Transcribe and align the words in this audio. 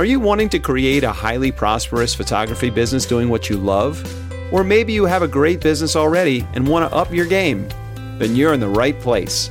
Are 0.00 0.06
you 0.06 0.18
wanting 0.18 0.48
to 0.48 0.58
create 0.58 1.04
a 1.04 1.12
highly 1.12 1.52
prosperous 1.52 2.14
photography 2.14 2.70
business 2.70 3.04
doing 3.04 3.28
what 3.28 3.50
you 3.50 3.58
love? 3.58 4.02
Or 4.50 4.64
maybe 4.64 4.94
you 4.94 5.04
have 5.04 5.20
a 5.20 5.28
great 5.28 5.60
business 5.60 5.94
already 5.94 6.46
and 6.54 6.66
want 6.66 6.90
to 6.90 6.96
up 6.96 7.12
your 7.12 7.26
game? 7.26 7.68
Then 8.16 8.34
you're 8.34 8.54
in 8.54 8.60
the 8.60 8.68
right 8.70 8.98
place. 8.98 9.50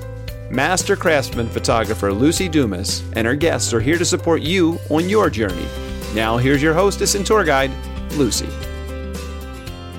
Master 0.50 0.96
craftsman 0.96 1.50
photographer 1.50 2.12
Lucy 2.12 2.50
Dumas 2.50 3.04
and 3.14 3.28
her 3.28 3.36
guests 3.36 3.76
are 3.76 3.80
here 3.80 4.00
to 4.00 4.06
support 4.06 4.42
you 4.42 4.80
on 4.90 5.08
your 5.08 5.30
journey. 5.30 5.68
Now, 6.16 6.38
here's 6.38 6.64
your 6.64 6.74
hostess 6.74 7.14
and 7.14 7.24
tour 7.24 7.44
guide, 7.44 7.70
Lucy. 8.14 8.50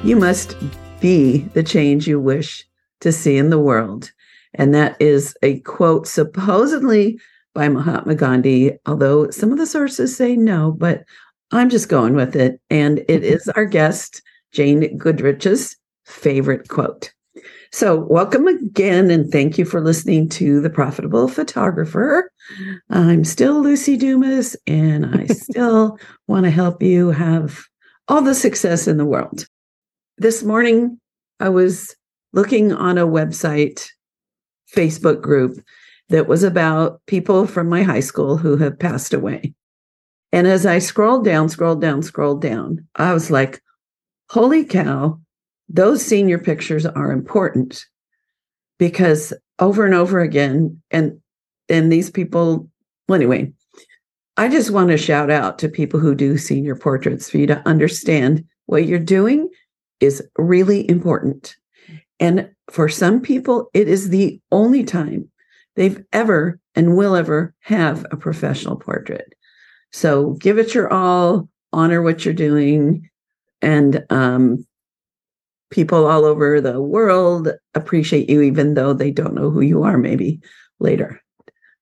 You 0.02 0.16
must 0.16 0.56
be 0.98 1.42
the 1.54 1.62
change 1.62 2.08
you 2.08 2.18
wish 2.18 2.66
to 3.02 3.12
see 3.12 3.36
in 3.36 3.50
the 3.50 3.60
world. 3.60 4.10
And 4.54 4.74
that 4.74 5.00
is 5.00 5.36
a 5.44 5.60
quote 5.60 6.08
supposedly 6.08 7.20
by 7.54 7.68
Mahatma 7.68 8.14
Gandhi, 8.14 8.72
although 8.86 9.30
some 9.30 9.52
of 9.52 9.58
the 9.58 9.66
sources 9.66 10.16
say 10.16 10.36
no, 10.36 10.72
but 10.72 11.04
I'm 11.52 11.68
just 11.68 11.88
going 11.88 12.14
with 12.14 12.36
it. 12.36 12.60
And 12.70 13.00
it 13.08 13.24
is 13.24 13.48
our 13.50 13.64
guest, 13.64 14.22
Jane 14.52 14.96
Goodrich's 14.96 15.76
favorite 16.04 16.68
quote. 16.68 17.12
So, 17.72 17.96
welcome 17.96 18.48
again, 18.48 19.10
and 19.10 19.30
thank 19.30 19.56
you 19.56 19.64
for 19.64 19.80
listening 19.80 20.28
to 20.30 20.60
The 20.60 20.70
Profitable 20.70 21.28
Photographer. 21.28 22.32
I'm 22.90 23.24
still 23.24 23.62
Lucy 23.62 23.96
Dumas, 23.96 24.56
and 24.66 25.06
I 25.06 25.26
still 25.28 25.96
want 26.26 26.44
to 26.44 26.50
help 26.50 26.82
you 26.82 27.10
have 27.10 27.62
all 28.08 28.22
the 28.22 28.34
success 28.34 28.88
in 28.88 28.96
the 28.96 29.04
world. 29.04 29.46
This 30.18 30.42
morning, 30.42 30.98
I 31.38 31.48
was 31.48 31.94
looking 32.32 32.72
on 32.72 32.98
a 32.98 33.06
website, 33.06 33.88
Facebook 34.74 35.20
group 35.20 35.60
that 36.10 36.28
was 36.28 36.42
about 36.42 37.00
people 37.06 37.46
from 37.46 37.68
my 37.68 37.82
high 37.82 38.00
school 38.00 38.36
who 38.36 38.56
have 38.58 38.78
passed 38.78 39.14
away. 39.14 39.54
And 40.32 40.46
as 40.46 40.66
I 40.66 40.78
scrolled 40.78 41.24
down, 41.24 41.48
scrolled 41.48 41.80
down, 41.80 42.02
scrolled 42.02 42.42
down, 42.42 42.86
I 42.96 43.12
was 43.12 43.30
like, 43.30 43.62
holy 44.28 44.64
cow, 44.64 45.18
those 45.68 46.04
senior 46.04 46.38
pictures 46.38 46.84
are 46.84 47.10
important 47.10 47.86
because 48.78 49.32
over 49.58 49.84
and 49.84 49.94
over 49.94 50.20
again, 50.20 50.80
and 50.90 51.20
and 51.68 51.92
these 51.92 52.10
people, 52.10 52.68
well, 53.08 53.16
anyway, 53.16 53.52
I 54.36 54.48
just 54.48 54.70
want 54.70 54.90
to 54.90 54.96
shout 54.96 55.30
out 55.30 55.58
to 55.60 55.68
people 55.68 56.00
who 56.00 56.14
do 56.14 56.36
senior 56.38 56.74
portraits 56.74 57.30
for 57.30 57.38
you 57.38 57.46
to 57.46 57.68
understand 57.68 58.44
what 58.66 58.86
you're 58.86 58.98
doing 58.98 59.48
is 60.00 60.26
really 60.36 60.88
important. 60.88 61.56
And 62.18 62.50
for 62.70 62.88
some 62.88 63.20
people, 63.20 63.70
it 63.74 63.86
is 63.86 64.08
the 64.08 64.40
only 64.50 64.82
time 64.82 65.29
they've 65.76 66.02
ever 66.12 66.58
and 66.74 66.96
will 66.96 67.16
ever 67.16 67.54
have 67.60 68.06
a 68.10 68.16
professional 68.16 68.76
portrait. 68.76 69.34
So 69.92 70.32
give 70.34 70.58
it 70.58 70.74
your 70.74 70.92
all, 70.92 71.48
honor 71.72 72.02
what 72.02 72.24
you're 72.24 72.34
doing, 72.34 73.08
and 73.62 74.04
um, 74.10 74.64
people 75.70 76.06
all 76.06 76.24
over 76.24 76.60
the 76.60 76.80
world 76.80 77.48
appreciate 77.74 78.30
you, 78.30 78.42
even 78.42 78.74
though 78.74 78.92
they 78.92 79.10
don't 79.10 79.34
know 79.34 79.50
who 79.50 79.60
you 79.60 79.82
are. 79.82 79.98
Maybe 79.98 80.40
later. 80.78 81.20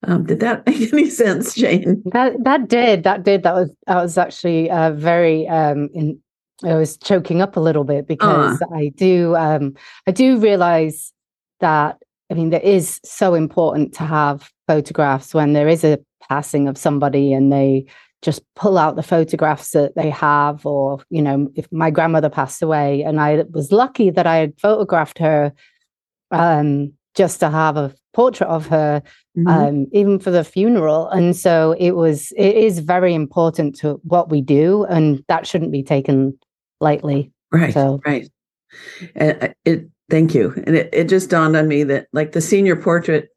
Um, 0.04 0.24
did 0.24 0.40
that 0.40 0.66
make 0.66 0.92
any 0.92 1.10
sense, 1.10 1.54
Jane? 1.54 2.02
That 2.06 2.32
that 2.44 2.68
did. 2.68 3.04
That 3.04 3.24
did. 3.24 3.42
That 3.42 3.54
was 3.54 3.74
that 3.86 4.02
was 4.02 4.18
actually 4.18 4.70
uh, 4.70 4.92
very. 4.92 5.48
Um, 5.48 5.88
in, 5.94 6.20
I 6.64 6.74
was 6.74 6.96
choking 6.96 7.40
up 7.40 7.56
a 7.56 7.60
little 7.60 7.84
bit 7.84 8.08
because 8.08 8.60
uh. 8.60 8.74
I 8.74 8.92
do. 8.96 9.36
Um, 9.36 9.74
I 10.06 10.12
do 10.12 10.38
realize 10.38 11.12
that 11.60 12.02
I 12.30 12.34
mean, 12.34 12.50
there 12.50 12.60
is 12.60 13.00
so 13.04 13.34
important 13.34 13.94
to 13.94 14.04
have 14.04 14.50
photographs 14.66 15.32
when 15.32 15.52
there 15.52 15.68
is 15.68 15.84
a 15.84 15.98
passing 16.28 16.68
of 16.68 16.76
somebody 16.76 17.32
and 17.32 17.52
they 17.52 17.86
just 18.20 18.42
pull 18.56 18.76
out 18.76 18.96
the 18.96 19.02
photographs 19.02 19.70
that 19.70 19.94
they 19.94 20.10
have, 20.10 20.66
or, 20.66 20.98
you 21.08 21.22
know, 21.22 21.48
if 21.54 21.70
my 21.70 21.90
grandmother 21.90 22.28
passed 22.28 22.60
away 22.62 23.02
and 23.02 23.20
I 23.20 23.44
was 23.50 23.70
lucky 23.70 24.10
that 24.10 24.26
I 24.26 24.36
had 24.36 24.58
photographed 24.60 25.18
her 25.18 25.52
um, 26.32 26.92
just 27.14 27.40
to 27.40 27.48
have 27.48 27.76
a 27.76 27.94
portrait 28.12 28.48
of 28.48 28.66
her, 28.66 29.02
mm-hmm. 29.36 29.48
um, 29.48 29.86
even 29.92 30.18
for 30.18 30.30
the 30.30 30.42
funeral. 30.42 31.08
And 31.08 31.36
so 31.36 31.76
it 31.78 31.92
was, 31.92 32.32
it 32.36 32.56
is 32.56 32.80
very 32.80 33.14
important 33.14 33.76
to 33.76 34.00
what 34.02 34.30
we 34.30 34.42
do, 34.42 34.84
and 34.84 35.24
that 35.28 35.46
shouldn't 35.46 35.72
be 35.72 35.84
taken 35.84 36.36
lightly. 36.80 37.30
Right. 37.52 37.72
So, 37.72 38.00
right. 38.04 38.28
And 39.14 39.54
it 39.64 39.88
Thank 40.10 40.34
you. 40.34 40.54
And 40.66 40.74
it, 40.76 40.88
it 40.92 41.08
just 41.08 41.30
dawned 41.30 41.56
on 41.56 41.68
me 41.68 41.84
that 41.84 42.08
like 42.12 42.32
the 42.32 42.40
senior 42.40 42.76
portrait 42.76 43.28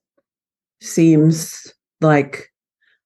seems 0.80 1.74
like 2.00 2.52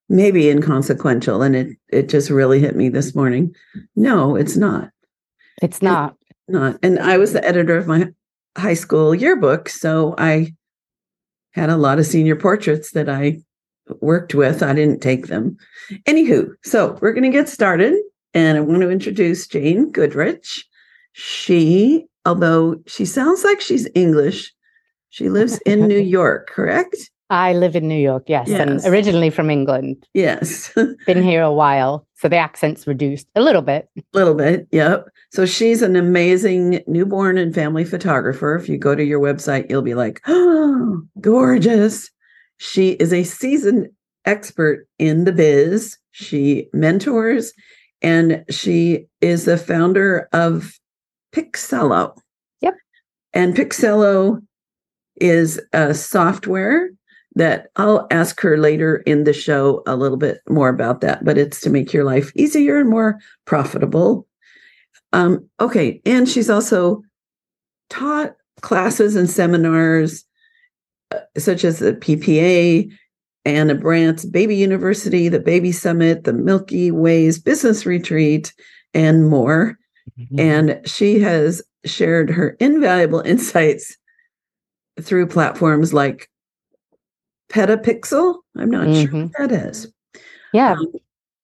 maybe 0.08 0.48
inconsequential 0.48 1.42
and 1.42 1.56
it 1.56 1.76
it 1.88 2.08
just 2.08 2.30
really 2.30 2.60
hit 2.60 2.76
me 2.76 2.88
this 2.88 3.14
morning. 3.14 3.54
No, 3.96 4.36
it's 4.36 4.56
not. 4.56 4.90
It's 5.62 5.82
not. 5.82 6.16
It's 6.20 6.38
not. 6.48 6.78
And 6.82 6.98
I 7.00 7.18
was 7.18 7.32
the 7.32 7.44
editor 7.44 7.76
of 7.76 7.86
my 7.86 8.08
high 8.56 8.74
school 8.74 9.14
yearbook, 9.14 9.68
so 9.68 10.14
I 10.16 10.54
had 11.52 11.70
a 11.70 11.76
lot 11.76 11.98
of 11.98 12.06
senior 12.06 12.36
portraits 12.36 12.92
that 12.92 13.08
I 13.08 13.40
worked 14.00 14.34
with. 14.34 14.62
I 14.62 14.74
didn't 14.74 15.00
take 15.00 15.26
them. 15.26 15.56
Anywho, 16.06 16.50
so 16.62 16.98
we're 17.00 17.12
going 17.12 17.24
to 17.24 17.30
get 17.30 17.48
started 17.48 17.94
and 18.34 18.58
I 18.58 18.60
want 18.60 18.82
to 18.82 18.90
introduce 18.90 19.46
Jane 19.46 19.90
Goodrich. 19.90 20.66
She 21.12 22.06
although 22.26 22.76
she 22.86 23.04
sounds 23.04 23.44
like 23.44 23.60
she's 23.60 23.88
English. 23.94 24.52
She 25.08 25.28
lives 25.28 25.58
in 25.64 25.86
New 25.86 26.00
York, 26.18 26.50
correct? 26.50 26.96
I 27.28 27.54
live 27.54 27.74
in 27.74 27.88
New 27.88 27.98
York, 27.98 28.24
yes, 28.28 28.48
yes. 28.48 28.60
and 28.60 28.92
originally 28.92 29.30
from 29.30 29.50
England. 29.50 30.06
Yes. 30.14 30.72
Been 31.06 31.22
here 31.22 31.42
a 31.42 31.52
while, 31.52 32.06
so 32.14 32.28
the 32.28 32.36
accent's 32.36 32.86
reduced 32.86 33.26
a 33.34 33.40
little 33.40 33.62
bit. 33.62 33.88
A 33.96 34.02
little 34.12 34.34
bit, 34.34 34.68
yep. 34.70 35.08
So 35.32 35.44
she's 35.44 35.82
an 35.82 35.96
amazing 35.96 36.82
newborn 36.86 37.36
and 37.36 37.52
family 37.52 37.84
photographer. 37.84 38.54
If 38.54 38.68
you 38.68 38.78
go 38.78 38.94
to 38.94 39.04
your 39.04 39.20
website, 39.20 39.68
you'll 39.68 39.82
be 39.82 39.94
like, 39.94 40.20
oh, 40.26 41.02
gorgeous. 41.20 42.10
She 42.58 42.90
is 42.92 43.12
a 43.12 43.24
seasoned 43.24 43.88
expert 44.24 44.86
in 44.98 45.24
the 45.24 45.32
biz. 45.32 45.98
She 46.12 46.68
mentors 46.72 47.52
and 48.02 48.44
she 48.50 49.06
is 49.20 49.44
the 49.44 49.58
founder 49.58 50.28
of 50.32 50.78
Picsello. 51.36 52.16
Yep. 52.62 52.74
And 53.34 53.54
Picsello 53.54 54.40
is 55.16 55.60
a 55.72 55.92
software 55.92 56.90
that 57.34 57.68
I'll 57.76 58.06
ask 58.10 58.40
her 58.40 58.56
later 58.56 58.96
in 58.98 59.24
the 59.24 59.34
show 59.34 59.82
a 59.86 59.94
little 59.94 60.16
bit 60.16 60.40
more 60.48 60.70
about 60.70 61.02
that, 61.02 61.24
but 61.24 61.36
it's 61.36 61.60
to 61.60 61.70
make 61.70 61.92
your 61.92 62.04
life 62.04 62.32
easier 62.34 62.78
and 62.78 62.88
more 62.88 63.18
profitable. 63.44 64.26
Um, 65.12 65.46
okay. 65.60 66.00
And 66.06 66.26
she's 66.28 66.48
also 66.48 67.02
taught 67.90 68.34
classes 68.62 69.16
and 69.16 69.28
seminars 69.28 70.24
uh, 71.14 71.20
such 71.36 71.62
as 71.64 71.78
the 71.78 71.92
PPA, 71.92 72.90
Ana 73.44 73.74
Brandt's 73.74 74.24
Baby 74.24 74.56
University, 74.56 75.28
the 75.28 75.38
Baby 75.38 75.72
Summit, 75.72 76.24
the 76.24 76.32
Milky 76.32 76.90
Ways 76.90 77.38
Business 77.38 77.84
Retreat, 77.84 78.54
and 78.94 79.28
more. 79.28 79.78
Mm-hmm. 80.18 80.40
And 80.40 80.80
she 80.84 81.20
has 81.20 81.62
shared 81.84 82.30
her 82.30 82.56
invaluable 82.60 83.20
insights 83.24 83.96
through 85.00 85.26
platforms 85.26 85.92
like 85.92 86.30
Petapixel. 87.50 88.36
I'm 88.56 88.70
not 88.70 88.88
mm-hmm. 88.88 89.10
sure 89.10 89.22
what 89.26 89.50
that 89.50 89.52
is. 89.68 89.92
Yeah. 90.52 90.72
Um, 90.72 90.92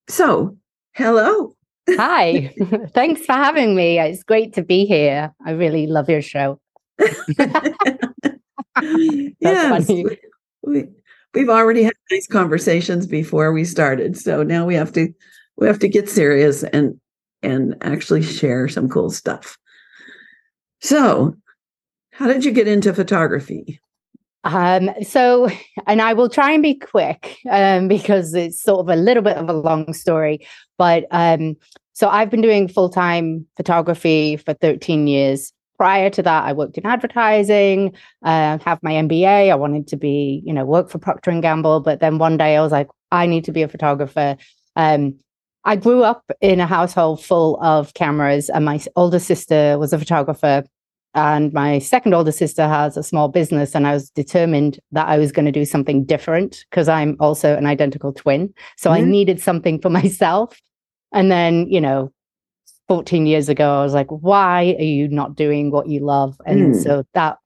so, 0.09 0.57
hello. 0.95 1.55
Hi. 1.91 2.55
Thanks 2.95 3.25
for 3.25 3.33
having 3.33 3.75
me. 3.75 3.99
It's 3.99 4.23
great 4.23 4.55
to 4.55 4.63
be 4.63 4.85
here. 4.85 5.35
I 5.45 5.51
really 5.53 5.87
love 5.87 6.09
your 6.09 6.23
show. 6.23 6.61
yes. 9.41 9.89
We, 10.65 10.89
we've 11.35 11.49
already 11.49 11.83
had 11.83 11.95
nice 12.11 12.27
conversations 12.27 13.07
before 13.07 13.53
we 13.53 13.65
started. 13.65 14.17
So 14.17 14.43
now 14.43 14.65
we 14.67 14.75
have 14.75 14.93
to 14.93 15.13
we 15.57 15.67
have 15.67 15.79
to 15.81 15.89
get 15.89 16.09
serious 16.09 16.63
and 16.65 16.99
and 17.43 17.77
actually 17.81 18.23
share 18.23 18.69
some 18.69 18.89
cool 18.89 19.11
stuff. 19.11 19.59
So, 20.81 21.37
how 22.13 22.27
did 22.27 22.45
you 22.45 22.53
get 22.53 22.69
into 22.69 22.93
photography? 22.93 23.81
Um, 24.45 24.91
so, 25.03 25.49
and 25.87 26.03
I 26.03 26.13
will 26.13 26.29
try 26.29 26.53
and 26.53 26.63
be 26.63 26.75
quick 26.75 27.39
um, 27.51 27.89
because 27.89 28.35
it's 28.35 28.63
sort 28.63 28.81
of 28.81 28.89
a 28.89 29.01
little 29.01 29.23
bit 29.23 29.37
of 29.37 29.49
a 29.49 29.53
long 29.53 29.93
story. 29.93 30.47
But 30.79 31.05
um, 31.11 31.57
so 31.93 32.09
I've 32.09 32.31
been 32.31 32.41
doing 32.41 32.69
full 32.69 32.89
time 32.89 33.47
photography 33.57 34.37
for 34.37 34.55
13 34.55 35.07
years. 35.07 35.53
Prior 35.77 36.11
to 36.11 36.23
that, 36.23 36.45
I 36.45 36.53
worked 36.53 36.79
in 36.79 36.87
advertising, 36.87 37.95
uh, 38.23 38.59
have 38.59 38.83
my 38.83 38.93
MBA. 38.93 39.51
I 39.51 39.55
wanted 39.55 39.89
to 39.89 39.97
be, 39.97 40.43
you 40.45 40.53
know, 40.53 40.65
work 40.65 40.91
for 40.91 40.99
Procter 40.99 41.31
and 41.31 41.43
Gamble. 41.43 41.81
But 41.81 42.01
then 42.01 42.19
one 42.19 42.37
day 42.37 42.57
I 42.57 42.63
was 42.63 42.73
like, 42.73 42.89
I 43.11 43.27
need 43.27 43.45
to 43.45 43.53
be 43.53 43.63
a 43.63 43.69
photographer. 43.69 44.37
Um, 44.77 45.19
I 45.65 45.77
grew 45.77 46.03
up 46.03 46.25
in 46.41 46.59
a 46.61 46.67
household 46.67 47.23
full 47.23 47.61
of 47.63 47.95
cameras, 47.95 48.51
and 48.51 48.65
my 48.65 48.81
older 48.97 49.19
sister 49.19 49.79
was 49.79 49.93
a 49.93 49.99
photographer, 49.99 50.65
and 51.15 51.53
my 51.53 51.79
second 51.79 52.15
older 52.15 52.33
sister 52.33 52.67
has 52.67 52.97
a 52.97 53.03
small 53.03 53.29
business. 53.29 53.75
And 53.75 53.87
I 53.87 53.93
was 53.93 54.11
determined 54.11 54.81
that 54.93 55.09
I 55.09 55.19
was 55.19 55.31
going 55.31 55.45
to 55.45 55.53
do 55.53 55.65
something 55.65 56.05
different 56.05 56.65
because 56.71 56.89
I'm 56.89 57.17
also 57.21 57.55
an 57.57 57.67
identical 57.67 58.13
twin. 58.13 58.53
So 58.79 58.91
mm-hmm. 58.91 59.05
I 59.05 59.07
needed 59.07 59.41
something 59.41 59.81
for 59.81 59.91
myself. 60.01 60.59
And 61.13 61.31
then, 61.31 61.69
you 61.69 61.81
know, 61.81 62.11
14 62.89 63.27
years 63.27 63.49
ago, 63.49 63.81
I 63.81 63.83
was 63.83 63.95
like, 63.95 64.09
why 64.09 64.75
are 64.79 64.85
you 64.85 65.09
not 65.09 65.37
doing 65.37 65.71
what 65.71 65.89
you 65.89 66.01
love? 66.01 66.41
And 66.47 66.75
mm. 66.75 66.83
so 66.83 67.05
that, 67.15 67.39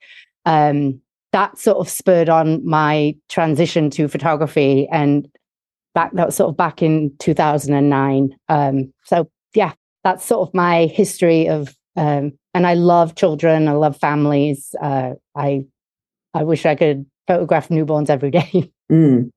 um, 0.44 1.00
that 1.32 1.58
sort 1.58 1.78
of 1.78 1.88
spurred 1.88 2.28
on 2.28 2.64
my 2.64 3.16
transition 3.28 3.90
to 3.90 4.08
photography 4.08 4.88
and 4.90 5.28
back 5.96 6.12
that 6.12 6.26
was 6.26 6.36
sort 6.36 6.50
of 6.50 6.56
back 6.56 6.82
in 6.82 7.10
2009 7.18 8.36
um, 8.48 8.92
so 9.04 9.28
yeah 9.54 9.72
that's 10.04 10.24
sort 10.24 10.46
of 10.46 10.54
my 10.54 10.86
history 10.86 11.48
of 11.48 11.74
um, 11.96 12.32
and 12.54 12.66
i 12.66 12.74
love 12.74 13.14
children 13.14 13.66
i 13.66 13.72
love 13.72 13.96
families 13.96 14.74
uh, 14.82 15.14
i 15.34 15.64
i 16.34 16.42
wish 16.42 16.66
i 16.66 16.74
could 16.74 17.06
photograph 17.26 17.68
newborns 17.68 18.10
every 18.10 18.30
day 18.30 18.70
mm. 18.92 19.30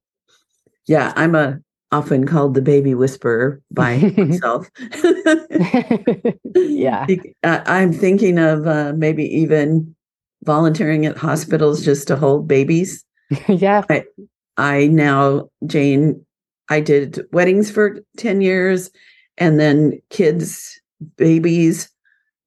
yeah 0.85 1.13
i'm 1.15 1.33
a 1.33 1.57
often 1.91 2.27
called 2.27 2.53
the 2.53 2.61
baby 2.61 2.93
whisperer 2.93 3.61
by 3.71 3.97
myself 4.17 4.67
yeah 6.55 7.07
i'm 7.43 7.91
thinking 7.91 8.37
of 8.37 8.67
uh, 8.67 8.93
maybe 8.97 9.23
even 9.23 9.95
volunteering 10.43 11.05
at 11.05 11.17
hospitals 11.17 11.83
just 11.83 12.07
to 12.07 12.15
hold 12.15 12.47
babies. 12.47 13.03
yeah. 13.47 13.83
I, 13.89 14.03
I 14.57 14.87
now, 14.87 15.49
Jane, 15.65 16.25
I 16.69 16.79
did 16.79 17.21
weddings 17.31 17.71
for 17.71 17.99
10 18.17 18.41
years 18.41 18.89
and 19.37 19.59
then 19.59 19.99
kids, 20.09 20.79
babies 21.17 21.89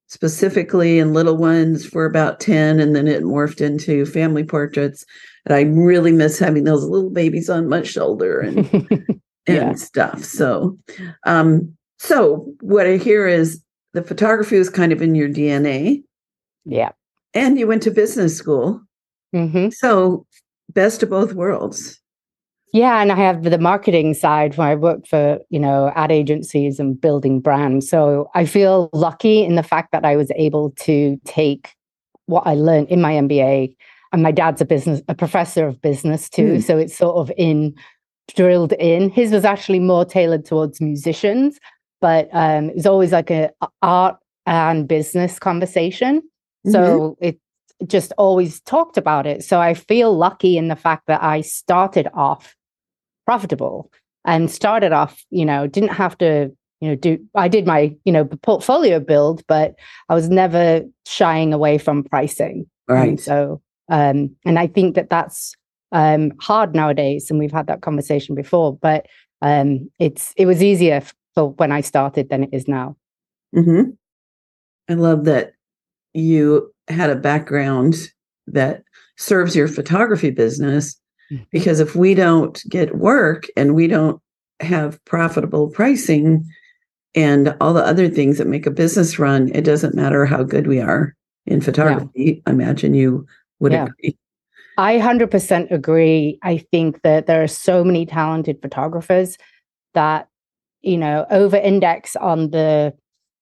specifically, 0.09 0.99
and 0.99 1.15
little 1.15 1.37
ones 1.37 1.87
for 1.87 2.05
about 2.05 2.39
10. 2.39 2.81
And 2.81 2.95
then 2.95 3.09
it 3.09 3.23
morphed 3.23 3.61
into 3.61 4.05
family 4.05 4.45
portraits. 4.45 5.05
And 5.47 5.55
I 5.55 5.63
really 5.63 6.13
miss 6.13 6.39
having 6.39 6.65
those 6.65 6.85
little 6.85 7.11
babies 7.11 7.49
on 7.49 7.69
my 7.69 7.83
shoulder 7.83 8.41
and, 8.41 8.71
yeah. 9.49 9.71
and 9.71 9.81
stuff. 9.81 10.23
So, 10.23 10.79
um, 11.25 11.75
so 11.99 12.53
what 12.61 12.87
I 12.87 12.97
hear 12.97 13.27
is 13.27 13.63
the 13.93 14.03
photography 14.03 14.59
was 14.59 14.69
kind 14.71 14.93
of 14.93 15.03
in 15.03 15.15
your 15.15 15.29
DNA. 15.29 16.03
Yeah 16.65 16.93
and 17.35 17.59
you 17.59 17.67
went 17.67 17.83
to 17.83 17.91
business 17.91 18.37
school. 18.37 18.83
Mm-hmm. 19.35 19.71
So, 19.71 20.27
best 20.71 21.03
of 21.03 21.11
both 21.11 21.35
worlds. 21.35 22.01
Yeah, 22.73 23.03
and 23.03 23.13
I 23.13 23.17
have 23.17 23.43
the 23.43 23.59
marketing 23.59 24.15
side 24.15 24.57
where 24.57 24.69
I 24.69 24.75
work 24.75 25.07
for, 25.07 25.39
you 25.51 25.61
know, 25.61 25.93
ad 25.95 26.11
agencies 26.11 26.81
and 26.81 26.99
building 26.99 27.39
brands. 27.39 27.89
So 27.89 28.31
I 28.35 28.47
feel 28.47 28.89
lucky 28.95 29.45
in 29.45 29.57
the 29.57 29.63
fact 29.63 29.93
that 29.93 30.07
I 30.07 30.17
was 30.17 30.31
able 30.37 30.71
to 30.81 31.21
take 31.27 31.75
what 32.27 32.47
I 32.47 32.55
learned 32.55 32.89
in 32.89 33.03
my 33.03 33.13
MBA. 33.13 33.77
And 34.13 34.23
my 34.23 34.33
dad's 34.33 34.63
a 34.63 34.65
business, 34.65 35.03
a 35.09 35.15
professor 35.15 35.67
of 35.67 35.83
business 35.83 36.31
too. 36.31 36.55
Mm. 36.55 36.63
So 36.63 36.79
it's 36.79 36.97
sort 36.97 37.17
of 37.17 37.31
in 37.37 37.75
drilled 38.35 38.73
in. 38.75 39.11
His 39.11 39.33
was 39.33 39.45
actually 39.45 39.81
more 39.81 40.05
tailored 40.05 40.47
towards 40.47 40.81
musicians, 40.81 41.59
but 42.01 42.29
um, 42.33 42.71
it 42.71 42.77
was 42.77 42.87
always 42.87 43.13
like 43.13 43.31
a 43.31 43.51
art 43.83 44.17
and 44.47 44.89
business 44.89 45.39
conversation. 45.39 46.23
So 46.67 47.17
mm-hmm. 47.21 47.25
it 47.25 47.41
just 47.87 48.13
always 48.17 48.61
talked 48.63 48.97
about 48.97 49.27
it. 49.27 49.45
So 49.45 49.61
I 49.61 49.75
feel 49.75 50.17
lucky 50.17 50.57
in 50.57 50.69
the 50.69 50.77
fact 50.77 51.07
that 51.09 51.23
I 51.23 51.41
started 51.41 52.09
off 52.15 52.55
profitable 53.27 53.91
and 54.25 54.51
started 54.51 54.93
off, 54.93 55.25
you 55.31 55.45
know, 55.45 55.67
didn't 55.67 55.91
have 55.91 56.17
to, 56.19 56.51
you 56.81 56.89
know, 56.89 56.95
do 56.95 57.19
I 57.35 57.49
did 57.49 57.67
my, 57.67 57.95
you 58.05 58.13
know, 58.13 58.25
portfolio 58.25 59.01
build, 59.01 59.43
but 59.47 59.75
I 60.09 60.15
was 60.15 60.29
never 60.29 60.83
shying 61.07 61.53
away 61.53 61.79
from 61.79 62.05
pricing. 62.05 62.67
Right. 62.89 63.09
And 63.09 63.21
so 63.21 63.61
um 63.91 64.35
and 64.45 64.59
I 64.59 64.67
think 64.67 64.95
that 64.95 65.11
that's 65.11 65.55
um 65.93 66.33
hard 66.41 66.75
nowadays 66.75 67.31
and 67.31 67.39
we've 67.39 67.53
had 67.53 67.67
that 67.67 67.83
conversation 67.83 68.35
before, 68.35 68.77
but 68.77 69.07
um 69.41 69.91
it's 69.99 70.33
it 70.37 70.47
was 70.47 70.63
easier 70.63 71.03
for 71.35 71.51
when 71.53 71.73
I 71.73 71.81
started 71.81 72.29
than 72.29 72.45
it 72.45 72.51
is 72.53 72.69
now. 72.69 72.97
Mm-hmm. 73.55 73.91
I 74.89 74.95
love 74.95 75.25
that 75.25 75.53
you 76.15 76.73
had 76.89 77.11
a 77.11 77.17
background 77.17 77.95
that 78.47 78.83
serves 79.17 79.55
your 79.55 79.69
photography 79.69 80.31
business. 80.31 80.97
Because 81.51 81.81
if 81.81 81.95
we 81.95 82.15
don't 82.15 82.63
get 82.69 82.97
work 82.97 83.47
and 83.57 83.75
we 83.75 83.87
don't 83.87 84.21
have 84.61 85.03
profitable 85.05 85.69
pricing 85.69 86.49
and 87.15 87.55
all 87.61 87.75
the 87.75 87.85
other 87.85 88.09
things 88.09 88.39
that 88.39 88.47
make 88.47 88.67
a 88.67 88.71
business 88.71 89.19
run 89.19 89.51
it 89.55 89.63
doesn't 89.63 89.95
matter 89.95 90.25
how 90.25 90.43
good 90.43 90.67
we 90.67 90.81
are 90.81 91.15
in 91.47 91.61
photography 91.61 92.11
yeah. 92.15 92.35
i 92.47 92.51
imagine 92.51 92.95
you 92.95 93.27
would 93.59 93.73
yeah. 93.73 93.85
agree 93.87 94.17
i 94.79 94.99
100% 94.99 95.71
agree 95.71 96.39
i 96.43 96.59
think 96.59 97.03
that 97.03 97.27
there 97.27 97.43
are 97.43 97.49
so 97.49 97.83
many 97.83 98.07
talented 98.07 98.61
photographers 98.63 99.37
that 99.95 100.29
you 100.81 100.97
know 100.97 101.27
over 101.31 101.57
index 101.57 102.17
on 102.17 102.51
the 102.51 102.95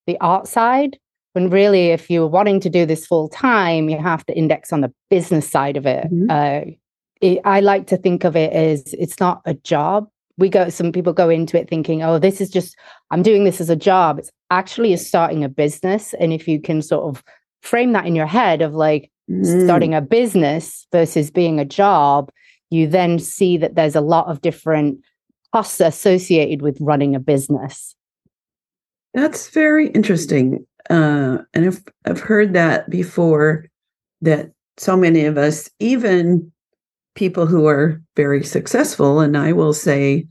the 0.07 0.19
art 0.21 0.47
side 0.47 0.99
when 1.33 1.51
really 1.51 1.89
if 1.89 2.11
you're 2.11 2.27
wanting 2.27 2.61
to 2.61 2.71
do 2.71 2.85
this 2.85 3.07
full 3.07 3.29
time 3.29 3.89
you 3.89 3.99
have 3.99 4.25
to 4.27 4.37
index 4.37 4.73
on 4.73 4.81
the 4.81 4.93
business 5.11 5.49
side 5.49 5.77
of 5.77 5.87
it, 5.87 6.07
mm-hmm. 6.07 6.31
uh, 6.31 6.73
it, 7.21 7.41
i 7.45 7.61
like 7.61 7.87
to 7.87 7.97
think 7.97 8.25
of 8.25 8.37
it 8.37 8.53
as 8.53 8.95
it's 8.95 9.21
not 9.21 9.43
a 9.45 9.55
job. 9.55 10.09
We 10.39 10.49
go 10.49 10.69
some 10.71 10.93
people 10.93 11.13
go 11.13 11.29
into 11.29 11.59
it 11.59 11.69
thinking 11.69 12.03
oh 12.03 12.19
this 12.19 12.41
is 12.41 12.51
just 12.51 12.77
i'm 13.11 13.23
doing 13.23 13.45
this 13.45 13.61
as 13.61 13.71
a 13.71 13.77
job. 13.77 14.19
It's 14.19 14.31
actually 14.51 14.93
is 14.93 15.07
starting 15.07 15.45
a 15.45 15.49
business. 15.49 16.15
And 16.15 16.33
if 16.33 16.49
you 16.49 16.61
can 16.61 16.83
sort 16.83 17.05
of 17.05 17.23
frame 17.63 17.93
that 17.93 18.07
in 18.07 18.17
your 18.17 18.27
head 18.27 18.63
of 18.63 18.75
like 18.75 19.11
mm. 19.31 19.65
starting 19.65 19.95
a 19.95 20.01
business 20.01 20.87
versus 20.93 21.31
being 21.31 21.61
a 21.61 21.65
job 21.65 22.31
you 22.71 22.87
then 22.87 23.19
see 23.19 23.57
that 23.59 23.75
there's 23.75 23.97
a 23.97 24.01
lot 24.01 24.29
of 24.29 24.41
different 24.41 25.01
costs 25.53 25.81
associated 25.81 26.63
with 26.63 26.79
running 26.81 27.15
a 27.15 27.21
business. 27.21 27.95
That's 29.13 29.51
very 29.51 29.89
interesting. 29.89 30.65
Uh, 30.89 31.39
and 31.53 31.67
I've, 31.67 31.85
I've 32.05 32.21
heard 32.21 32.55
that 32.55 32.89
before 32.89 33.67
that 34.23 34.53
so 34.77 34.97
many 34.97 35.25
of 35.25 35.37
us, 35.37 35.69
even 35.81 36.51
people 37.15 37.47
who 37.47 37.67
are 37.67 38.01
very 38.17 38.45
successful, 38.45 39.21
and 39.21 39.37
I 39.37 39.53
will 39.53 39.73
say, 39.73 40.27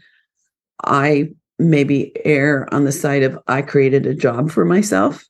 I 0.85 1.29
maybe 1.57 2.13
err 2.25 2.73
on 2.73 2.85
the 2.85 2.91
side 2.91 3.23
of 3.23 3.37
I 3.47 3.61
created 3.61 4.05
a 4.05 4.13
job 4.13 4.49
for 4.49 4.63
myself 4.63 5.25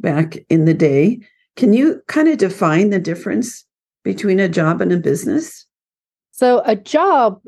back 0.00 0.36
in 0.48 0.64
the 0.64 0.74
day. 0.74 1.20
Can 1.56 1.72
you 1.72 2.02
kind 2.08 2.28
of 2.28 2.38
define 2.38 2.90
the 2.90 2.98
difference 2.98 3.64
between 4.02 4.40
a 4.40 4.48
job 4.48 4.80
and 4.80 4.92
a 4.92 4.96
business? 4.96 5.66
So, 6.30 6.62
a 6.64 6.74
job, 6.74 7.42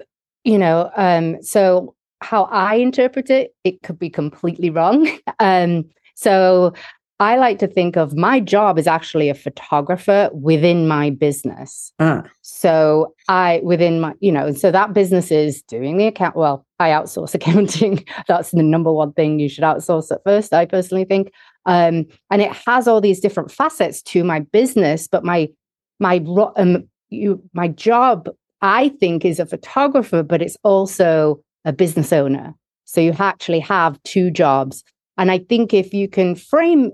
you 0.44 0.58
know, 0.58 0.90
um, 0.96 1.42
so 1.42 1.94
how 2.20 2.44
I 2.44 2.76
interpret 2.76 3.30
it, 3.30 3.54
it 3.64 3.82
could 3.82 3.98
be 3.98 4.10
completely 4.10 4.70
wrong. 4.70 5.08
Um, 5.40 5.84
so 6.14 6.72
I 7.20 7.36
like 7.36 7.60
to 7.60 7.68
think 7.68 7.96
of 7.96 8.16
my 8.16 8.40
job 8.40 8.78
as 8.78 8.88
actually 8.88 9.28
a 9.28 9.34
photographer 9.34 10.30
within 10.32 10.88
my 10.88 11.10
business. 11.10 11.92
Ah. 12.00 12.24
So 12.42 13.14
I 13.28 13.60
within 13.62 14.00
my, 14.00 14.14
you 14.20 14.32
know, 14.32 14.52
so 14.52 14.72
that 14.72 14.92
business 14.92 15.30
is 15.30 15.62
doing 15.62 15.96
the 15.96 16.06
account. 16.06 16.34
Well, 16.34 16.66
I 16.80 16.90
outsource 16.90 17.34
accounting. 17.34 18.04
That's 18.26 18.50
the 18.50 18.62
number 18.62 18.92
one 18.92 19.12
thing 19.12 19.38
you 19.38 19.48
should 19.48 19.64
outsource 19.64 20.10
at 20.10 20.24
first. 20.24 20.52
I 20.52 20.66
personally 20.66 21.04
think, 21.04 21.32
um, 21.66 22.06
and 22.30 22.42
it 22.42 22.52
has 22.66 22.88
all 22.88 23.00
these 23.00 23.20
different 23.20 23.50
facets 23.50 24.02
to 24.02 24.24
my 24.24 24.40
business. 24.40 25.06
But 25.06 25.24
my 25.24 25.48
my 26.00 26.16
um, 26.56 26.88
you 27.10 27.40
my 27.52 27.68
job, 27.68 28.28
I 28.60 28.88
think, 28.88 29.24
is 29.24 29.38
a 29.38 29.46
photographer, 29.46 30.24
but 30.24 30.42
it's 30.42 30.56
also 30.64 31.40
a 31.64 31.72
business 31.72 32.12
owner. 32.12 32.54
So 32.86 33.00
you 33.00 33.14
actually 33.18 33.60
have 33.60 34.02
two 34.02 34.30
jobs 34.30 34.84
and 35.16 35.30
I 35.30 35.38
think 35.38 35.72
if 35.72 35.94
you 35.94 36.08
can 36.08 36.34
frame 36.34 36.92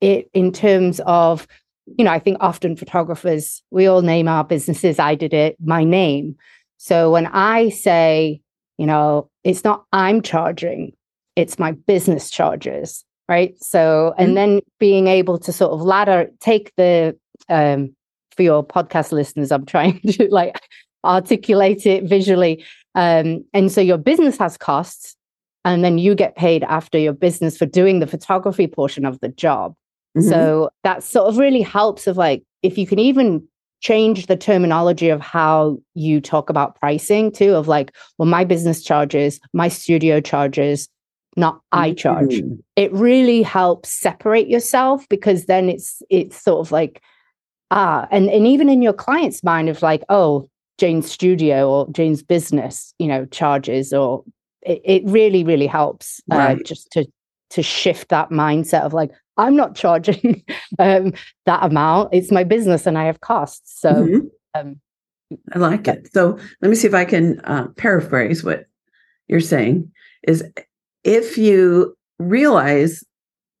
it 0.00 0.30
in 0.34 0.52
terms 0.52 1.00
of, 1.06 1.46
you 1.86 2.04
know, 2.04 2.10
I 2.10 2.18
think 2.18 2.38
often 2.40 2.76
photographers, 2.76 3.62
we 3.70 3.86
all 3.86 4.02
name 4.02 4.28
our 4.28 4.44
businesses. 4.44 4.98
I 4.98 5.14
did 5.14 5.34
it, 5.34 5.56
my 5.64 5.84
name. 5.84 6.36
So 6.76 7.10
when 7.10 7.26
I 7.26 7.70
say, 7.70 8.40
you 8.78 8.86
know, 8.86 9.28
it's 9.44 9.64
not 9.64 9.84
I'm 9.92 10.22
charging, 10.22 10.92
it's 11.36 11.58
my 11.58 11.72
business 11.72 12.30
charges, 12.30 13.04
right? 13.28 13.54
So, 13.62 14.14
and 14.16 14.28
mm-hmm. 14.28 14.34
then 14.34 14.60
being 14.78 15.08
able 15.08 15.38
to 15.38 15.52
sort 15.52 15.72
of 15.72 15.82
ladder, 15.82 16.30
take 16.40 16.72
the, 16.76 17.16
um, 17.48 17.94
for 18.36 18.42
your 18.42 18.64
podcast 18.64 19.10
listeners, 19.10 19.50
I'm 19.50 19.66
trying 19.66 20.00
to 20.12 20.28
like 20.30 20.60
articulate 21.04 21.86
it 21.86 22.04
visually. 22.04 22.64
Um, 22.94 23.44
and 23.52 23.70
so 23.70 23.80
your 23.80 23.98
business 23.98 24.38
has 24.38 24.56
costs, 24.56 25.16
and 25.64 25.84
then 25.84 25.98
you 25.98 26.14
get 26.14 26.36
paid 26.36 26.64
after 26.64 26.98
your 26.98 27.12
business 27.12 27.58
for 27.58 27.66
doing 27.66 27.98
the 27.98 28.06
photography 28.06 28.66
portion 28.66 29.04
of 29.04 29.20
the 29.20 29.28
job. 29.28 29.74
Mm-hmm. 30.18 30.28
So 30.28 30.70
that 30.84 31.02
sort 31.02 31.28
of 31.28 31.38
really 31.38 31.62
helps 31.62 32.06
of 32.06 32.16
like 32.16 32.42
if 32.62 32.76
you 32.78 32.86
can 32.86 32.98
even 32.98 33.46
change 33.80 34.26
the 34.26 34.36
terminology 34.36 35.08
of 35.08 35.20
how 35.20 35.78
you 35.94 36.20
talk 36.20 36.50
about 36.50 36.74
pricing 36.80 37.30
too 37.30 37.54
of 37.54 37.68
like 37.68 37.94
well 38.18 38.26
my 38.26 38.44
business 38.44 38.82
charges 38.82 39.38
my 39.52 39.68
studio 39.68 40.20
charges 40.20 40.88
not 41.36 41.60
i 41.70 41.92
charge 41.92 42.30
mm-hmm. 42.30 42.54
it 42.74 42.92
really 42.92 43.42
helps 43.42 43.90
separate 43.90 44.48
yourself 44.48 45.08
because 45.08 45.46
then 45.46 45.68
it's 45.68 46.02
it's 46.10 46.42
sort 46.42 46.58
of 46.58 46.72
like 46.72 47.00
ah 47.70 48.08
and 48.10 48.28
and 48.30 48.46
even 48.48 48.68
in 48.68 48.82
your 48.82 48.92
client's 48.92 49.44
mind 49.44 49.68
of 49.68 49.80
like 49.80 50.02
oh 50.08 50.48
jane's 50.78 51.08
studio 51.08 51.70
or 51.70 51.88
jane's 51.92 52.22
business 52.22 52.92
you 52.98 53.06
know 53.06 53.26
charges 53.26 53.92
or 53.92 54.24
it, 54.62 54.80
it 54.84 55.02
really 55.04 55.44
really 55.44 55.68
helps 55.68 56.20
uh, 56.32 56.36
Right. 56.36 56.66
just 56.66 56.90
to 56.92 57.06
to 57.50 57.62
shift 57.62 58.08
that 58.08 58.30
mindset 58.30 58.82
of 58.82 58.92
like 58.92 59.12
i'm 59.38 59.56
not 59.56 59.74
charging 59.74 60.42
um 60.78 61.12
that 61.46 61.64
amount 61.64 62.12
it's 62.12 62.30
my 62.30 62.44
business 62.44 62.86
and 62.86 62.98
i 62.98 63.04
have 63.04 63.20
costs 63.20 63.80
so 63.80 63.92
Mhm. 63.94 64.30
um 64.54 64.80
I 65.54 65.58
like 65.58 65.86
it. 65.88 66.10
So 66.14 66.38
let 66.62 66.70
me 66.70 66.74
see 66.74 66.88
if 66.88 66.94
I 66.94 67.04
can 67.04 67.38
uh, 67.40 67.66
paraphrase 67.76 68.42
what 68.42 68.64
you're 69.26 69.40
saying. 69.40 69.92
Is 70.26 70.42
if 71.04 71.36
you 71.36 71.94
realize 72.18 73.04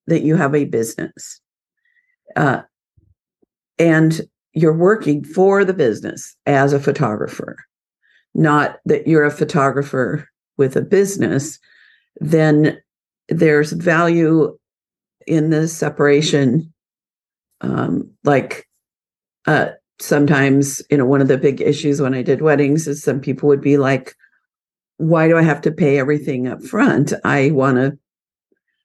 that 0.06 0.22
you 0.22 0.34
have 0.36 0.54
a 0.54 0.64
business, 0.64 1.42
uh, 2.36 2.62
and 3.78 4.22
you're 4.54 4.76
working 4.76 5.22
for 5.22 5.62
the 5.64 5.74
business 5.74 6.34
as 6.46 6.72
a 6.72 6.80
photographer, 6.80 7.56
not 8.34 8.78
that 8.86 9.06
you're 9.06 9.24
a 9.26 9.30
photographer 9.30 10.26
with 10.56 10.74
a 10.74 10.80
business, 10.82 11.58
then 12.16 12.80
there's 13.28 13.72
value 13.72 14.56
in 15.26 15.50
the 15.50 15.68
separation. 15.68 16.72
Um, 17.60 18.10
like 18.24 18.68
uh, 19.46 19.70
sometimes, 19.98 20.82
you 20.90 20.96
know, 20.96 21.06
one 21.06 21.20
of 21.20 21.28
the 21.28 21.38
big 21.38 21.60
issues 21.60 22.00
when 22.00 22.14
I 22.14 22.22
did 22.22 22.42
weddings 22.42 22.86
is 22.86 23.02
some 23.02 23.20
people 23.20 23.48
would 23.48 23.60
be 23.60 23.76
like, 23.76 24.14
why 24.98 25.28
do 25.28 25.36
I 25.36 25.42
have 25.42 25.60
to 25.62 25.72
pay 25.72 25.98
everything 25.98 26.48
up 26.48 26.62
front? 26.62 27.12
I 27.24 27.50
want 27.50 27.76
to, 27.76 27.98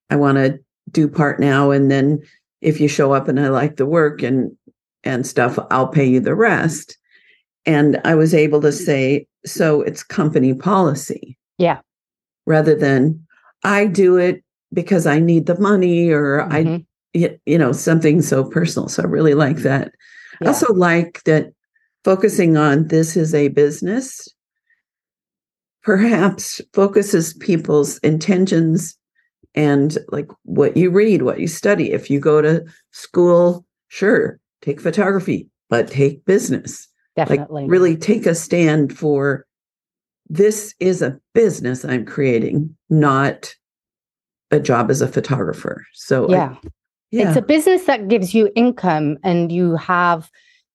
I 0.10 0.16
want 0.16 0.38
to 0.38 0.60
do 0.92 1.08
part 1.08 1.40
now. 1.40 1.72
And 1.72 1.90
then 1.90 2.22
if 2.62 2.80
you 2.80 2.88
show 2.88 3.14
up 3.14 3.28
and 3.28 3.40
I 3.40 3.50
like 3.50 3.78
the 3.78 3.86
work 3.86 4.22
and, 4.22 4.56
and 5.04 5.26
stuff, 5.26 5.58
I'll 5.72 5.88
pay 5.88 6.06
you 6.06 6.20
the 6.20 6.36
rest. 6.36 6.98
And 7.66 8.00
I 8.04 8.16
was 8.16 8.34
able 8.34 8.62
to 8.62 8.72
say, 8.72 9.28
so 9.46 9.82
it's 9.82 10.04
company 10.04 10.54
policy. 10.54 11.38
Yeah. 11.58 11.80
Rather 12.46 12.76
than 12.76 13.26
I 13.64 13.86
do 13.88 14.18
it 14.18 14.43
because 14.74 15.06
I 15.06 15.20
need 15.20 15.46
the 15.46 15.60
money 15.60 16.10
or 16.10 16.42
I 16.42 16.64
mhm, 16.64 16.86
y- 17.14 17.38
you 17.46 17.58
know 17.58 17.72
something 17.72 18.22
so 18.22 18.44
personal. 18.44 18.90
So 18.90 19.04
i 19.04 19.06
really 19.06 19.34
like 19.34 19.58
that. 19.58 19.92
I 20.42 20.48
also 20.48 20.74
like 20.74 21.24
that 21.24 21.54
focusing 22.04 22.58
on 22.58 22.88
this 22.88 23.16
is 23.16 23.34
a 23.34 23.50
business. 23.50 24.28
Perhaps 25.84 26.62
focuses 26.74 27.34
people's 27.34 27.98
intentions 28.00 28.98
and 29.54 29.98
like 30.10 30.30
what 30.44 30.76
you 30.78 30.90
read 30.90 31.22
what 31.24 31.40
you 31.40 31.48
study. 31.48 31.92
If 31.92 32.10
you 32.10 32.20
go 32.20 32.42
to 32.42 32.66
school 32.92 33.66
sure 33.90 34.40
take 34.62 34.82
photography 34.82 35.50
but 35.70 35.88
take 35.88 36.26
business. 36.26 36.88
Definitely. 37.16 37.64
like 37.64 37.70
really 37.72 37.96
take 37.96 38.26
a 38.26 38.34
stand 38.34 38.98
for 38.98 39.46
this 40.30 40.74
is 40.80 41.02
a 41.02 41.20
business 41.34 41.86
i'm 41.86 42.06
creating 42.06 42.76
not 42.90 43.54
a 44.54 44.60
job 44.60 44.90
as 44.90 45.02
a 45.02 45.08
photographer. 45.08 45.86
So 45.94 46.28
I- 46.28 46.32
yeah. 46.32 46.56
Yeah 47.12 47.28
it's 47.30 47.38
a 47.38 47.42
business 47.44 47.84
that 47.86 48.08
gives 48.08 48.34
you 48.34 48.50
income 48.56 49.18
and 49.24 49.52
you 49.52 49.76
have 49.76 50.32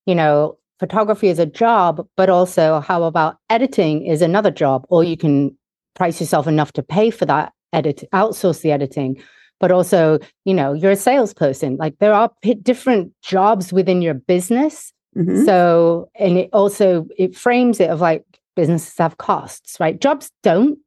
you 0.07 0.15
know 0.15 0.57
photography 0.79 1.27
is 1.29 1.41
a 1.41 1.47
job 1.47 2.07
but 2.17 2.31
also 2.31 2.79
how 2.81 3.03
about 3.03 3.39
editing 3.51 4.07
is 4.07 4.23
another 4.23 4.53
job 4.53 4.87
or 4.89 5.03
you 5.03 5.17
can 5.17 5.57
price 5.97 6.21
yourself 6.21 6.47
enough 6.47 6.73
to 6.75 6.83
pay 6.83 7.11
for 7.11 7.27
that 7.27 7.53
edit 7.73 8.05
outsource 8.13 8.61
the 8.63 8.71
editing. 8.71 9.21
But 9.59 9.73
also 9.73 10.21
you 10.45 10.55
know 10.55 10.73
you're 10.75 10.93
a 10.93 10.97
salesperson 10.97 11.77
like 11.77 11.99
there 11.99 12.15
are 12.15 12.31
p- 12.43 12.55
different 12.55 13.13
jobs 13.23 13.73
within 13.73 14.01
your 14.03 14.15
business. 14.15 14.93
Mhm. 15.17 15.45
so 15.45 16.09
and 16.15 16.39
it 16.39 16.51
also 16.53 17.09
it 17.19 17.35
frames 17.35 17.81
it 17.81 17.91
of 17.91 18.01
like 18.01 18.25
businesses 18.55 18.97
have 18.99 19.17
costs 19.19 19.77
right? 19.81 20.01
Jobs 20.01 20.31
don't 20.45 20.79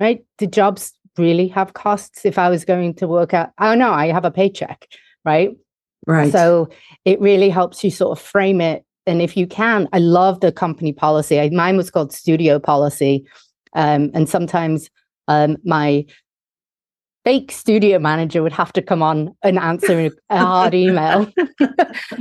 right? 0.00 0.24
The 0.38 0.46
jobs 0.48 0.92
really 1.18 1.48
have 1.48 1.74
costs 1.74 2.24
if 2.24 2.38
i 2.38 2.48
was 2.48 2.64
going 2.64 2.94
to 2.94 3.06
work 3.06 3.34
out 3.34 3.50
oh 3.58 3.74
no 3.74 3.90
i 3.92 4.06
have 4.06 4.24
a 4.24 4.30
paycheck 4.30 4.86
right? 5.28 5.50
Right. 6.06 6.32
So 6.32 6.68
it 7.04 7.20
really 7.20 7.50
helps 7.50 7.84
you 7.84 7.90
sort 7.90 8.18
of 8.18 8.24
frame 8.24 8.60
it. 8.60 8.84
And 9.06 9.22
if 9.22 9.36
you 9.36 9.46
can 9.46 9.88
i 9.92 9.98
love 9.98 10.40
the 10.40 10.52
company 10.52 10.92
policy. 10.92 11.40
I, 11.40 11.50
mine 11.50 11.76
was 11.76 11.90
called 11.90 12.12
studio 12.12 12.58
policy. 12.58 13.26
Um, 13.74 14.10
and 14.14 14.28
sometimes 14.28 14.90
um, 15.28 15.58
my 15.64 16.06
fake 17.28 17.52
studio 17.52 17.98
manager 17.98 18.42
would 18.42 18.54
have 18.54 18.72
to 18.72 18.80
come 18.80 19.02
on 19.02 19.36
and 19.42 19.58
answer 19.58 20.10
a 20.30 20.38
hard 20.38 20.72
email. 20.72 21.30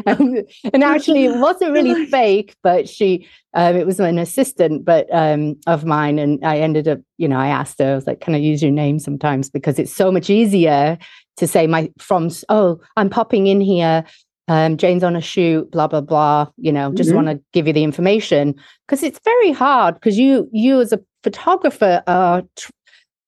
And, 0.06 0.46
and 0.74 0.84
actually 0.84 1.24
it 1.24 1.38
wasn't 1.38 1.72
really 1.72 2.06
fake 2.08 2.56
but 2.62 2.90
she 2.90 3.26
um, 3.54 3.78
it 3.78 3.86
was 3.86 4.02
an 4.02 4.20
assistant 4.20 4.84
but 4.84 5.08
um, 5.14 5.56
of 5.66 5.86
mine 5.86 6.20
and 6.20 6.44
i 6.46 6.58
ended 6.60 6.90
up 6.90 7.00
you 7.18 7.28
know 7.30 7.40
i 7.40 7.48
asked 7.48 7.80
her 7.80 7.94
i 7.94 7.96
was 7.96 8.06
like 8.06 8.20
can 8.20 8.36
i 8.36 8.38
use 8.38 8.62
your 8.62 8.72
name 8.72 9.00
sometimes? 9.00 9.50
Because 9.50 9.80
it's 9.80 9.94
so 9.94 10.12
much 10.12 10.30
easier 10.30 10.98
to 11.38 11.48
say 11.48 11.68
my 11.68 11.90
from 12.00 12.30
oh 12.50 12.78
i'm 12.98 13.10
popping 13.10 13.48
in 13.48 13.62
here 13.62 14.04
um, 14.50 14.76
jane's 14.76 15.04
on 15.06 15.16
a 15.16 15.22
shoot 15.22 15.72
blah 15.72 15.88
blah 15.88 16.02
blah 16.02 16.48
you 16.58 16.72
know 16.72 16.92
just 16.92 17.12
Mhm. 17.12 17.16
want 17.16 17.28
to 17.28 17.42
give 17.54 17.66
you 17.66 17.72
the 17.74 17.84
information. 17.84 18.56
Because 18.86 19.04
it's 19.04 19.22
very 19.24 19.54
hard 19.54 19.96
because 19.96 20.18
you 20.20 20.50
you 20.52 20.82
as 20.82 20.92
a 20.92 21.00
photographer 21.24 22.04
are 22.08 22.44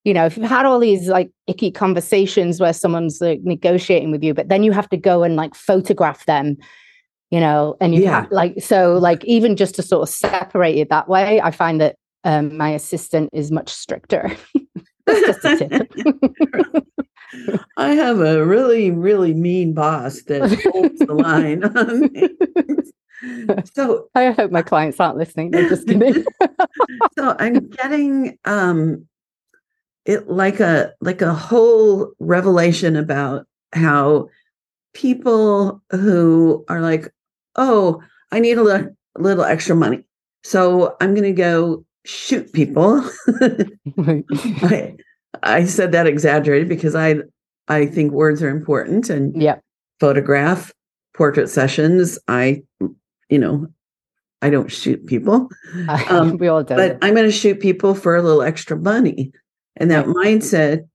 you 0.04 0.14
know 0.14 0.26
if 0.26 0.38
you've 0.38 0.50
had 0.50 0.66
all 0.66 0.80
these 0.80 1.08
like 1.08 1.30
icky 1.48 1.72
conversations 1.72 2.60
where 2.60 2.74
someone's 2.74 3.20
like 3.22 3.42
negotiating 3.44 4.12
with 4.12 4.24
you 4.24 4.34
but 4.34 4.50
then 4.50 4.64
you 4.64 4.72
have 4.72 4.90
to 4.90 4.98
go 4.98 5.24
and 5.24 5.36
like 5.36 5.54
photograph 5.56 6.26
them 6.26 6.56
you 7.32 7.40
know 7.40 7.76
and 7.82 7.94
you 7.96 8.04
Yeah. 8.04 8.22
have 8.22 8.32
like 8.32 8.62
so 8.62 8.94
like 8.98 9.24
even 9.26 9.56
just 9.56 9.76
to 9.76 9.82
sort 9.84 10.08
of 10.08 10.14
separate 10.14 10.78
it 10.78 10.90
that 10.90 11.08
way 11.10 11.42
i 11.42 11.52
find 11.52 11.80
that 11.82 11.96
um, 12.26 12.58
my 12.58 12.70
assistant 12.72 13.30
is 13.34 13.50
much 13.52 13.70
stricter 13.70 14.30
That's 15.06 15.26
just 15.42 15.46
a 15.46 15.58
tip 15.58 15.92
I 17.78 17.94
have 17.94 18.20
a 18.22 18.44
really, 18.44 18.90
really 18.92 19.34
mean 19.36 19.74
boss 19.74 20.24
that 20.24 20.52
holds 20.74 21.00
the 21.00 21.14
line 21.14 21.64
on 21.64 22.00
me. 22.12 22.30
So, 23.76 24.08
i 24.16 24.32
hope 24.32 24.50
my 24.50 24.62
clients 24.62 24.98
aren't 24.98 25.18
listening 25.18 25.54
i'm 25.54 25.68
just 25.68 25.86
kidding 25.86 26.24
so 27.18 27.36
I'm 27.38 27.68
getting 27.70 28.38
um 28.46 29.06
it 30.10 30.28
like 30.28 30.60
a 30.60 30.92
like 31.02 31.22
a 31.22 31.36
whole 31.36 32.14
revelation 32.20 32.96
about 32.96 33.46
how 33.74 34.28
people 34.96 35.84
who 35.92 36.66
are 36.68 36.82
like, 36.82 37.14
oh, 37.56 38.02
I 38.32 38.40
need 38.40 38.58
a 38.58 38.64
li- 38.64 38.90
little 39.20 39.44
extra 39.44 39.76
money, 39.76 40.04
so 40.44 40.96
I'm 41.00 41.14
going 41.14 41.26
to 41.26 41.32
go 41.32 41.86
shoot 42.06 42.52
people. 42.54 43.08
I 44.00 44.96
I 45.44 45.66
said 45.66 45.92
that 45.92 46.08
exaggerated 46.08 46.68
because 46.68 46.96
I 46.96 47.18
I 47.68 47.86
think 47.86 48.12
words 48.12 48.42
are 48.42 48.50
important 48.50 49.12
and 49.12 49.40
yeah 49.40 49.60
photograph 50.00 50.74
portrait 51.16 51.50
sessions. 51.50 52.18
I 52.28 52.64
you 53.30 53.38
know 53.38 53.68
I 54.42 54.50
don't 54.50 54.72
shoot 54.72 55.06
people, 55.06 55.50
Um, 56.10 56.38
we 56.38 56.48
all 56.48 56.64
do 56.64 56.76
but 56.76 56.98
I'm 57.04 57.14
going 57.14 57.28
to 57.28 57.32
shoot 57.32 57.60
people 57.60 57.94
for 57.94 58.16
a 58.16 58.24
little 58.24 58.42
extra 58.42 58.76
money, 58.76 59.32
and 59.80 59.90
that 59.90 60.06
mindset 60.06 60.88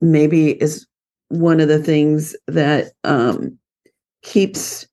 maybe 0.00 0.60
is 0.60 0.86
one 1.28 1.60
of 1.60 1.68
the 1.68 1.78
things 1.78 2.36
that 2.48 2.92
um, 3.04 3.58
keeps 4.22 4.86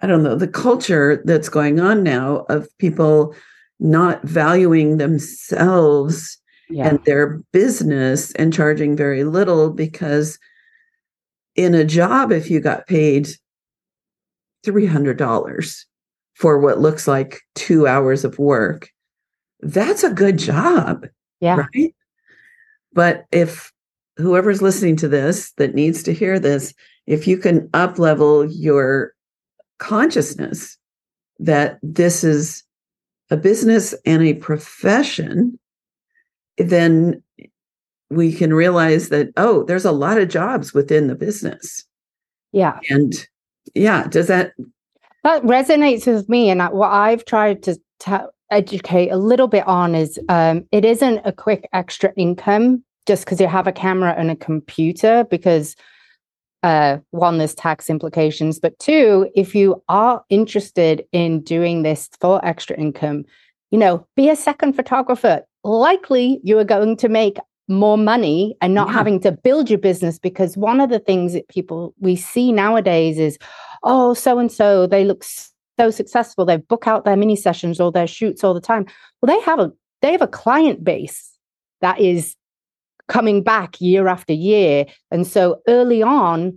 I 0.00 0.06
don't 0.06 0.22
know 0.22 0.36
the 0.36 0.48
culture 0.48 1.22
that's 1.24 1.48
going 1.48 1.80
on 1.80 2.02
now 2.02 2.44
of 2.48 2.68
people 2.78 3.34
not 3.80 4.22
valuing 4.22 4.98
themselves 4.98 6.38
yeah. 6.68 6.88
and 6.88 7.04
their 7.04 7.40
business 7.52 8.32
and 8.32 8.52
charging 8.52 8.96
very 8.96 9.24
little 9.24 9.70
because 9.70 10.38
in 11.56 11.74
a 11.74 11.84
job 11.84 12.32
if 12.32 12.50
you 12.50 12.60
got 12.60 12.86
paid 12.86 13.28
$300 14.64 15.84
for 16.34 16.58
what 16.58 16.78
looks 16.78 17.08
like 17.08 17.40
2 17.56 17.86
hours 17.86 18.24
of 18.24 18.38
work 18.38 18.88
that's 19.60 20.04
a 20.04 20.10
good 20.10 20.38
job 20.38 21.06
yeah. 21.40 21.66
right 21.74 21.94
but 22.92 23.24
if 23.32 23.72
whoever's 24.16 24.62
listening 24.62 24.96
to 24.96 25.08
this 25.08 25.52
that 25.52 25.74
needs 25.74 26.02
to 26.02 26.12
hear 26.12 26.38
this 26.38 26.74
if 27.06 27.26
you 27.26 27.36
can 27.36 27.68
up 27.74 27.98
level 27.98 28.44
your 28.50 29.12
consciousness 29.78 30.76
that 31.38 31.78
this 31.82 32.22
is 32.22 32.62
a 33.30 33.36
business 33.36 33.94
and 34.04 34.22
a 34.22 34.34
profession 34.34 35.58
then 36.58 37.22
we 38.10 38.32
can 38.32 38.52
realize 38.52 39.08
that 39.08 39.30
oh 39.36 39.64
there's 39.64 39.86
a 39.86 39.92
lot 39.92 40.18
of 40.18 40.28
jobs 40.28 40.74
within 40.74 41.06
the 41.06 41.14
business. 41.14 41.84
Yeah. 42.52 42.78
And 42.90 43.26
yeah 43.74 44.06
does 44.08 44.26
that 44.26 44.52
that 45.22 45.42
resonates 45.44 46.06
with 46.06 46.28
me 46.28 46.50
and 46.50 46.60
I- 46.60 46.70
what 46.70 46.90
i've 46.90 47.24
tried 47.24 47.62
to 47.62 47.76
ta- 48.00 48.26
educate 48.52 49.08
a 49.08 49.16
little 49.16 49.48
bit 49.48 49.66
on 49.66 49.94
is 49.94 50.18
um, 50.28 50.64
it 50.70 50.84
isn't 50.84 51.20
a 51.24 51.32
quick 51.32 51.68
extra 51.72 52.12
income 52.16 52.84
just 53.06 53.24
because 53.24 53.40
you 53.40 53.48
have 53.48 53.66
a 53.66 53.72
camera 53.72 54.14
and 54.16 54.30
a 54.30 54.36
computer 54.36 55.24
because 55.30 55.74
uh, 56.62 56.98
one 57.10 57.38
there's 57.38 57.54
tax 57.54 57.90
implications 57.90 58.60
but 58.60 58.78
two 58.78 59.28
if 59.34 59.54
you 59.54 59.82
are 59.88 60.24
interested 60.28 61.04
in 61.10 61.40
doing 61.40 61.82
this 61.82 62.08
for 62.20 62.44
extra 62.44 62.76
income 62.76 63.24
you 63.72 63.78
know 63.78 64.06
be 64.14 64.28
a 64.28 64.36
second 64.36 64.74
photographer 64.74 65.42
likely 65.64 66.40
you 66.44 66.56
are 66.58 66.64
going 66.64 66.96
to 66.96 67.08
make 67.08 67.38
more 67.68 67.98
money 67.98 68.56
and 68.60 68.74
not 68.74 68.88
yeah. 68.88 68.94
having 68.94 69.20
to 69.20 69.32
build 69.32 69.70
your 69.70 69.78
business 69.78 70.18
because 70.18 70.56
one 70.56 70.80
of 70.80 70.90
the 70.90 70.98
things 70.98 71.32
that 71.32 71.48
people 71.48 71.94
we 72.00 72.14
see 72.14 72.52
nowadays 72.52 73.18
is 73.18 73.38
oh 73.82 74.14
so 74.14 74.38
and 74.38 74.52
so 74.52 74.86
they 74.86 75.04
look 75.04 75.24
so 75.82 75.90
successful 75.90 76.44
they 76.44 76.56
book 76.56 76.86
out 76.86 77.04
their 77.04 77.16
mini 77.16 77.36
sessions 77.36 77.80
or 77.80 77.90
their 77.90 78.06
shoots 78.06 78.44
all 78.44 78.54
the 78.54 78.60
time 78.60 78.86
well 79.20 79.34
they 79.34 79.42
have 79.44 79.58
a 79.58 79.72
they 80.00 80.12
have 80.12 80.22
a 80.22 80.28
client 80.28 80.84
base 80.84 81.36
that 81.80 81.98
is 82.00 82.36
coming 83.08 83.42
back 83.42 83.80
year 83.80 84.06
after 84.06 84.32
year 84.32 84.86
and 85.10 85.26
so 85.26 85.60
early 85.66 86.02
on 86.02 86.56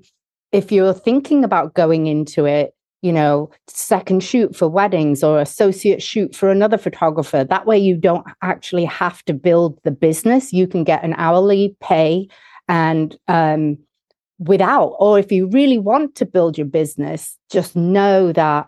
if 0.51 0.71
you're 0.71 0.93
thinking 0.93 1.43
about 1.43 1.73
going 1.73 2.07
into 2.07 2.45
it 2.45 2.75
you 3.01 3.13
know, 3.13 3.51
second 3.67 4.23
shoot 4.23 4.55
for 4.55 4.67
weddings 4.67 5.23
or 5.23 5.39
associate 5.39 6.01
shoot 6.01 6.35
for 6.35 6.49
another 6.49 6.77
photographer. 6.77 7.43
That 7.43 7.67
way 7.67 7.77
you 7.77 7.95
don't 7.95 8.25
actually 8.41 8.85
have 8.85 9.23
to 9.25 9.33
build 9.35 9.79
the 9.83 9.91
business. 9.91 10.51
You 10.51 10.65
can 10.65 10.83
get 10.83 11.03
an 11.03 11.13
hourly 11.15 11.75
pay 11.81 12.27
and 12.67 13.15
um, 13.27 13.77
without, 14.39 14.95
or 14.99 15.19
if 15.19 15.31
you 15.31 15.47
really 15.47 15.77
want 15.77 16.15
to 16.15 16.25
build 16.25 16.57
your 16.57 16.65
business, 16.65 17.37
just 17.51 17.75
know 17.75 18.31
that 18.33 18.67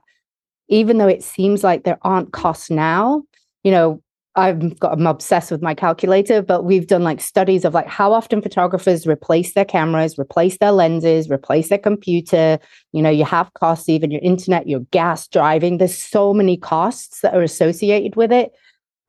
even 0.70 0.98
though 0.98 1.08
it 1.08 1.24
seems 1.24 1.64
like 1.64 1.84
there 1.84 2.00
aren't 2.02 2.34
costs 2.34 2.70
now, 2.70 3.24
you 3.64 3.72
know, 3.72 4.02
I've 4.38 4.80
got 4.80 4.94
I'm 4.94 5.08
obsessed 5.08 5.50
with 5.50 5.64
my 5.64 5.74
calculator, 5.74 6.44
but 6.44 6.64
we've 6.64 6.86
done 6.86 7.04
like 7.04 7.20
studies 7.20 7.66
of 7.66 7.74
like 7.74 7.88
how 7.88 8.14
often 8.14 8.40
photographers 8.42 9.08
replace 9.08 9.56
their 9.56 9.66
cameras, 9.66 10.20
replace 10.20 10.60
their 10.60 10.72
lenses, 10.72 11.28
replace 11.28 11.70
their 11.70 11.80
computer. 11.80 12.60
You 12.94 13.02
know, 13.02 13.10
you 13.10 13.26
have 13.26 13.52
costs, 13.56 13.90
even 13.90 14.12
your 14.12 14.22
internet, 14.22 14.70
your 14.70 14.82
gas, 14.92 15.28
driving. 15.28 15.80
There's 15.80 15.98
so 15.98 16.36
many 16.36 16.56
costs 16.56 17.22
that 17.22 17.34
are 17.34 17.42
associated 17.42 18.16
with 18.16 18.32
it. 18.32 18.52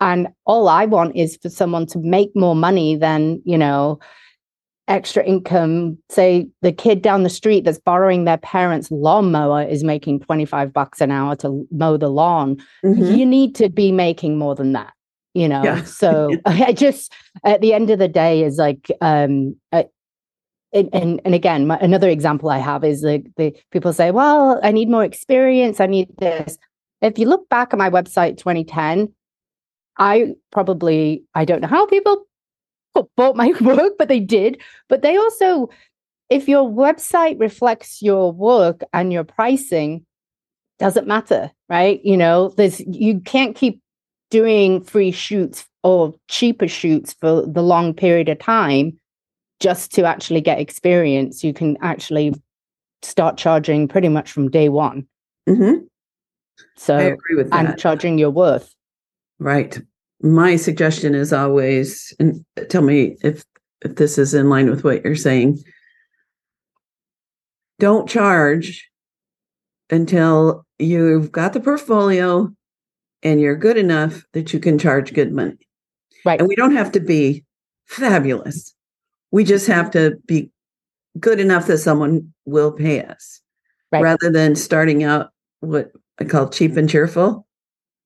And 0.01 0.29
all 0.47 0.67
I 0.69 0.87
want 0.87 1.15
is 1.15 1.39
for 1.43 1.51
someone 1.51 1.87
to 1.89 1.99
make 1.99 2.31
more 2.35 2.57
money 2.57 2.97
than, 2.97 3.43
you 3.45 3.59
know, 3.59 3.99
extra 4.89 5.25
income. 5.25 5.99
Say 6.11 6.49
the 6.63 6.73
kid 6.73 7.03
down 7.03 7.23
the 7.23 7.31
street 7.31 7.65
that's 7.65 7.79
borrowing 7.79 8.25
their 8.25 8.39
parents' 8.39 8.91
lawnmower 8.91 9.63
is 9.63 9.85
making 9.85 10.21
25 10.21 10.73
bucks 10.73 11.01
an 11.01 11.11
hour 11.11 11.37
to 11.37 11.67
mow 11.71 11.97
the 11.97 12.09
lawn. 12.09 12.57
Mm-hmm. 12.85 13.15
You 13.15 13.27
need 13.27 13.55
to 13.57 13.69
be 13.69 13.93
making 13.93 14.39
more 14.39 14.55
than 14.55 14.73
that 14.73 14.93
you 15.35 15.49
know 15.49 15.63
yeah. 15.63 15.83
so 15.85 16.31
i 16.47 16.73
just 16.73 17.13
at 17.45 17.61
the 17.61 17.73
end 17.73 17.91
of 17.91 17.99
the 17.99 18.09
day 18.09 18.43
is 18.43 18.57
like 18.57 18.91
um 19.01 19.57
and, 20.71 20.91
and, 20.93 21.21
and 21.25 21.35
again 21.35 21.67
my, 21.67 21.79
another 21.79 22.09
example 22.09 22.51
i 22.51 22.59
have 22.59 22.85
is 22.85 23.03
like 23.03 23.27
the 23.37 23.55
people 23.71 23.93
say 23.93 24.11
well 24.11 24.61
i 24.63 24.71
need 24.71 24.89
more 24.89 25.05
experience 25.05 25.81
i 25.81 25.87
need 25.87 26.09
this 26.19 26.59
if 27.01 27.19
you 27.19 27.27
look 27.27 27.49
back 27.49 27.73
at 27.73 27.79
my 27.79 27.89
website 27.89 28.37
2010 28.37 29.13
i 29.99 30.35
probably 30.51 31.23
i 31.35 31.45
don't 31.45 31.61
know 31.61 31.69
how 31.69 31.87
people 31.87 32.25
bought 33.17 33.37
my 33.37 33.53
work 33.61 33.95
but 33.99 34.09
they 34.09 34.21
did. 34.21 34.61
But 34.89 35.03
they 35.03 35.17
also 35.17 35.71
if 36.31 36.49
your 36.49 36.69
website 36.69 37.41
reflects 37.41 38.03
your 38.03 38.33
work 38.33 38.83
and 38.93 39.13
your 39.13 39.25
pricing 39.25 40.05
doesn't 40.79 41.07
matter 41.07 41.51
right? 41.69 42.01
You 42.05 42.17
know 42.17 42.49
there's 42.57 42.81
you 42.81 43.21
can't 43.21 43.55
keep 43.57 43.81
doing 44.31 44.83
free 44.83 45.11
shoots 45.11 45.67
or 45.83 46.15
cheaper 46.29 46.69
shoots 46.69 47.15
for 47.15 47.47
the 47.47 47.63
long 47.63 47.95
period 47.95 48.29
of 48.29 48.39
time 48.39 48.99
just 49.61 49.93
to 49.93 50.05
actually 50.05 50.41
get 50.41 50.61
experience. 50.61 51.43
You 51.43 51.53
can 51.53 51.77
actually 51.81 52.35
start 53.03 53.37
charging 53.37 53.89
pretty 53.89 54.09
much 54.09 54.31
from 54.31 54.51
day 54.51 54.69
one. 54.69 55.07
Mm-hmm. 55.49 55.85
so 56.77 56.95
i 56.95 57.03
agree 57.05 57.37
with 57.37 57.51
that. 57.51 57.65
and 57.65 57.79
charging 57.79 58.19
your 58.19 58.31
worth. 58.31 58.75
Right 59.39 59.79
my 60.21 60.57
suggestion 60.57 61.15
is 61.15 61.33
always 61.33 62.13
and 62.19 62.45
tell 62.69 62.83
me 62.83 63.17
if 63.23 63.45
if 63.85 63.95
this 63.95 64.19
is 64.19 64.35
in 64.35 64.49
line 64.49 64.69
with 64.69 64.83
what 64.83 65.05
you're 65.05 65.15
saying 65.15 65.63
don't 67.79 68.09
charge 68.09 68.91
until 69.91 70.67
you've 70.79 71.33
got 71.33 71.53
the 71.53 71.61
portfolio 71.61 72.53
and 73.23 73.41
you're 73.41 73.57
good 73.57 73.77
enough 73.77 74.25
that 74.33 74.53
you 74.53 74.61
can 74.61 74.79
charge 74.79 75.13
good 75.13 75.33
money. 75.33 75.59
Right. 76.25 76.39
And 76.39 76.49
we 76.49 76.57
don't 76.57 76.77
have 76.77 76.93
to 76.93 77.01
be 77.01 77.45
fabulous. 77.87 78.75
We 79.31 79.45
just 79.45 79.67
have 79.67 79.91
to 79.93 80.17
be 80.27 80.51
good 81.19 81.41
enough 81.41 81.67
that 81.67 81.79
someone 81.79 82.33
will 82.45 82.73
pay 82.73 83.03
us 83.03 83.41
right. 83.93 84.03
rather 84.03 84.31
than 84.31 84.55
starting 84.55 85.03
out 85.03 85.31
what 85.61 85.91
I 86.21 86.25
call 86.25 86.49
cheap 86.49 86.77
and 86.77 86.89
cheerful. 86.89 87.47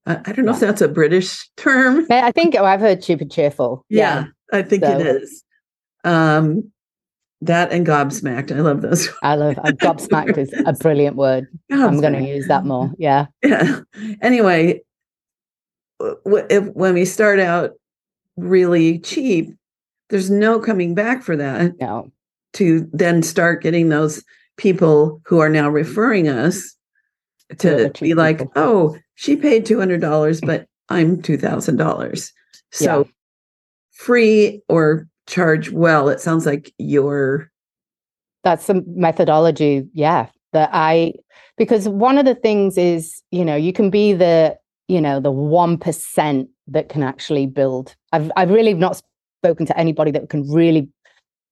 I, 0.07 0.17
I 0.25 0.33
don't 0.33 0.45
know 0.45 0.53
yeah. 0.53 0.57
if 0.57 0.61
that's 0.61 0.81
a 0.81 0.89
British 0.89 1.49
term. 1.57 2.07
I 2.11 2.33
think 2.33 2.55
oh, 2.57 2.65
I've 2.65 2.81
heard 2.81 3.03
cheap 3.03 3.21
and 3.21 3.31
cheerful. 3.31 3.85
Yeah, 3.89 4.25
yeah 4.25 4.25
I 4.53 4.63
think 4.63 4.85
so. 4.85 4.99
it 4.99 5.07
is. 5.07 5.45
Um, 6.05 6.73
that 7.43 7.73
and 7.73 7.87
gobsmacked. 7.87 8.55
I 8.55 8.61
love 8.61 8.83
those. 8.83 9.09
I 9.23 9.35
love 9.35 9.59
uh, 9.59 9.73
gobsmacked 9.73 10.39
is 10.39 10.53
a 10.65 10.73
brilliant 10.73 11.17
word. 11.17 11.49
Gobsmacked. 11.71 11.89
I'm 11.89 12.01
going 12.01 12.13
to 12.15 12.23
use 12.23 12.47
that 12.49 12.65
more. 12.65 12.91
Yeah. 12.99 13.27
Yeah. 13.43 13.81
Anyway, 14.21 14.81
if, 16.01 16.65
when 16.75 16.95
we 16.95 17.05
start 17.05 17.41
out 17.41 17.73
really 18.37 19.01
cheap, 19.01 19.51
there's 20.11 20.31
no 20.31 20.61
coming 20.61 20.95
back 20.95 21.23
for 21.23 21.37
that. 21.37 21.73
No. 21.81 22.13
To 22.55 22.89
then 22.93 23.23
start 23.23 23.63
getting 23.63 23.89
those 23.89 24.23
people 24.57 25.21
who 25.25 25.41
are 25.41 25.49
now 25.49 25.69
referring 25.69 26.29
us 26.29 26.77
to 27.59 27.91
be 28.01 28.15
like, 28.15 28.39
people. 28.39 28.53
oh, 28.57 28.97
she 29.15 29.37
paid 29.37 29.67
two 29.67 29.79
hundred 29.79 30.01
dollars, 30.01 30.41
but 30.41 30.67
I'm 30.89 31.23
two 31.23 31.37
thousand 31.37 31.77
dollars. 31.77 32.33
So 32.71 33.01
yeah. 33.01 33.11
free 33.93 34.63
or 34.69 35.09
charge 35.27 35.71
well. 35.71 36.09
It 36.09 36.21
sounds 36.21 36.47
like 36.47 36.73
you're. 36.79 37.51
That's 38.45 38.67
the 38.67 38.83
methodology. 38.87 39.87
Yeah, 39.93 40.27
that 40.53 40.71
I 40.73 41.15
because 41.57 41.89
one 41.89 42.19
of 42.19 42.25
the 42.25 42.35
things 42.35 42.79
is 42.79 43.23
you 43.31 43.45
know 43.45 43.57
you 43.57 43.73
can 43.73 43.91
be 43.91 44.13
the 44.13 44.57
you 44.89 45.01
know 45.01 45.21
the 45.21 45.33
1% 45.33 46.49
that 46.69 46.89
can 46.89 47.03
actually 47.03 47.47
build 47.47 47.95
i've 48.13 48.31
i've 48.37 48.51
really 48.51 48.75
not 48.75 49.01
spoken 49.43 49.67
to 49.67 49.79
anybody 49.79 50.11
that 50.11 50.29
can 50.29 50.49
really 50.51 50.89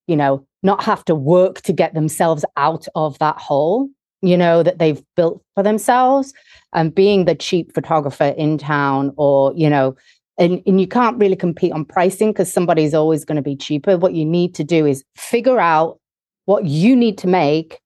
you 0.06 0.16
know 0.16 0.46
not 0.62 0.82
have 0.82 1.04
to 1.04 1.14
work 1.14 1.60
to 1.62 1.72
get 1.72 1.94
themselves 1.94 2.44
out 2.56 2.86
of 2.94 3.18
that 3.18 3.36
hole 3.38 3.88
you 4.22 4.36
know 4.36 4.62
that 4.62 4.78
they've 4.78 5.02
built 5.16 5.42
for 5.54 5.62
themselves 5.62 6.32
and 6.72 6.94
being 6.94 7.24
the 7.24 7.34
cheap 7.34 7.74
photographer 7.74 8.34
in 8.36 8.58
town 8.58 9.12
or 9.16 9.52
you 9.54 9.68
know 9.68 9.94
and, 10.38 10.62
and 10.66 10.80
you 10.80 10.88
can't 10.88 11.18
really 11.18 11.36
compete 11.36 11.72
on 11.72 11.84
pricing 11.84 12.30
because 12.30 12.52
somebody's 12.52 12.94
always 12.94 13.24
going 13.24 13.36
to 13.36 13.42
be 13.42 13.56
cheaper 13.56 13.96
what 13.96 14.14
you 14.14 14.24
need 14.24 14.54
to 14.54 14.64
do 14.64 14.86
is 14.86 15.04
figure 15.16 15.60
out 15.60 15.98
what 16.44 16.64
you 16.64 16.96
need 16.96 17.18
to 17.18 17.26
make 17.26 17.80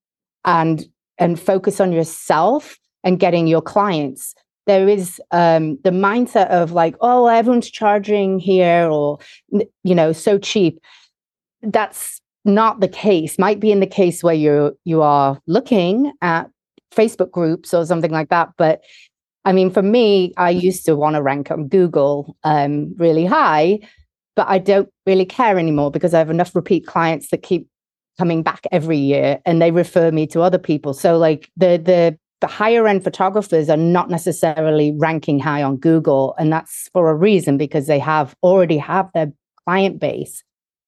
and 0.44 0.87
and 1.18 1.38
focus 1.38 1.81
on 1.81 1.92
yourself 1.92 2.79
and 3.03 3.20
getting 3.20 3.47
your 3.47 3.62
clients 3.62 4.35
there 4.66 4.88
is 4.88 5.20
um, 5.31 5.79
the 5.85 5.90
mindset 5.90 6.49
of 6.49 6.73
like, 6.73 6.97
oh, 7.01 7.27
everyone's 7.27 7.70
charging 7.70 8.38
here 8.38 8.88
or, 8.88 9.18
you 9.51 9.94
know, 9.94 10.12
so 10.12 10.38
cheap. 10.38 10.81
That's 11.62 12.20
not 12.44 12.80
the 12.80 12.88
case. 12.88 13.38
Might 13.38 13.61
be 13.61 13.72
in 13.72 13.80
the 13.80 13.87
case 13.87 14.22
where 14.22 14.35
you 14.35 14.76
you 14.85 15.02
are 15.02 15.40
looking 15.46 16.12
at 16.20 16.50
Facebook 16.94 17.30
groups 17.30 17.74
or 17.74 17.85
something 17.87 18.11
like 18.11 18.28
that. 18.28 18.50
But 18.57 18.83
I 19.44 19.52
mean, 19.52 19.70
for 19.70 19.83
me, 19.83 20.33
I 20.37 20.50
used 20.50 20.87
to 20.87 20.96
want 20.96 21.16
to 21.16 21.22
rank 21.22 21.50
on 21.50 21.68
Google 21.68 22.37
um, 22.44 22.94
really 22.96 23.26
high, 23.26 23.80
but 24.37 24.48
I 24.48 24.59
don't 24.59 24.88
really 25.07 25.26
care 25.26 25.59
anymore 25.59 25.90
because 25.90 26.14
I 26.14 26.18
have 26.18 26.30
enough 26.30 26.54
repeat 26.54 26.87
clients 26.87 27.30
that 27.30 27.42
keep 27.42 27.68
coming 28.16 28.42
back 28.42 28.64
every 28.72 28.96
year 28.96 29.40
and 29.44 29.61
they 29.61 29.70
refer 29.70 30.11
me 30.11 30.26
to 30.28 30.40
other 30.40 30.59
people. 30.59 30.94
So 30.94 31.18
like 31.18 31.50
the 31.57 31.76
the 31.78 32.18
the 32.40 32.46
higher 32.46 32.87
end 32.87 33.02
photographers 33.02 33.70
are 33.70 33.76
not 33.76 34.11
necessarily 34.11 34.92
ranking 34.98 35.38
high 35.38 35.62
on 35.62 35.78
Google. 35.78 36.35
And 36.38 36.52
that's 36.52 36.90
for 36.92 37.11
a 37.11 37.14
reason 37.14 37.57
because 37.57 37.87
they 37.87 37.98
have 37.98 38.35
already 38.42 38.76
have 38.76 39.11
their 39.14 39.33
client 39.64 39.98
base. 39.98 40.42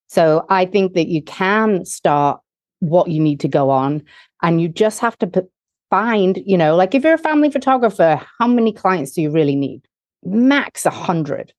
So 0.09 0.47
I 0.49 0.67
think 0.67 0.95
that 0.95 1.09
you 1.09 1.23
can 1.23 1.85
start 1.85 2.41
what 2.81 3.09
you 3.09 3.21
need 3.21 3.41
to 3.41 3.49
go 3.49 3.71
on 3.71 4.03
and 4.43 4.61
you 4.61 4.69
just 4.69 5.01
have 5.01 5.19
to 5.19 5.47
find, 5.91 6.43
you 6.45 6.57
know, 6.57 6.77
like 6.77 6.95
if 6.95 7.05
you're 7.05 7.15
a 7.15 7.19
family 7.19 7.51
photographer, 7.51 8.21
how 8.39 8.47
many 8.47 8.73
clients 8.73 9.13
do 9.13 9.23
you 9.23 9.31
really 9.31 9.57
need? 9.57 9.83
Max 10.25 10.85
a 10.85 10.91
100. 10.91 11.53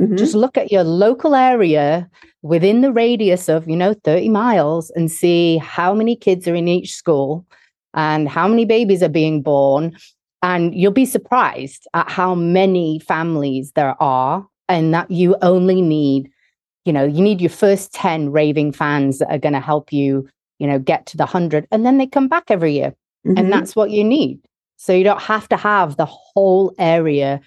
Mm-hmm. 0.00 0.16
Just 0.16 0.34
look 0.34 0.56
at 0.56 0.72
your 0.72 0.84
local 0.84 1.34
area 1.34 2.08
within 2.42 2.80
the 2.80 2.92
radius 2.92 3.48
of, 3.48 3.68
you 3.68 3.76
know, 3.76 3.94
30 4.04 4.30
miles 4.30 4.90
and 4.90 5.10
see 5.10 5.58
how 5.58 5.94
many 5.94 6.16
kids 6.16 6.48
are 6.48 6.54
in 6.54 6.68
each 6.68 6.94
school 6.94 7.44
and 7.92 8.28
how 8.28 8.48
many 8.48 8.64
babies 8.64 9.02
are 9.02 9.10
being 9.10 9.42
born. 9.42 9.96
And 10.42 10.74
you'll 10.74 10.92
be 10.92 11.04
surprised 11.04 11.86
at 11.92 12.08
how 12.08 12.34
many 12.34 12.98
families 13.00 13.72
there 13.72 14.00
are, 14.02 14.46
and 14.70 14.94
that 14.94 15.10
you 15.10 15.36
only 15.42 15.82
need, 15.82 16.30
you 16.84 16.92
know, 16.92 17.04
you 17.04 17.22
need 17.22 17.40
your 17.40 17.50
first 17.50 17.92
10 17.92 18.30
raving 18.30 18.72
fans 18.72 19.18
that 19.18 19.30
are 19.30 19.38
going 19.38 19.52
to 19.52 19.60
help 19.60 19.92
you, 19.92 20.28
you 20.58 20.66
know, 20.66 20.78
get 20.78 21.06
to 21.06 21.16
the 21.16 21.24
100. 21.24 21.66
And 21.70 21.84
then 21.84 21.98
they 21.98 22.06
come 22.06 22.28
back 22.28 22.44
every 22.48 22.74
year. 22.74 22.94
Mm-hmm. 23.26 23.38
And 23.38 23.52
that's 23.52 23.76
what 23.76 23.90
you 23.90 24.02
need. 24.02 24.40
So 24.76 24.92
you 24.92 25.04
don't 25.04 25.20
have 25.20 25.48
to 25.50 25.56
have 25.56 25.96
the 25.96 26.06
whole 26.06 26.74
area 26.78 27.40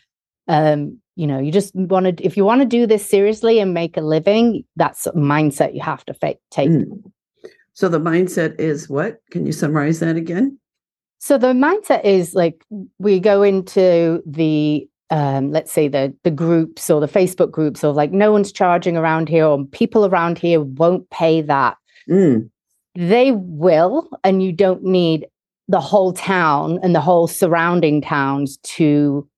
um, 0.47 0.99
you 1.15 1.27
know, 1.27 1.39
you 1.39 1.51
just 1.51 1.75
want 1.75 2.17
to, 2.17 2.25
if 2.25 2.35
you 2.35 2.43
want 2.43 2.61
to 2.61 2.65
do 2.65 2.87
this 2.87 3.07
seriously 3.07 3.59
and 3.59 3.73
make 3.73 3.97
a 3.97 4.01
living, 4.01 4.63
that's 4.75 5.05
a 5.05 5.11
mindset 5.11 5.75
you 5.75 5.81
have 5.81 6.03
to 6.05 6.13
fa- 6.13 6.37
take. 6.49 6.69
Mm. 6.69 7.03
So 7.73 7.87
the 7.87 7.99
mindset 7.99 8.59
is 8.59 8.89
what? 8.89 9.19
Can 9.31 9.45
you 9.45 9.51
summarize 9.51 9.99
that 9.99 10.15
again? 10.15 10.59
So 11.19 11.37
the 11.37 11.53
mindset 11.53 12.03
is 12.03 12.33
like 12.33 12.65
we 12.99 13.19
go 13.19 13.43
into 13.43 14.21
the 14.25 14.87
um, 15.13 15.51
let's 15.51 15.71
say 15.71 15.87
the 15.87 16.11
the 16.23 16.31
groups 16.31 16.89
or 16.89 16.99
the 16.99 17.07
Facebook 17.07 17.51
groups 17.51 17.83
or 17.83 17.93
like 17.93 18.11
no 18.11 18.31
one's 18.31 18.51
charging 18.51 18.97
around 18.97 19.29
here 19.29 19.45
or 19.45 19.63
people 19.67 20.07
around 20.07 20.39
here 20.39 20.59
won't 20.59 21.07
pay 21.11 21.39
that. 21.41 21.77
Mm. 22.09 22.49
They 22.95 23.31
will, 23.31 24.09
and 24.23 24.41
you 24.41 24.51
don't 24.51 24.83
need 24.83 25.27
the 25.67 25.79
whole 25.79 26.13
town 26.13 26.79
and 26.81 26.95
the 26.95 26.99
whole 26.99 27.27
surrounding 27.27 28.01
towns 28.01 28.57
to 28.63 29.29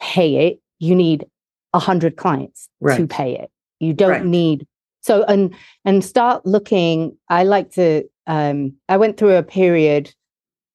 pay 0.00 0.46
it. 0.46 0.60
You 0.78 0.94
need 0.94 1.26
a 1.72 1.80
hundred 1.80 2.16
clients 2.16 2.68
right. 2.80 2.96
to 2.96 3.08
pay 3.08 3.36
it. 3.36 3.50
You 3.80 3.92
don't 3.92 4.10
right. 4.10 4.24
need 4.24 4.68
so 5.00 5.24
and 5.24 5.52
and 5.84 6.04
start 6.04 6.46
looking. 6.46 7.16
I 7.28 7.42
like 7.42 7.72
to. 7.72 8.04
Um, 8.28 8.74
I 8.88 8.96
went 8.98 9.16
through 9.16 9.34
a 9.34 9.42
period 9.42 10.14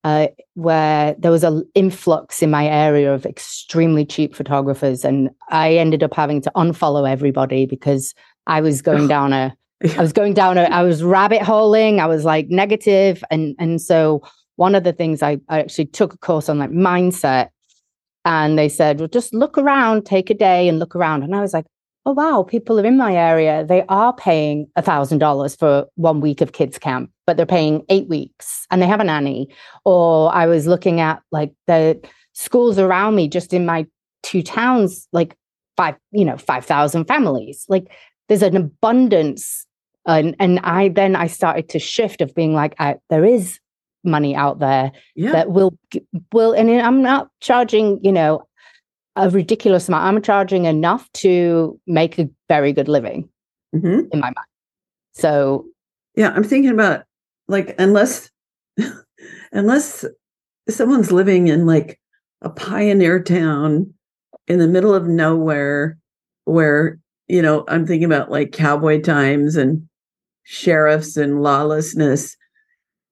uh, 0.03 0.27
where 0.53 1.15
there 1.19 1.31
was 1.31 1.43
an 1.43 1.63
influx 1.75 2.41
in 2.41 2.49
my 2.49 2.65
area 2.67 3.13
of 3.13 3.25
extremely 3.25 4.05
cheap 4.05 4.35
photographers, 4.35 5.03
and 5.03 5.29
I 5.49 5.75
ended 5.75 6.03
up 6.03 6.13
having 6.13 6.41
to 6.41 6.51
unfollow 6.55 7.09
everybody 7.09 7.65
because 7.65 8.13
I 8.47 8.62
was 8.62 8.81
going 8.81 9.07
down 9.07 9.33
a. 9.33 9.55
I 9.97 10.01
was 10.01 10.13
going 10.13 10.33
down 10.33 10.57
a. 10.57 10.63
I 10.63 10.83
was 10.83 11.03
rabbit 11.03 11.41
holing. 11.41 11.99
I 11.99 12.05
was 12.05 12.23
like 12.23 12.49
negative, 12.49 13.23
and 13.29 13.55
and 13.59 13.81
so 13.81 14.21
one 14.55 14.75
of 14.75 14.83
the 14.83 14.93
things 14.93 15.21
I, 15.21 15.39
I 15.49 15.59
actually 15.62 15.85
took 15.85 16.13
a 16.13 16.17
course 16.17 16.49
on 16.49 16.59
like 16.59 16.71
mindset, 16.71 17.49
and 18.25 18.57
they 18.57 18.69
said, 18.69 18.99
well, 18.99 19.07
just 19.07 19.33
look 19.33 19.57
around, 19.57 20.05
take 20.05 20.29
a 20.29 20.33
day 20.33 20.67
and 20.69 20.79
look 20.79 20.95
around, 20.95 21.23
and 21.23 21.35
I 21.35 21.41
was 21.41 21.53
like, 21.53 21.65
oh 22.05 22.12
wow, 22.12 22.43
people 22.43 22.79
are 22.79 22.85
in 22.85 22.97
my 22.97 23.15
area. 23.15 23.65
They 23.65 23.83
are 23.89 24.13
paying 24.13 24.67
a 24.75 24.81
thousand 24.81 25.19
dollars 25.19 25.55
for 25.55 25.85
one 25.95 26.21
week 26.21 26.41
of 26.41 26.53
kids 26.53 26.79
camp, 26.79 27.12
but 27.27 27.38
they're 27.38 27.45
paying 27.45 27.83
eight 27.89 28.07
weeks 28.07 28.65
and 28.71 28.81
they 28.81 28.88
have 28.88 28.99
a 28.99 29.03
nanny. 29.03 29.49
Or 29.85 30.33
I 30.33 30.47
was 30.47 30.67
looking 30.67 30.99
at 30.99 31.21
like 31.31 31.53
the 31.67 31.99
schools 32.33 32.79
around 32.79 33.15
me, 33.15 33.27
just 33.27 33.53
in 33.53 33.65
my 33.65 33.85
two 34.23 34.41
towns, 34.41 35.07
like 35.12 35.35
five, 35.77 35.95
you 36.12 36.25
know, 36.25 36.38
five 36.38 36.65
thousand 36.65 37.05
families. 37.05 37.65
Like 37.67 37.88
there's 38.27 38.43
an 38.43 38.55
abundance, 38.55 39.65
and 40.05 40.35
and 40.39 40.59
I 40.59 40.89
then 40.89 41.15
I 41.15 41.27
started 41.27 41.69
to 41.69 41.79
shift 41.79 42.21
of 42.21 42.33
being 42.33 42.53
like, 42.53 42.75
I, 42.79 42.95
there 43.09 43.25
is 43.25 43.59
money 44.03 44.33
out 44.35 44.59
there 44.59 44.91
yeah. 45.15 45.31
that 45.33 45.51
will 45.51 45.77
will, 46.31 46.53
and 46.53 46.69
I'm 46.69 47.01
not 47.01 47.29
charging, 47.41 47.99
you 48.03 48.12
know, 48.12 48.47
a 49.19 49.29
ridiculous 49.29 49.88
amount. 49.88 50.05
I'm 50.05 50.21
charging 50.21 50.65
enough 50.65 51.12
to 51.13 51.79
make 51.86 52.17
a 52.17 52.29
very 52.47 52.73
good 52.73 52.88
living 52.88 53.29
mm-hmm. 53.75 54.08
in 54.12 54.19
my 54.19 54.27
mind. 54.27 54.47
So, 55.13 55.65
yeah, 56.15 56.32
I'm 56.36 56.43
thinking 56.43 56.71
about 56.71 57.03
like 57.47 57.75
unless 57.77 58.29
unless 59.51 60.05
someone's 60.69 61.12
living 61.12 61.47
in 61.47 61.65
like 61.65 61.99
a 62.41 62.49
pioneer 62.49 63.21
town 63.21 63.93
in 64.47 64.60
the 64.60 64.67
middle 64.67 64.93
of 64.93 65.08
nowhere 65.08 65.97
where 66.45 66.99
you 67.27 67.41
know 67.41 67.65
i'm 67.67 67.86
thinking 67.86 68.05
about 68.05 68.32
like 68.32 68.51
cowboy 68.51 69.01
times 69.01 69.55
and 69.55 69.88
sheriffs 70.43 71.17
and 71.17 71.41
lawlessness 71.41 72.38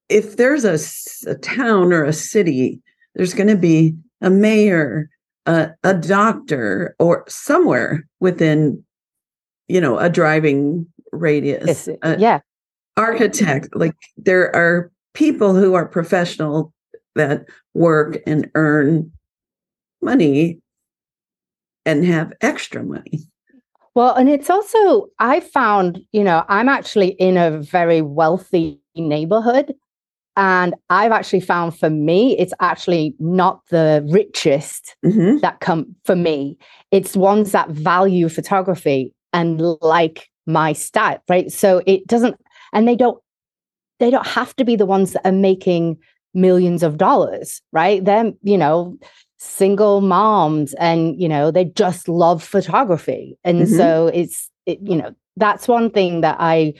if 0.09 0.37
there's 0.37 0.63
a, 0.63 1.29
a 1.29 1.35
town 1.35 1.91
or 1.91 2.03
a 2.03 2.13
city 2.13 2.81
there's 3.15 3.33
going 3.33 3.47
to 3.47 3.57
be 3.57 3.95
a 4.21 4.29
mayor 4.29 5.09
a, 5.47 5.71
a 5.83 5.93
doctor 5.93 6.95
or 6.99 7.23
somewhere 7.27 8.05
within 8.19 8.83
you 9.67 9.81
know 9.81 9.97
a 9.97 10.09
driving 10.09 10.85
radius 11.11 11.87
a, 12.03 12.19
yeah. 12.19 12.39
architect 12.97 13.69
like 13.73 13.95
there 14.17 14.55
are 14.55 14.91
people 15.13 15.55
who 15.55 15.73
are 15.73 15.87
professional 15.87 16.73
that 17.15 17.45
work 17.73 18.17
and 18.27 18.51
earn 18.53 19.11
money 20.01 20.59
and 21.85 22.05
have 22.05 22.31
extra 22.41 22.83
money. 22.83 23.21
Well 23.95 24.13
and 24.13 24.29
it's 24.29 24.49
also 24.49 25.07
i 25.17 25.39
found 25.39 26.01
you 26.11 26.23
know 26.23 26.43
i'm 26.49 26.69
actually 26.69 27.09
in 27.13 27.37
a 27.37 27.59
very 27.59 28.01
wealthy 28.01 28.79
neighborhood 28.95 29.73
and 30.37 30.75
I've 30.91 31.11
actually 31.11 31.39
found 31.41 31.77
for 31.77 31.89
me, 31.89 32.37
it's 32.37 32.53
actually 32.59 33.15
not 33.19 33.61
the 33.69 34.07
richest 34.07 34.95
mm-hmm. 35.03 35.39
that 35.39 35.59
come 35.61 35.95
for 36.05 36.15
me. 36.15 36.59
It's 36.91 37.17
ones 37.17 37.51
that 37.53 37.71
value 37.71 38.29
photography 38.29 39.13
and 39.33 39.59
like 39.81 40.29
my 40.45 40.73
style, 40.73 41.21
right? 41.27 41.51
So 41.51 41.81
it 41.87 42.05
doesn't, 42.05 42.39
and 42.71 42.87
they 42.87 42.95
don't, 42.95 43.19
they 43.99 44.11
don't 44.11 44.27
have 44.27 44.55
to 44.57 44.63
be 44.63 44.75
the 44.75 44.85
ones 44.85 45.13
that 45.13 45.25
are 45.25 45.31
making 45.31 45.97
millions 46.35 46.83
of 46.83 46.97
dollars, 46.97 47.59
right? 47.73 48.05
They're, 48.05 48.31
you 48.43 48.59
know, 48.59 48.95
single 49.39 50.01
moms 50.01 50.75
and, 50.75 51.19
you 51.19 51.27
know, 51.27 51.49
they 51.49 51.65
just 51.65 52.07
love 52.07 52.43
photography. 52.43 53.39
And 53.43 53.63
mm-hmm. 53.63 53.75
so 53.75 54.11
it's, 54.13 54.51
it, 54.67 54.77
you 54.83 54.97
know, 54.97 55.15
that's 55.35 55.67
one 55.67 55.89
thing 55.89 56.21
that 56.21 56.37
I 56.39 56.75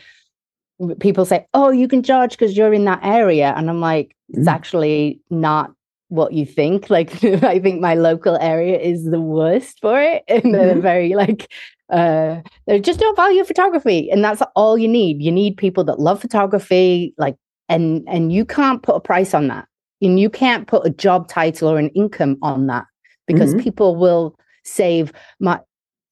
people 1.00 1.26
say, 1.26 1.46
"Oh, 1.54 1.72
you 1.72 1.88
can 1.88 2.04
charge 2.04 2.32
because 2.32 2.56
you're 2.56 2.74
in 2.74 2.86
that 2.86 3.00
area," 3.04 3.54
and 3.56 3.70
I'm 3.70 3.82
like, 3.82 4.16
"It's 4.30 4.48
mm. 4.48 4.52
actually 4.52 5.22
not 5.30 5.72
what 6.10 6.34
you 6.34 6.46
think." 6.46 6.90
Like, 6.98 7.24
I 7.24 7.60
think 7.60 7.82
my 7.82 7.96
local 7.96 8.38
area 8.38 8.80
is 8.80 9.06
the 9.06 9.22
worst 9.22 9.80
for 9.80 10.00
it, 10.02 10.24
and 10.28 10.44
mm-hmm. 10.44 10.52
they're 10.54 10.82
very 10.82 11.16
like, 11.16 11.52
uh, 11.92 12.42
they 12.66 12.80
just 12.80 13.00
don't 13.00 13.16
value 13.16 13.44
photography, 13.44 14.10
and 14.12 14.24
that's 14.24 14.42
all 14.56 14.78
you 14.78 14.88
need. 14.88 15.22
You 15.22 15.32
need 15.32 15.58
people 15.58 15.84
that 15.86 16.00
love 16.00 16.22
photography, 16.22 17.14
like, 17.18 17.36
and 17.70 18.04
and 18.08 18.32
you 18.32 18.46
can't 18.46 18.84
put 18.84 18.96
a 18.96 19.00
price 19.00 19.34
on 19.34 19.48
that, 19.48 19.68
and 20.02 20.20
you 20.20 20.30
can't 20.30 20.68
put 20.68 20.86
a 20.86 20.92
job 20.92 21.28
title 21.28 21.70
or 21.70 21.78
an 21.80 21.90
income 21.90 22.38
on 22.42 22.68
that 22.68 22.86
because 23.26 23.52
mm-hmm. 23.52 23.64
people 23.64 23.96
will 23.96 24.36
save 24.64 25.14
my 25.40 25.60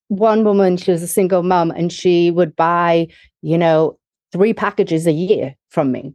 one 0.07 0.43
woman 0.43 0.77
she 0.77 0.91
was 0.91 1.01
a 1.01 1.07
single 1.07 1.43
mom 1.43 1.71
and 1.71 1.91
she 1.91 2.29
would 2.29 2.55
buy 2.55 3.07
you 3.41 3.57
know 3.57 3.97
three 4.35 4.53
packages 4.53 5.07
a 5.07 5.13
year 5.13 5.55
from 5.69 5.93
me. 5.93 6.13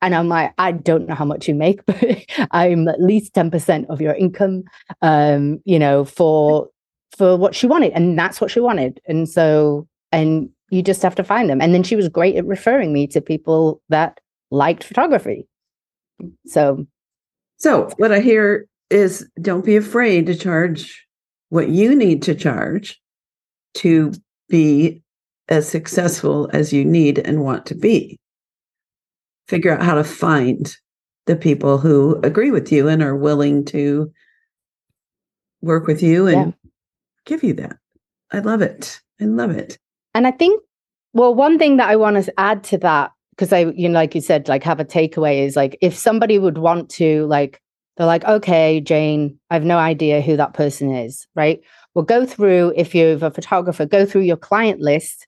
And 0.00 0.14
I'm 0.14 0.28
like, 0.28 0.54
I 0.56 0.72
don't 0.72 1.06
know 1.06 1.14
how 1.14 1.26
much 1.26 1.46
you 1.46 1.54
make, 1.54 1.84
but 1.86 2.24
I'm 2.50 2.88
at 2.88 3.02
least 3.02 3.34
10% 3.34 3.90
of 3.90 4.00
your 4.00 4.14
income, 4.14 4.64
um, 5.02 5.60
you 5.66 5.78
know, 5.78 6.06
for 6.06 6.68
for 7.18 7.36
what 7.36 7.54
she 7.54 7.66
wanted. 7.66 7.92
And 7.92 8.18
that's 8.18 8.40
what 8.40 8.50
she 8.50 8.58
wanted. 8.58 8.98
And 9.06 9.28
so, 9.28 9.86
and 10.12 10.48
you 10.70 10.82
just 10.82 11.02
have 11.02 11.14
to 11.16 11.24
find 11.24 11.50
them. 11.50 11.60
And 11.60 11.74
then 11.74 11.82
she 11.82 11.94
was 11.94 12.08
great 12.08 12.36
at 12.36 12.46
referring 12.46 12.90
me 12.90 13.06
to 13.08 13.20
people 13.20 13.82
that 13.90 14.18
liked 14.50 14.82
photography. 14.82 15.46
So 16.46 16.86
so 17.58 17.90
what 17.98 18.12
I 18.12 18.20
hear 18.20 18.66
is 18.88 19.28
don't 19.40 19.64
be 19.64 19.76
afraid 19.76 20.26
to 20.26 20.34
charge 20.34 21.06
what 21.50 21.68
you 21.68 21.94
need 21.94 22.22
to 22.22 22.34
charge 22.34 22.98
to 23.74 24.12
be 24.48 25.01
as 25.52 25.68
successful 25.68 26.48
as 26.54 26.72
you 26.72 26.82
need 26.82 27.18
and 27.18 27.44
want 27.44 27.66
to 27.66 27.74
be. 27.74 28.18
Figure 29.48 29.72
out 29.72 29.82
how 29.82 29.94
to 29.94 30.02
find 30.02 30.74
the 31.26 31.36
people 31.36 31.76
who 31.76 32.18
agree 32.22 32.50
with 32.50 32.72
you 32.72 32.88
and 32.88 33.02
are 33.02 33.14
willing 33.14 33.62
to 33.66 34.10
work 35.60 35.86
with 35.86 36.02
you 36.02 36.26
and 36.26 36.54
yeah. 36.64 36.70
give 37.26 37.44
you 37.44 37.52
that. 37.52 37.76
I 38.32 38.38
love 38.38 38.62
it. 38.62 38.98
I 39.20 39.24
love 39.24 39.50
it. 39.50 39.78
And 40.14 40.26
I 40.26 40.30
think, 40.30 40.60
well, 41.12 41.34
one 41.34 41.58
thing 41.58 41.76
that 41.76 41.90
I 41.90 41.96
want 41.96 42.24
to 42.24 42.40
add 42.40 42.64
to 42.64 42.78
that, 42.78 43.12
because 43.36 43.52
I, 43.52 43.66
you 43.66 43.90
know, 43.90 43.94
like 43.94 44.14
you 44.14 44.22
said, 44.22 44.48
like 44.48 44.62
have 44.62 44.80
a 44.80 44.86
takeaway 44.86 45.46
is 45.46 45.54
like 45.54 45.76
if 45.82 45.94
somebody 45.94 46.38
would 46.38 46.56
want 46.56 46.88
to, 46.92 47.26
like, 47.26 47.60
they're 47.98 48.06
like, 48.06 48.24
okay, 48.24 48.80
Jane, 48.80 49.38
I 49.50 49.54
have 49.54 49.64
no 49.64 49.76
idea 49.76 50.22
who 50.22 50.38
that 50.38 50.54
person 50.54 50.94
is, 50.94 51.28
right? 51.36 51.60
Well, 51.94 52.06
go 52.06 52.24
through, 52.24 52.72
if 52.74 52.94
you're 52.94 53.22
a 53.22 53.30
photographer, 53.30 53.84
go 53.84 54.06
through 54.06 54.22
your 54.22 54.38
client 54.38 54.80
list 54.80 55.26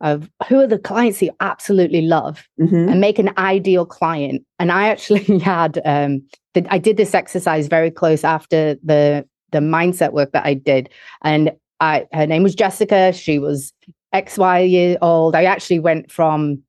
of 0.00 0.30
who 0.48 0.60
are 0.60 0.66
the 0.66 0.78
clients 0.78 1.22
you 1.22 1.30
absolutely 1.40 2.02
love 2.02 2.46
mm-hmm. 2.60 2.88
and 2.88 3.00
make 3.00 3.18
an 3.18 3.30
ideal 3.38 3.86
client. 3.86 4.44
And 4.58 4.70
I 4.70 4.88
actually 4.88 5.38
had 5.38 5.80
um 5.84 6.22
the, 6.54 6.66
I 6.70 6.78
did 6.78 6.96
this 6.96 7.14
exercise 7.14 7.66
very 7.66 7.90
close 7.90 8.24
after 8.24 8.76
the 8.82 9.26
the 9.52 9.58
mindset 9.58 10.12
work 10.12 10.32
that 10.32 10.44
I 10.44 10.54
did. 10.54 10.90
And 11.22 11.52
I 11.80 12.06
her 12.12 12.26
name 12.26 12.42
was 12.42 12.54
Jessica. 12.54 13.12
She 13.12 13.38
was 13.38 13.72
XY 14.14 14.70
year 14.70 14.98
old. 15.02 15.34
I 15.34 15.44
actually 15.44 15.78
went 15.78 16.10
from 16.10 16.62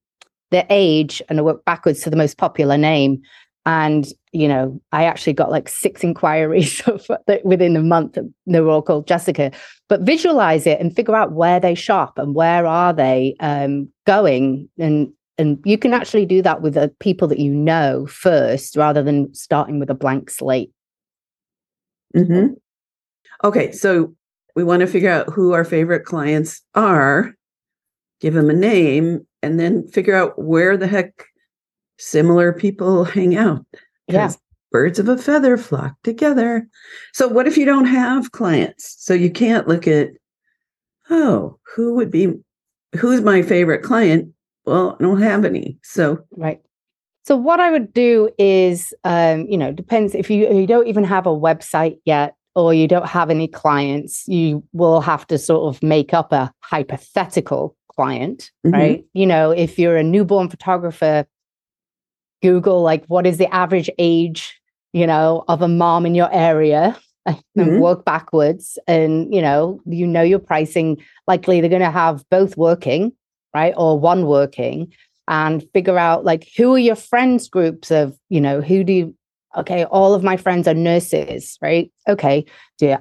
the 0.52 0.66
age 0.70 1.22
and 1.28 1.40
I 1.40 1.42
worked 1.42 1.66
backwards 1.66 2.02
to 2.02 2.10
the 2.10 2.16
most 2.16 2.38
popular 2.38 2.78
name. 2.78 3.22
And, 3.68 4.08
you 4.32 4.48
know, 4.48 4.82
I 4.94 5.04
actually 5.04 5.34
got 5.34 5.52
like 5.52 5.68
six 5.68 6.02
inquiries 6.02 6.82
within 7.44 7.76
a 7.76 7.84
month. 7.84 8.18
They 8.46 8.62
were 8.62 8.70
all 8.70 8.82
called 8.82 9.08
Jessica. 9.08 9.52
But 9.90 10.02
visualize 10.02 10.66
it 10.66 10.80
and 10.80 10.96
figure 10.96 11.18
out 11.18 11.34
where 11.34 11.60
they 11.60 11.76
shop 11.76 12.18
and 12.18 12.34
where 12.34 12.66
are 12.66 12.94
they 12.94 13.36
um, 13.42 13.90
going. 14.06 14.70
And 14.80 15.12
and 15.38 15.60
you 15.66 15.78
can 15.78 15.94
actually 15.94 16.26
do 16.26 16.42
that 16.44 16.62
with 16.62 16.76
the 16.76 16.96
people 17.00 17.28
that 17.28 17.40
you 17.40 17.54
know 17.54 18.08
first 18.08 18.78
rather 18.78 19.04
than 19.04 19.34
starting 19.36 19.80
with 19.80 19.90
a 19.90 19.94
blank 19.94 20.30
slate. 20.30 20.72
Mm-hmm. 22.16 22.54
Okay. 23.44 23.74
So 23.74 24.16
we 24.56 24.64
want 24.64 24.80
to 24.80 24.88
figure 24.88 25.12
out 25.12 25.30
who 25.30 25.52
our 25.52 25.66
favorite 25.66 26.06
clients 26.06 26.62
are, 26.74 27.36
give 28.22 28.34
them 28.34 28.50
a 28.50 28.54
name, 28.54 29.28
and 29.44 29.60
then 29.60 29.90
figure 29.90 30.16
out 30.16 30.42
where 30.42 30.78
the 30.78 30.88
heck 30.88 31.26
similar 31.98 32.54
people 32.54 33.04
hang 33.18 33.36
out. 33.36 33.66
Yeah. 34.08 34.32
Birds 34.72 35.00
of 35.00 35.08
a 35.08 35.18
feather 35.18 35.58
flock 35.58 35.96
together. 36.04 36.68
So, 37.14 37.28
what 37.28 37.48
if 37.48 37.58
you 37.58 37.66
don't 37.66 37.86
have 37.86 38.32
clients? 38.32 38.96
So, 39.00 39.14
you 39.14 39.32
can't 39.32 39.68
look 39.68 39.88
at, 39.88 40.10
oh, 41.10 41.58
who 41.76 41.96
would 41.96 42.12
be, 42.12 42.34
who's 42.98 43.22
my 43.22 43.42
favorite 43.42 43.82
client? 43.82 44.34
Well, 44.66 44.98
I 45.00 45.04
don't 45.04 45.22
have 45.22 45.46
any. 45.46 45.78
So, 45.84 46.20
right. 46.32 46.62
So 47.28 47.36
what 47.36 47.60
I 47.60 47.72
would 47.72 47.94
do 47.94 48.30
is, 48.38 48.94
um, 49.04 49.48
you 49.50 49.58
know, 49.58 49.74
depends 49.74 50.16
if 50.16 50.30
you 50.30 50.50
you 50.50 50.66
don't 50.66 50.88
even 50.88 51.04
have 51.04 51.28
a 51.28 51.30
website 51.30 52.00
yet 52.06 52.36
or 52.56 52.74
you 52.74 52.88
don't 52.88 53.06
have 53.06 53.30
any 53.30 53.50
clients, 53.50 54.26
you 54.30 54.64
will 54.72 55.02
have 55.02 55.28
to 55.28 55.38
sort 55.38 55.76
of 55.76 55.84
make 55.84 56.14
up 56.14 56.32
a 56.32 56.50
hypothetical 56.62 57.76
client, 57.90 58.50
mm-hmm. 58.66 58.74
right? 58.74 59.06
You 59.14 59.26
know, 59.26 59.52
if 59.52 59.78
you're 59.78 59.98
a 59.98 60.04
newborn 60.04 60.48
photographer, 60.48 61.26
Google 62.42 62.82
like 62.82 63.06
what 63.06 63.26
is 63.26 63.38
the 63.38 63.54
average 63.54 63.90
age, 63.98 64.60
you 64.94 65.08
know, 65.08 65.44
of 65.48 65.62
a 65.62 65.68
mom 65.68 66.06
in 66.06 66.16
your 66.16 66.32
area 66.34 66.98
and 67.26 67.38
mm-hmm. 67.58 67.80
work 67.80 68.06
backwards 68.06 68.78
and 68.88 69.34
you 69.34 69.42
know, 69.42 69.82
you 69.86 70.08
know 70.08 70.22
your 70.22 70.40
pricing 70.40 71.04
likely 71.28 71.62
they're 71.62 71.70
going 71.70 71.82
to 71.82 71.92
have 71.92 72.24
both 72.30 72.58
working, 72.58 73.12
right? 73.54 73.74
Or 73.78 74.00
one 74.00 74.26
working 74.26 74.94
and 75.28 75.68
figure 75.74 75.98
out 75.98 76.26
like 76.26 76.48
who 76.56 76.74
are 76.74 76.80
your 76.80 76.96
friends 76.96 77.50
groups 77.50 77.92
of 77.92 78.18
you 78.30 78.40
know 78.40 78.62
who 78.62 78.84
do 78.84 78.94
you 78.94 79.16
okay 79.56 79.86
all 79.86 80.14
of 80.14 80.24
my 80.24 80.38
friends 80.38 80.68
are 80.68 80.74
nurses 80.74 81.58
right 81.62 81.92
okay 82.08 82.46
yeah 82.80 83.00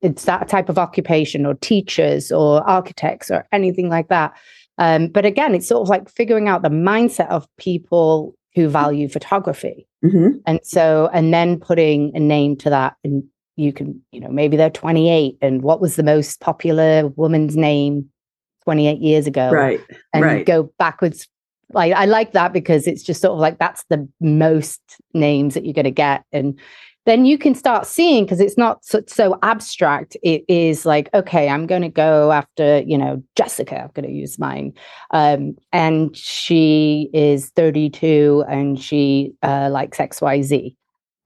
it's 0.00 0.24
that 0.24 0.48
type 0.48 0.68
of 0.68 0.78
occupation 0.78 1.46
or 1.46 1.54
teachers 1.54 2.30
or 2.30 2.62
architects 2.68 3.30
or 3.30 3.46
anything 3.52 3.88
like 3.88 4.08
that 4.08 4.32
um, 4.78 5.08
but 5.08 5.24
again 5.24 5.54
it's 5.54 5.68
sort 5.68 5.82
of 5.82 5.88
like 5.88 6.08
figuring 6.08 6.48
out 6.48 6.62
the 6.62 6.68
mindset 6.68 7.28
of 7.28 7.48
people 7.58 8.34
who 8.54 8.68
value 8.68 9.08
photography 9.08 9.86
mm-hmm. 10.04 10.36
and 10.46 10.60
so 10.62 11.10
and 11.12 11.32
then 11.32 11.58
putting 11.58 12.14
a 12.14 12.20
name 12.20 12.56
to 12.56 12.70
that 12.70 12.96
and 13.04 13.24
you 13.56 13.72
can 13.72 14.00
you 14.12 14.20
know 14.20 14.28
maybe 14.28 14.56
they're 14.56 14.70
28 14.70 15.36
and 15.40 15.62
what 15.62 15.80
was 15.80 15.96
the 15.96 16.02
most 16.02 16.40
popular 16.40 17.08
woman's 17.16 17.56
name 17.56 18.08
28 18.64 18.98
years 19.00 19.26
ago 19.26 19.50
right 19.50 19.80
and 20.12 20.24
right. 20.24 20.46
go 20.46 20.72
backwards 20.78 21.28
like 21.72 21.92
I 21.92 22.04
like 22.04 22.32
that 22.32 22.52
because 22.52 22.86
it's 22.86 23.02
just 23.02 23.20
sort 23.20 23.32
of 23.32 23.38
like 23.38 23.58
that's 23.58 23.84
the 23.88 24.08
most 24.20 24.80
names 25.12 25.54
that 25.54 25.64
you're 25.64 25.74
going 25.74 25.84
to 25.84 25.90
get 25.90 26.24
and 26.32 26.58
then 27.06 27.24
you 27.24 27.36
can 27.36 27.54
start 27.54 27.86
seeing 27.86 28.24
because 28.24 28.40
it's 28.40 28.56
not 28.56 28.84
so, 28.84 29.02
so, 29.06 29.38
abstract. 29.42 30.16
It 30.22 30.44
is 30.48 30.86
like 30.86 31.08
okay 31.14 31.48
i'm 31.48 31.66
going 31.66 31.82
to 31.82 31.88
go 31.88 32.32
after 32.32 32.80
you 32.80 32.96
know 32.96 33.22
jessica 33.36 33.82
i'm 33.82 33.90
going 33.94 34.08
to 34.08 34.14
use 34.14 34.38
mine. 34.38 34.72
Um, 35.10 35.56
and 35.72 36.16
she 36.16 37.10
is 37.12 37.50
32 37.50 38.44
and 38.48 38.80
she 38.80 39.32
uh, 39.42 39.68
likes 39.70 39.98
xyz 39.98 40.74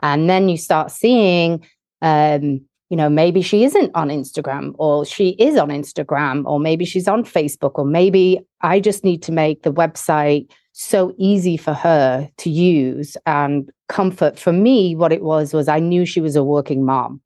and 0.01 0.31
then 0.31 0.49
you 0.49 0.57
start 0.57 0.91
seeing 0.91 1.67
um, 2.03 2.61
you 2.90 2.96
know, 2.96 3.09
maybe 3.09 3.42
she 3.42 3.64
isn't 3.64 3.90
on 3.94 4.09
Instagram 4.09 4.74
or 4.79 5.05
she 5.05 5.31
is 5.31 5.57
on 5.57 5.68
Instagram 5.68 6.44
or 6.46 6.59
maybe 6.59 6.85
she's 6.85 7.09
on 7.09 7.22
Facebook 7.22 7.72
or 7.74 7.85
maybe 7.85 8.40
I 8.62 8.81
just 8.81 9.05
need 9.05 9.22
to 9.24 9.33
make 9.33 9.62
the 9.62 9.72
website 9.72 10.51
so 10.72 11.12
easy 11.18 11.57
for 11.57 11.74
her 11.74 12.31
to 12.38 12.51
use 12.51 13.16
and 13.27 13.70
comfort. 13.88 14.38
For 14.38 14.53
me, 14.53 14.94
what 14.94 15.12
it 15.12 15.22
was 15.22 15.53
was 15.53 15.68
I 15.68 15.81
knew 15.81 16.07
she 16.07 16.20
was 16.20 16.37
a 16.37 16.44
working 16.44 16.85
mom. 16.85 17.20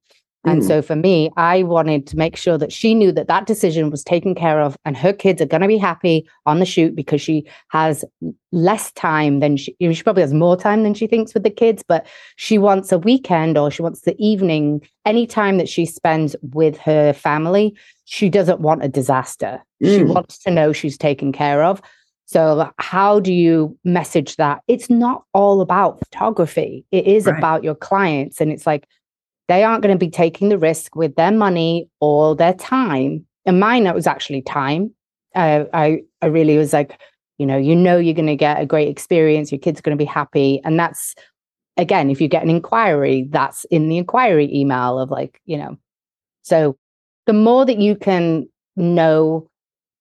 And 0.45 0.63
mm. 0.63 0.67
so 0.67 0.83
for 0.83 0.97
me, 0.97 1.31
I 1.37 1.63
wanted 1.63 2.07
to 2.09 2.17
make 2.17 2.37
sure 2.37 2.59
that 2.59 2.73
she 2.73 2.95
knew 2.95 3.13
that 3.13 3.29
that 3.29 3.47
decision 3.47 3.91
was 3.91 4.03
taken 4.03 4.35
care 4.35 4.61
of 4.61 4.77
and 4.85 4.97
her 4.97 5.13
kids 5.13 5.41
are 5.41 5.47
going 5.47 5.61
to 5.61 5.69
be 5.69 5.79
happy 5.79 6.29
on 6.47 6.59
the 6.59 6.67
shoot 6.67 6.97
because 6.97 7.21
she 7.21 7.47
has 7.69 8.05
less 8.51 8.91
time 8.93 9.39
than 9.41 9.57
she, 9.57 9.77
you 9.79 9.89
know, 9.89 9.95
she 9.95 10.03
probably 10.03 10.23
has 10.23 10.35
more 10.35 10.57
time 10.57 10.83
than 10.83 10.95
she 10.95 11.07
thinks 11.07 11.33
with 11.33 11.45
the 11.45 11.51
kids, 11.51 11.85
but 11.87 12.07
she 12.37 12.59
wants 12.59 12.91
a 12.91 12.99
weekend 12.99 13.57
or 13.57 13.71
she 13.71 13.83
wants 13.83 14.01
the 14.01 14.17
evening, 14.19 14.81
any 15.05 15.27
time 15.27 15.59
that 15.59 15.69
she 15.69 15.87
spends 15.87 16.35
with 16.43 16.77
her 16.79 17.13
family. 17.13 17.77
She 18.07 18.29
doesn't 18.29 18.61
want 18.61 18.85
a 18.85 18.89
disaster. 18.89 19.63
Mm. 19.83 19.97
She 19.97 20.03
wants 20.03 20.39
to 20.39 20.51
know 20.51 20.73
she's 20.73 20.99
taken 20.99 21.33
care 21.33 21.63
of. 21.63 21.81
So, 22.27 22.71
how 22.79 23.21
do 23.21 23.33
you 23.33 23.77
message 23.85 24.37
that? 24.37 24.63
It's 24.67 24.89
not 24.89 25.25
all 25.35 25.61
about 25.61 25.99
photography, 25.99 26.85
it 26.91 27.07
is 27.07 27.27
right. 27.27 27.37
about 27.37 27.63
your 27.63 27.75
clients. 27.75 28.41
And 28.41 28.51
it's 28.51 28.67
like, 28.67 28.89
they 29.49 29.65
aren't 29.65 29.83
going 29.83 29.95
to 29.95 29.99
be 29.99 30.11
taking 30.11 30.49
the 30.49 30.59
risk 30.59 30.97
with 30.97 31.15
their 31.17 31.33
money 31.33 31.89
or 32.01 32.35
their 32.35 32.55
time. 32.55 33.27
And 33.45 33.61
mine, 33.61 33.87
it 33.87 33.95
was 33.95 34.07
actually 34.07 34.43
time. 34.43 34.95
Uh, 35.35 35.65
I 35.73 36.03
I 36.21 36.27
really 36.27 36.57
was 36.57 36.73
like, 36.73 37.01
you 37.39 37.47
know, 37.47 37.57
you 37.57 37.75
know, 37.75 37.99
you're 37.99 38.15
going 38.15 38.27
to 38.27 38.37
get 38.37 38.61
a 38.61 38.67
great 38.67 38.89
experience. 38.89 39.51
Your 39.51 39.59
kid's 39.59 39.81
going 39.81 39.97
to 39.97 40.03
be 40.03 40.09
happy, 40.09 40.61
and 40.65 40.79
that's 40.79 41.15
again, 41.77 42.11
if 42.11 42.21
you 42.21 42.29
get 42.29 42.43
an 42.43 42.51
inquiry, 42.51 43.27
that's 43.31 43.65
in 43.67 43.89
the 43.89 43.99
inquiry 43.99 44.49
email 44.55 44.99
of 44.99 45.11
like, 45.11 45.41
you 45.47 45.57
know, 45.57 45.77
so 46.43 46.77
the 47.27 47.33
more 47.33 47.65
that 47.65 47.79
you 47.79 47.97
can 47.97 48.49
know 48.77 49.49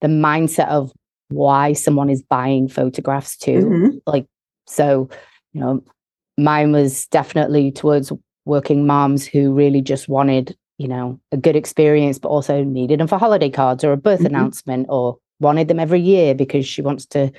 the 0.01 0.08
mindset 0.08 0.67
of 0.67 0.91
why 1.30 1.73
someone 1.73 2.10
is 2.10 2.21
buying 2.21 2.67
photographs 2.67 3.38
too, 3.38 3.60
mm-hmm. 3.60 3.97
like, 4.06 4.25
so, 4.67 5.10
you 5.54 5.62
know, 5.62 5.84
mine 6.38 6.71
was 6.71 7.08
definitely 7.08 7.71
towards 7.71 8.12
working 8.45 8.86
moms 8.86 9.25
who 9.25 9.54
really 9.54 9.82
just 9.82 10.08
wanted, 10.08 10.56
you 10.77 10.88
know, 10.88 11.19
a 11.32 11.38
good 11.38 11.56
experience, 11.56 12.19
but 12.19 12.30
also 12.30 12.63
needed 12.63 12.99
them 12.99 13.08
for 13.08 13.17
holiday 13.17 13.49
cards 13.49 13.84
or 13.84 13.91
a 13.91 13.97
birth 13.97 14.19
mm-hmm. 14.19 14.27
announcement 14.27 14.88
or 14.89 15.17
wanted 15.39 15.67
them 15.67 15.80
every 15.80 15.99
year 15.99 16.34
because 16.36 16.65
she 16.65 16.82
wants 16.82 17.06
to 17.08 17.32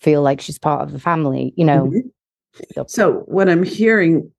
feel 0.00 0.22
like 0.22 0.40
she's 0.40 0.58
part 0.58 0.82
of 0.82 0.92
the 0.92 0.98
family, 0.98 1.52
you 1.56 1.64
know. 1.64 1.86
Mm-hmm. 1.86 2.82
So, 2.88 3.20
what 3.26 3.48
I'm 3.48 3.62
hearing 3.62 4.30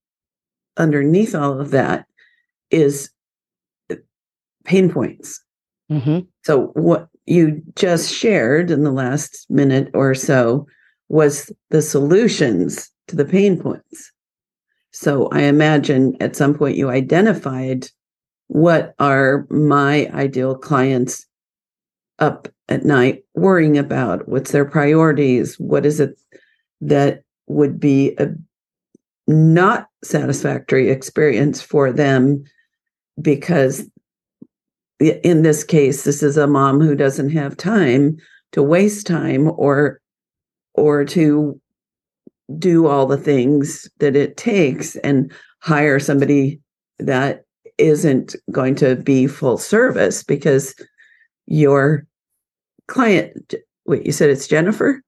underneath 0.77 1.33
all 1.33 1.59
of 1.59 1.71
that 1.71 2.05
is 2.69 3.09
uh, 3.89 3.95
pain 4.65 4.91
points. 4.91 5.41
Mm-hmm. 5.91 6.19
So, 6.43 6.67
what 6.73 7.07
you 7.25 7.61
just 7.75 8.13
shared 8.13 8.69
in 8.71 8.83
the 8.83 8.91
last 8.91 9.45
minute 9.49 9.89
or 9.93 10.13
so 10.13 10.67
was 11.09 11.51
the 11.69 11.81
solutions 11.81 12.89
to 13.07 13.15
the 13.15 13.25
pain 13.25 13.61
points. 13.61 14.11
So 14.91 15.27
I 15.29 15.43
imagine 15.43 16.15
at 16.19 16.35
some 16.35 16.53
point 16.53 16.77
you 16.77 16.89
identified 16.89 17.87
what 18.47 18.93
are 18.99 19.47
my 19.49 20.09
ideal 20.13 20.55
clients 20.55 21.25
up 22.19 22.47
at 22.67 22.85
night 22.85 23.23
worrying 23.33 23.77
about? 23.77 24.27
What's 24.27 24.51
their 24.51 24.65
priorities? 24.65 25.55
What 25.59 25.85
is 25.85 25.99
it 25.99 26.19
that 26.81 27.23
would 27.47 27.79
be 27.79 28.15
a 28.17 28.29
not 29.27 29.87
satisfactory 30.03 30.89
experience 30.89 31.61
for 31.61 31.91
them 31.91 32.43
because 33.21 33.83
in 34.99 35.41
this 35.43 35.63
case 35.63 36.03
this 36.03 36.21
is 36.21 36.37
a 36.37 36.47
mom 36.47 36.81
who 36.81 36.95
doesn't 36.95 37.29
have 37.29 37.55
time 37.55 38.17
to 38.51 38.61
waste 38.61 39.07
time 39.07 39.49
or 39.57 40.01
or 40.73 41.05
to 41.05 41.59
do 42.57 42.87
all 42.87 43.05
the 43.05 43.17
things 43.17 43.89
that 43.99 44.15
it 44.15 44.37
takes 44.37 44.95
and 44.97 45.31
hire 45.59 45.99
somebody 45.99 46.59
that 46.99 47.43
isn't 47.77 48.35
going 48.51 48.75
to 48.75 48.95
be 48.95 49.27
full 49.27 49.57
service 49.57 50.23
because 50.23 50.75
your 51.47 52.05
client 52.87 53.55
wait 53.85 54.05
you 54.05 54.11
said 54.11 54.29
it's 54.29 54.47
jennifer? 54.47 55.01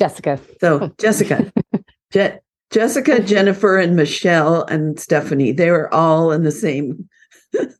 Jessica. 0.00 0.38
So 0.60 0.92
jessica. 0.98 1.52
Je- 2.12 2.38
jessica 2.70 3.20
jennifer 3.22 3.78
and 3.78 3.96
michelle 3.96 4.64
and 4.64 4.98
stephanie 4.98 5.52
they 5.52 5.70
were 5.70 5.92
all 5.92 6.32
in 6.32 6.42
the 6.42 6.50
same 6.50 7.08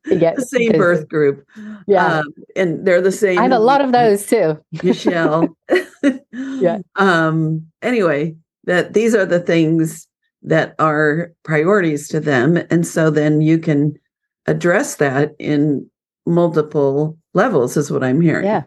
yeah, 0.05 0.33
the 0.35 0.45
same 0.45 0.73
birth 0.73 1.07
group. 1.07 1.47
Yeah. 1.87 2.19
Um, 2.19 2.33
and 2.55 2.85
they're 2.85 3.01
the 3.01 3.11
same 3.11 3.39
i 3.39 3.43
have 3.43 3.51
a 3.51 3.59
lot 3.59 3.81
of 3.81 3.91
those 3.91 4.25
too. 4.25 4.59
Michelle. 4.83 5.55
Yeah. 6.33 6.79
Um 6.95 7.67
anyway 7.81 8.35
that 8.65 8.93
these 8.93 9.13
are 9.13 9.25
the 9.25 9.39
things 9.39 10.07
that 10.41 10.75
are 10.79 11.31
priorities 11.43 12.07
to 12.09 12.19
them. 12.19 12.57
And 12.69 12.85
so 12.85 13.09
then 13.09 13.41
you 13.41 13.57
can 13.57 13.97
address 14.45 14.95
that 14.97 15.35
in 15.39 15.89
multiple 16.25 17.17
levels, 17.33 17.77
is 17.77 17.91
what 17.91 18.03
I'm 18.03 18.21
hearing. 18.21 18.45
Yeah. 18.45 18.63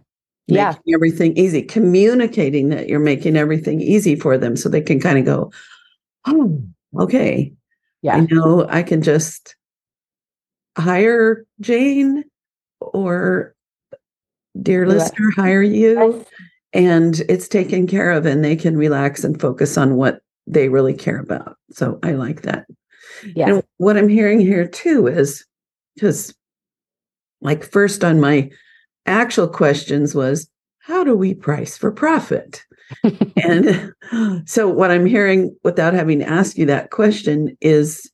Making 0.49 0.83
yeah. 0.85 0.95
everything 0.95 1.37
easy, 1.37 1.63
communicating 1.63 2.69
that 2.69 2.89
you're 2.89 3.01
making 3.01 3.37
everything 3.37 3.81
easy 3.81 4.15
for 4.15 4.39
them 4.39 4.57
so 4.57 4.69
they 4.69 4.81
can 4.81 5.01
kind 5.01 5.19
of 5.19 5.25
go, 5.25 5.53
oh, 6.27 6.63
okay. 7.01 7.53
Yeah. 8.03 8.17
I 8.17 8.21
know 8.21 8.67
I 8.69 8.83
can 8.83 9.03
just 9.03 9.57
hire 10.79 11.45
Jane 11.61 12.25
or 12.81 13.55
dear 14.61 14.87
listener, 14.87 15.33
hire 15.35 15.63
you 15.63 16.25
and 16.77 17.21
it's 17.29 17.49
taken 17.49 17.87
care 17.87 18.11
of 18.11 18.27
and 18.27 18.45
they 18.45 18.57
can 18.57 18.77
relax 18.77 19.25
and 19.25 19.41
focus 19.41 19.77
on 19.77 19.97
what 19.97 20.21
they 20.47 20.69
really 20.69 20.95
care 20.95 21.19
about 21.19 21.57
so 21.71 21.99
i 22.03 22.13
like 22.13 22.43
that 22.43 22.67
yeah 23.35 23.49
and 23.49 23.63
what 23.79 23.97
i'm 23.97 24.09
hearing 24.09 24.41
here 24.41 24.67
too 24.67 25.07
is 25.07 25.45
because 25.95 26.35
like 27.41 27.65
first 27.65 28.05
on 28.05 28.21
my 28.21 28.51
actual 29.07 29.49
questions 29.49 30.15
was 30.15 30.49
how 30.87 31.03
do 31.03 31.17
we 31.17 31.35
price 31.35 31.77
for 31.77 31.91
profit? 31.91 32.65
and 33.37 33.93
so 34.47 34.69
what 34.69 34.93
I'm 34.93 35.07
hearing 35.07 35.57
without 35.65 35.95
having 35.95 36.23
asked 36.23 36.57
you 36.57 36.67
that 36.67 36.91
question 36.91 37.57
is 37.61 38.11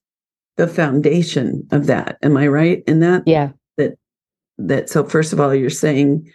the 0.56 0.66
foundation 0.66 1.66
of 1.70 1.86
that. 1.86 2.16
Am 2.22 2.36
I 2.36 2.46
right 2.46 2.82
in 2.86 3.00
that? 3.00 3.24
Yeah. 3.26 3.50
That 3.76 3.98
that 4.56 4.88
so 4.88 5.04
first 5.04 5.34
of 5.34 5.40
all 5.40 5.54
you're 5.54 5.68
saying 5.68 6.30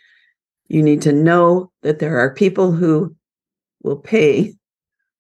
you 0.68 0.84
need 0.84 1.02
to 1.04 1.14
know 1.14 1.72
that 1.82 2.00
there 2.00 2.20
are 2.20 2.34
people 2.34 2.72
who 2.72 3.16
will 3.84 3.98
pay 3.98 4.54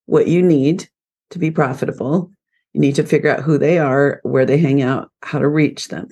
what 0.05 0.27
you 0.27 0.41
need 0.41 0.89
to 1.29 1.39
be 1.39 1.51
profitable. 1.51 2.31
You 2.73 2.81
need 2.81 2.95
to 2.95 3.03
figure 3.03 3.29
out 3.29 3.43
who 3.43 3.57
they 3.57 3.79
are, 3.79 4.19
where 4.23 4.45
they 4.45 4.57
hang 4.57 4.81
out, 4.81 5.09
how 5.23 5.39
to 5.39 5.47
reach 5.47 5.87
them. 5.87 6.07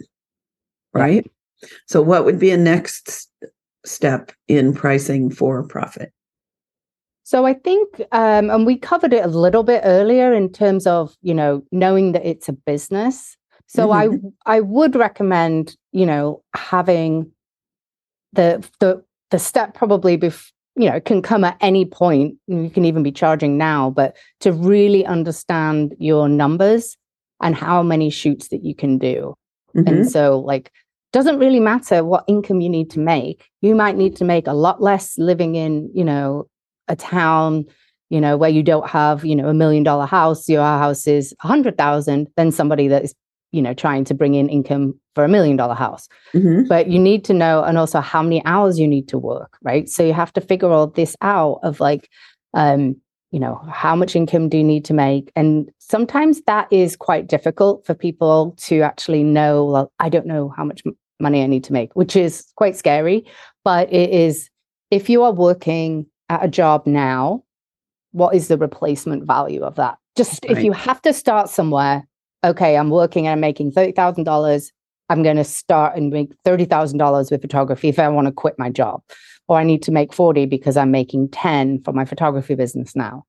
Right? 0.93 1.29
So 1.87 2.01
what 2.01 2.25
would 2.25 2.39
be 2.39 2.51
a 2.51 2.57
next 2.57 3.29
step 3.85 4.31
in 4.47 4.73
pricing 4.73 5.29
for 5.29 5.63
profit? 5.63 6.11
So 7.23 7.45
I 7.45 7.53
think, 7.53 8.01
um, 8.11 8.51
and 8.51 8.65
we 8.65 8.77
covered 8.77 9.11
it 9.11 9.25
a 9.25 9.29
little 9.29 9.63
bit 9.63 9.81
earlier 9.83 10.31
in 10.33 10.51
terms 10.51 10.85
of 10.85 11.15
you 11.21 11.33
know 11.33 11.63
knowing 11.71 12.11
that 12.11 12.25
it's 12.25 12.47
a 12.47 12.53
business. 12.53 13.35
So 13.67 13.87
mm-hmm. 13.87 14.27
I 14.45 14.57
I 14.57 14.59
would 14.61 14.95
recommend 14.95 15.75
you 15.91 16.05
know 16.05 16.43
having 16.53 17.31
the 18.33 18.67
the 18.79 19.03
the 19.31 19.39
step 19.39 19.73
probably 19.73 20.17
before 20.17 20.51
you 20.77 20.89
know 20.89 20.99
can 20.99 21.21
come 21.21 21.43
at 21.43 21.57
any 21.61 21.85
point. 21.85 22.35
You 22.47 22.69
can 22.69 22.85
even 22.85 23.03
be 23.03 23.11
charging 23.11 23.57
now, 23.57 23.89
but 23.89 24.15
to 24.41 24.51
really 24.51 25.05
understand 25.05 25.95
your 25.99 26.27
numbers 26.27 26.97
and 27.41 27.55
how 27.55 27.83
many 27.83 28.09
shoots 28.09 28.49
that 28.49 28.63
you 28.63 28.75
can 28.75 28.97
do. 28.97 29.35
Mm-hmm. 29.75 29.87
And 29.87 30.11
so 30.11 30.39
like 30.39 30.71
doesn't 31.13 31.39
really 31.39 31.61
matter 31.61 32.03
what 32.03 32.25
income 32.27 32.59
you 32.59 32.69
need 32.69 32.89
to 32.91 32.99
make. 32.99 33.49
You 33.61 33.73
might 33.73 33.95
need 33.95 34.17
to 34.17 34.25
make 34.25 34.47
a 34.47 34.53
lot 34.53 34.81
less 34.81 35.17
living 35.17 35.55
in, 35.55 35.89
you 35.93 36.03
know, 36.03 36.47
a 36.87 36.95
town 36.95 37.65
you 38.09 38.21
know 38.21 38.37
where 38.37 38.49
you 38.49 38.61
don't 38.61 38.87
have 38.87 39.25
you 39.25 39.35
know 39.35 39.47
a 39.47 39.53
million 39.53 39.83
dollar 39.83 40.05
house 40.05 40.47
your 40.47 40.61
house 40.61 41.07
is 41.07 41.33
a 41.43 41.47
hundred 41.47 41.77
thousand 41.77 42.27
than 42.37 42.51
somebody 42.51 42.87
that 42.87 43.03
is 43.03 43.15
you 43.55 43.61
know 43.61 43.73
trying 43.73 44.03
to 44.03 44.13
bring 44.13 44.35
in 44.35 44.49
income 44.49 44.93
for 45.15 45.23
a 45.23 45.27
million 45.27 45.55
dollar 45.55 45.75
house 45.75 46.07
mm-hmm. 46.33 46.67
but 46.67 46.87
you 46.87 46.99
need 46.99 47.23
to 47.23 47.33
know 47.33 47.63
and 47.63 47.77
also 47.77 48.01
how 48.01 48.21
many 48.21 48.43
hours 48.45 48.79
you 48.79 48.87
need 48.87 49.07
to 49.07 49.17
work 49.17 49.57
right 49.63 49.89
so 49.89 50.03
you 50.03 50.13
have 50.13 50.33
to 50.33 50.41
figure 50.41 50.69
all 50.69 50.87
this 50.87 51.15
out 51.21 51.59
of 51.63 51.79
like 51.79 52.09
um 52.53 52.95
you 53.31 53.39
know 53.39 53.55
how 53.71 53.95
much 53.95 54.15
income 54.15 54.49
do 54.49 54.57
you 54.57 54.63
need 54.63 54.85
to 54.85 54.93
make 54.93 55.31
and 55.35 55.71
sometimes 55.79 56.41
that 56.47 56.67
is 56.71 56.95
quite 56.95 57.27
difficult 57.27 57.85
for 57.85 57.93
people 57.93 58.55
to 58.57 58.81
actually 58.81 59.23
know 59.23 59.65
well 59.65 59.91
i 59.99 60.09
don't 60.09 60.27
know 60.27 60.53
how 60.55 60.63
much 60.63 60.83
money 61.19 61.43
i 61.43 61.47
need 61.47 61.63
to 61.63 61.73
make 61.73 61.95
which 61.95 62.15
is 62.15 62.45
quite 62.55 62.75
scary 62.75 63.25
but 63.63 63.91
it 63.91 64.09
is 64.09 64.49
if 64.91 65.09
you 65.09 65.23
are 65.23 65.31
working 65.31 66.05
at 66.29 66.43
a 66.43 66.47
job 66.47 66.85
now, 66.85 67.43
what 68.11 68.35
is 68.35 68.47
the 68.47 68.57
replacement 68.57 69.25
value 69.25 69.63
of 69.63 69.75
that? 69.75 69.97
Just 70.15 70.45
right. 70.47 70.57
if 70.57 70.63
you 70.63 70.71
have 70.71 71.01
to 71.03 71.13
start 71.13 71.49
somewhere, 71.49 72.07
okay, 72.45 72.77
I'm 72.77 72.89
working 72.89 73.27
and 73.27 73.33
I'm 73.33 73.39
making 73.39 73.71
$30,000. 73.71 74.71
I'm 75.09 75.23
going 75.23 75.37
to 75.37 75.43
start 75.43 75.95
and 75.95 76.11
make 76.11 76.31
$30,000 76.43 77.31
with 77.31 77.41
photography 77.41 77.89
if 77.89 77.99
I 77.99 78.07
want 78.09 78.27
to 78.27 78.31
quit 78.31 78.55
my 78.57 78.69
job. 78.69 79.01
Or 79.47 79.57
I 79.57 79.63
need 79.63 79.83
to 79.83 79.91
make 79.91 80.13
40 80.13 80.45
because 80.47 80.75
I'm 80.77 80.91
making 80.91 81.29
10 81.29 81.83
for 81.83 81.93
my 81.93 82.05
photography 82.05 82.55
business 82.55 82.95
now. 82.95 83.25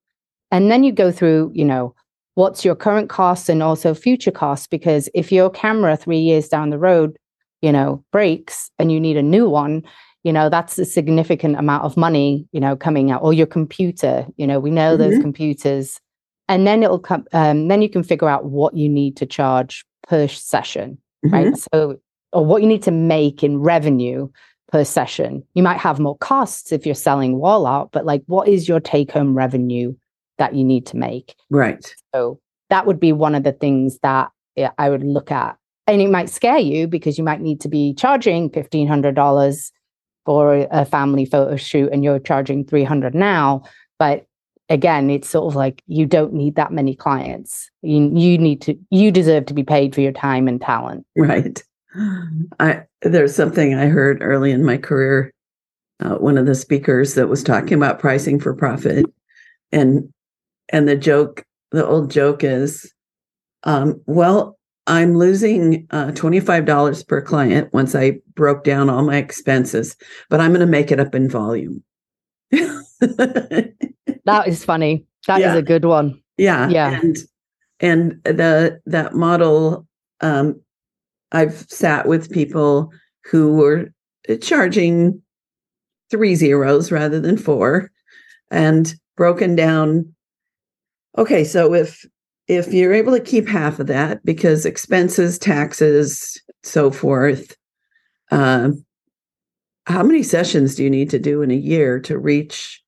And 0.51 0.71
then 0.71 0.85
you 0.85 0.93
go 0.93 1.13
through, 1.13 1.51
you 1.55 1.65
know, 1.65 1.95
what's 2.35 2.65
your 2.65 2.75
current 2.75 3.11
costs 3.11 3.49
and 3.49 3.63
also 3.63 3.93
future 3.93 4.31
costs? 4.31 4.67
Because 4.67 5.11
if 5.15 5.31
your 5.31 5.51
camera 5.51 5.97
three 5.97 6.19
years 6.19 6.49
down 6.49 6.71
the 6.71 6.79
road, 6.79 7.19
you 7.61 7.73
know, 7.73 8.03
breaks 8.13 8.71
and 8.79 8.91
you 8.91 8.99
need 9.01 9.17
a 9.19 9.23
new 9.23 9.49
one, 9.49 9.83
you 10.27 10.33
know 10.33 10.49
that's 10.49 10.77
a 10.77 10.85
significant 10.85 11.57
amount 11.57 11.85
of 11.85 11.97
money 11.97 12.49
you 12.51 12.59
know 12.59 12.75
coming 12.75 13.13
out 13.13 13.23
or 13.23 13.33
your 13.33 13.47
computer 13.47 14.27
you 14.37 14.45
know 14.45 14.59
we 14.59 14.73
know 14.73 14.97
mm-hmm. 14.97 15.11
those 15.11 15.23
computers 15.23 16.01
and 16.49 16.67
then 16.67 16.83
it'll 16.83 16.99
come 16.99 17.25
um, 17.33 17.69
then 17.69 17.83
you 17.83 17.89
can 17.89 18.03
figure 18.03 18.29
out 18.29 18.47
what 18.47 18.77
you 18.77 18.89
need 18.89 19.17
to 19.17 19.27
charge 19.27 19.85
per 20.09 20.29
session 20.29 20.99
mm-hmm. 21.25 21.35
right 21.35 21.55
so 21.73 21.99
or 22.33 22.45
what 22.45 22.63
you 22.63 22.69
need 22.69 22.83
to 22.83 22.91
make 22.91 23.43
in 23.43 23.59
revenue 23.59 24.29
per 24.71 24.85
session. 24.85 25.43
You 25.55 25.63
might 25.63 25.79
have 25.79 25.99
more 25.99 26.19
costs 26.19 26.73
if 26.73 26.85
you're 26.85 26.95
selling 26.95 27.39
wall 27.39 27.67
art 27.67 27.91
but 27.93 28.05
like 28.05 28.23
what 28.27 28.49
is 28.49 28.69
your 28.69 28.81
take 28.81 29.11
home 29.11 29.37
revenue 29.37 29.95
that 30.39 30.55
you 30.55 30.65
need 30.65 30.87
to 30.87 30.97
make? 30.97 31.35
Right. 31.51 31.95
So 32.15 32.41
that 32.69 32.87
would 32.87 33.01
be 33.01 33.13
one 33.13 33.35
of 33.35 33.43
the 33.43 33.53
things 33.53 33.99
that 34.03 34.31
i 34.79 34.91
would 34.91 35.05
look 35.05 35.31
at. 35.31 35.57
And 35.87 36.03
it 36.03 36.11
might 36.11 36.29
scare 36.29 36.59
you 36.59 36.89
because 36.89 37.17
you 37.17 37.25
might 37.25 37.41
need 37.41 37.61
to 37.61 37.69
be 37.69 37.95
charging 37.95 38.51
$1500 38.51 39.71
for 40.25 40.67
a 40.71 40.85
family 40.85 41.25
photo 41.25 41.57
shoot 41.57 41.91
and 41.93 42.03
you're 42.03 42.19
charging 42.19 42.65
300 42.65 43.15
now 43.15 43.63
but 43.99 44.27
again 44.69 45.11
it's 45.11 45.29
sort 45.29 45.47
of 45.47 45.57
like 45.57 45.83
you 45.87 46.07
don't 46.07 46.33
need 46.33 46.57
that 46.57 46.73
many 46.73 46.95
clients. 46.95 47.71
You, 47.83 48.11
you 48.15 48.39
need 48.39 48.61
to 48.63 48.77
you 48.91 49.11
deserve 49.11 49.47
to 49.47 49.55
be 49.55 49.63
paid 49.63 49.95
for 49.95 50.01
your 50.01 50.13
time 50.13 50.49
and 50.49 50.61
talent. 50.61 51.07
Right. 51.17 51.63
I 52.61 52.83
there's 53.03 53.35
something 53.35 53.75
i 53.75 53.87
heard 53.87 54.19
early 54.21 54.51
in 54.51 54.65
my 54.65 54.77
career 54.77 55.33
uh, 56.01 56.17
one 56.17 56.37
of 56.37 56.47
the 56.47 56.55
speakers 56.55 57.15
that 57.15 57.29
was 57.29 57.43
talking 57.43 57.75
about 57.75 57.99
pricing 57.99 58.39
for 58.39 58.55
profit. 58.55 59.07
And 59.73 60.13
and 60.69 60.89
the 60.89 60.97
joke 60.97 61.45
the 61.73 61.87
old 61.87 62.11
joke 62.11 62.45
is 62.45 62.93
um, 63.65 64.01
well 64.07 64.59
I'm 64.89 65.17
losing 65.17 65.89
uh, 65.91 66.13
$25 66.13 67.09
per 67.09 67.21
client 67.21 67.73
once 67.73 67.97
I 67.97 68.19
broke 68.35 68.63
down 68.63 68.89
all 68.89 69.03
my 69.03 69.17
expenses, 69.17 69.97
but 70.31 70.39
I'm 70.39 70.53
going 70.53 70.61
to 70.61 70.67
make 70.67 70.93
it 70.93 71.01
up 71.01 71.13
in 71.13 71.29
volume. 71.29 71.83
that 74.27 74.49
is 74.49 74.65
funny. 74.65 75.05
That 75.27 75.41
yeah. 75.41 75.53
is 75.53 75.59
a 75.59 75.63
good 75.63 75.85
one. 75.85 76.21
Yeah. 76.37 76.69
Yeah. 76.69 77.01
And 77.01 77.17
and 77.81 78.21
the 78.25 78.81
that 78.87 79.15
model 79.15 79.87
um 80.21 80.61
I've 81.33 81.67
sat 81.69 82.07
with 82.07 82.31
people 82.31 82.93
who 83.25 83.55
were 83.55 83.93
charging 84.41 85.21
three 86.11 86.35
zeros 86.35 86.93
rather 86.93 87.21
than 87.21 87.37
four 87.37 87.91
and 88.51 88.95
broken 89.17 89.57
down 89.57 90.15
okay 91.19 91.43
so 91.43 91.75
if 91.75 92.05
if 92.47 92.73
you're 92.73 92.93
able 92.93 93.13
to 93.13 93.21
keep 93.23 93.49
half 93.49 93.81
of 93.81 93.89
that 93.89 94.25
because 94.25 94.65
expenses 94.65 95.39
taxes 95.39 96.41
so 96.63 96.91
forth 96.91 97.57
uh, 98.31 98.71
how 99.87 100.03
many 100.03 100.23
sessions 100.23 100.75
do 100.75 100.85
you 100.85 100.91
need 100.91 101.11
to 101.11 101.19
do 101.19 101.43
in 101.43 101.51
a 101.51 101.55
year 101.55 101.99
to 102.01 102.19
reach 102.19 102.83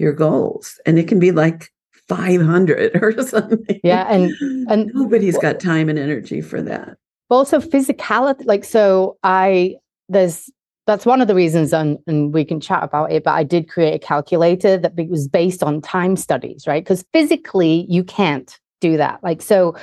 your 0.00 0.12
goals 0.12 0.80
and 0.86 0.98
it 0.98 1.06
can 1.06 1.18
be 1.18 1.32
like 1.32 1.72
500 2.08 2.96
or 3.02 3.22
something. 3.22 3.80
Yeah 3.84 4.06
and 4.10 4.32
and 4.68 4.90
nobody's 4.94 5.38
got 5.38 5.60
time 5.60 5.88
and 5.88 5.98
energy 5.98 6.40
for 6.40 6.62
that. 6.62 6.96
Also 7.28 7.60
physicality 7.60 8.44
like 8.46 8.64
so 8.64 9.16
i 9.22 9.76
there's 10.08 10.50
that's 10.86 11.06
one 11.06 11.20
of 11.20 11.28
the 11.28 11.36
reasons 11.36 11.72
and, 11.72 11.98
and 12.08 12.34
we 12.34 12.44
can 12.44 12.60
chat 12.60 12.82
about 12.82 13.12
it 13.12 13.22
but 13.22 13.32
i 13.32 13.44
did 13.44 13.68
create 13.68 13.94
a 13.94 13.98
calculator 14.04 14.76
that 14.76 14.94
was 15.08 15.28
based 15.28 15.62
on 15.62 15.80
time 15.80 16.16
studies 16.16 16.66
right? 16.66 16.82
Because 16.82 17.04
physically 17.12 17.86
you 17.88 18.02
can't 18.02 18.58
do 18.80 18.96
that. 18.96 19.22
Like, 19.22 19.42
so 19.42 19.76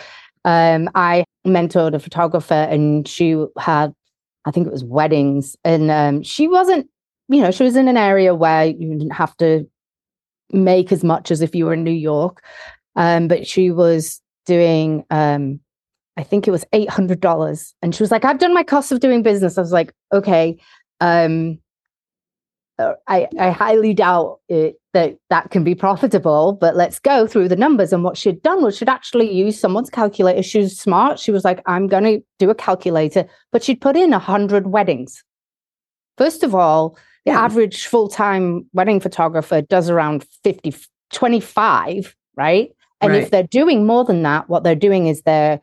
um, 0.43 0.89
I 0.95 1.23
mentored 1.45 1.93
a 1.93 1.99
photographer 1.99 2.53
and 2.53 3.07
she 3.07 3.43
had, 3.57 3.93
I 4.45 4.51
think 4.51 4.67
it 4.67 4.73
was 4.73 4.83
weddings, 4.83 5.55
and 5.63 5.91
um, 5.91 6.23
she 6.23 6.47
wasn't, 6.47 6.89
you 7.29 7.41
know, 7.41 7.51
she 7.51 7.63
was 7.63 7.75
in 7.75 7.87
an 7.87 7.97
area 7.97 8.33
where 8.33 8.65
you 8.65 8.89
didn't 8.97 9.11
have 9.11 9.35
to 9.37 9.69
make 10.51 10.91
as 10.91 11.03
much 11.03 11.31
as 11.31 11.41
if 11.41 11.55
you 11.55 11.65
were 11.65 11.73
in 11.73 11.83
New 11.83 11.91
York. 11.91 12.43
Um, 12.95 13.27
but 13.27 13.47
she 13.47 13.71
was 13.71 14.21
doing, 14.45 15.05
um, 15.09 15.59
I 16.17 16.23
think 16.23 16.47
it 16.47 16.51
was 16.51 16.65
$800. 16.73 17.73
And 17.81 17.93
she 17.93 18.01
was 18.03 18.11
like, 18.11 18.25
I've 18.25 18.39
done 18.39 18.53
my 18.53 18.63
cost 18.63 18.91
of 18.91 18.99
doing 18.99 19.21
business. 19.21 19.57
I 19.57 19.61
was 19.61 19.71
like, 19.71 19.93
okay. 20.11 20.57
Um, 20.99 21.59
uh, 22.79 22.93
I, 23.07 23.27
I 23.39 23.49
highly 23.49 23.93
doubt 23.93 24.39
it, 24.49 24.79
that 24.93 25.17
that 25.29 25.49
can 25.49 25.63
be 25.63 25.73
profitable, 25.73 26.53
but 26.53 26.75
let's 26.75 26.99
go 26.99 27.25
through 27.25 27.49
the 27.49 27.55
numbers. 27.55 27.91
And 27.91 28.03
what 28.03 28.17
she'd 28.17 28.41
done 28.43 28.63
was 28.63 28.77
she'd 28.77 28.89
actually 28.89 29.31
used 29.31 29.59
someone's 29.59 29.89
calculator. 29.89 30.43
She 30.43 30.59
was 30.59 30.77
smart. 30.77 31.19
She 31.19 31.31
was 31.31 31.43
like, 31.43 31.61
I'm 31.65 31.87
going 31.87 32.03
to 32.03 32.23
do 32.37 32.49
a 32.49 32.55
calculator, 32.55 33.25
but 33.51 33.63
she'd 33.63 33.81
put 33.81 33.97
in 33.97 34.11
100 34.11 34.67
weddings. 34.67 35.23
First 36.17 36.43
of 36.43 36.53
all, 36.53 36.97
yeah. 37.27 37.39
average 37.39 37.87
full 37.87 38.07
time 38.07 38.67
wedding 38.73 38.99
photographer 38.99 39.61
does 39.61 39.89
around 39.89 40.25
50, 40.43 40.75
25, 41.11 42.15
right? 42.35 42.71
And 43.01 43.11
right. 43.11 43.21
if 43.21 43.31
they're 43.31 43.43
doing 43.43 43.85
more 43.85 44.03
than 44.03 44.23
that, 44.23 44.49
what 44.49 44.63
they're 44.63 44.75
doing 44.75 45.07
is 45.07 45.21
they're 45.21 45.61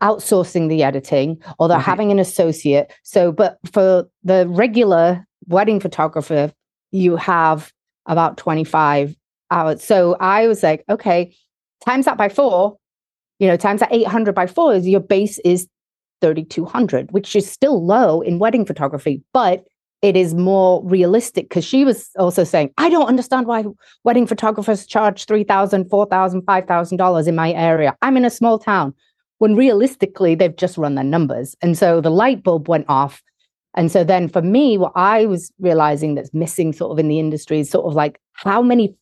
outsourcing 0.00 0.68
the 0.68 0.82
editing 0.82 1.42
or 1.58 1.68
they're 1.68 1.78
having 1.78 2.10
an 2.10 2.18
associate. 2.18 2.92
So, 3.02 3.32
but 3.32 3.58
for 3.72 4.08
the 4.22 4.46
regular 4.48 5.26
wedding 5.48 5.80
photographer, 5.80 6.52
you 6.92 7.16
have 7.16 7.72
about 8.06 8.36
25 8.36 9.16
hours. 9.50 9.82
So 9.82 10.16
I 10.20 10.46
was 10.46 10.62
like, 10.62 10.84
okay, 10.88 11.34
times 11.84 12.04
that 12.04 12.16
by 12.16 12.28
four, 12.28 12.78
you 13.38 13.48
know, 13.48 13.56
times 13.56 13.80
that 13.80 13.92
800 13.92 14.34
by 14.34 14.46
four 14.46 14.74
is 14.74 14.86
your 14.86 15.00
base 15.00 15.38
is 15.40 15.68
3200 16.22 17.10
which 17.10 17.36
is 17.36 17.50
still 17.50 17.84
low 17.84 18.20
in 18.22 18.38
wedding 18.38 18.64
photography 18.64 19.20
but 19.32 19.66
it 20.02 20.16
is 20.16 20.34
more 20.34 20.82
realistic 20.84 21.48
because 21.48 21.64
she 21.64 21.84
was 21.84 22.10
also 22.18 22.44
saying 22.44 22.70
i 22.76 22.88
don't 22.88 23.06
understand 23.06 23.46
why 23.46 23.64
wedding 24.04 24.26
photographers 24.26 24.86
charge 24.86 25.26
$3000 25.26 25.88
$4000 25.88 26.42
$5000 26.44 27.28
in 27.28 27.34
my 27.34 27.52
area. 27.52 27.96
I'm 28.02 28.16
in 28.16 28.24
a 28.24 28.30
small 28.30 28.58
town. 28.58 28.94
When 29.38 29.56
realistically 29.56 30.34
they've 30.34 30.54
just 30.54 30.78
run 30.78 30.94
their 30.94 31.04
numbers. 31.04 31.56
And 31.62 31.76
so 31.76 32.00
the 32.00 32.10
light 32.10 32.44
bulb 32.44 32.68
went 32.68 32.86
off. 32.88 33.22
And 33.74 33.90
so 33.90 34.04
then 34.04 34.28
for 34.28 34.42
me 34.42 34.76
what 34.76 34.92
i 34.94 35.24
was 35.24 35.50
realizing 35.58 36.14
that's 36.14 36.34
missing 36.34 36.72
sort 36.72 36.92
of 36.92 36.98
in 36.98 37.08
the 37.08 37.18
industry 37.18 37.60
is 37.60 37.70
sort 37.70 37.86
of 37.86 37.94
like 37.94 38.20
how 38.34 38.60
many 38.60 38.94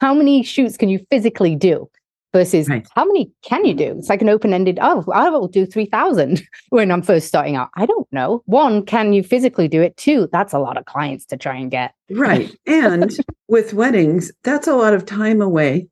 how 0.00 0.14
many 0.14 0.42
shoots 0.42 0.76
can 0.76 0.88
you 0.88 1.00
physically 1.10 1.56
do 1.56 1.88
versus 2.32 2.68
right. 2.68 2.86
how 2.94 3.04
many 3.04 3.30
can 3.42 3.64
you 3.64 3.74
do? 3.74 3.96
It's 3.98 4.08
like 4.08 4.22
an 4.22 4.28
open 4.28 4.52
ended, 4.52 4.78
oh, 4.80 5.04
I 5.12 5.28
will 5.30 5.48
do 5.48 5.66
3,000 5.66 6.42
when 6.70 6.90
I'm 6.90 7.02
first 7.02 7.26
starting 7.26 7.56
out. 7.56 7.70
I 7.76 7.86
don't 7.86 8.10
know. 8.12 8.42
One, 8.46 8.84
can 8.84 9.12
you 9.12 9.22
physically 9.22 9.68
do 9.68 9.82
it? 9.82 9.96
Two, 9.96 10.28
that's 10.32 10.52
a 10.52 10.58
lot 10.58 10.76
of 10.76 10.84
clients 10.84 11.24
to 11.26 11.36
try 11.36 11.56
and 11.56 11.70
get. 11.70 11.94
Right. 12.10 12.54
And 12.66 13.16
with 13.48 13.74
weddings, 13.74 14.32
that's 14.44 14.68
a 14.68 14.76
lot 14.76 14.94
of 14.94 15.06
time 15.06 15.40
away 15.40 15.88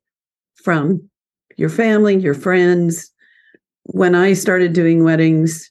from 0.56 1.08
your 1.56 1.70
family, 1.70 2.16
your 2.16 2.34
friends. 2.34 3.10
When 3.84 4.14
I 4.14 4.34
started 4.34 4.72
doing 4.72 5.02
weddings, 5.02 5.70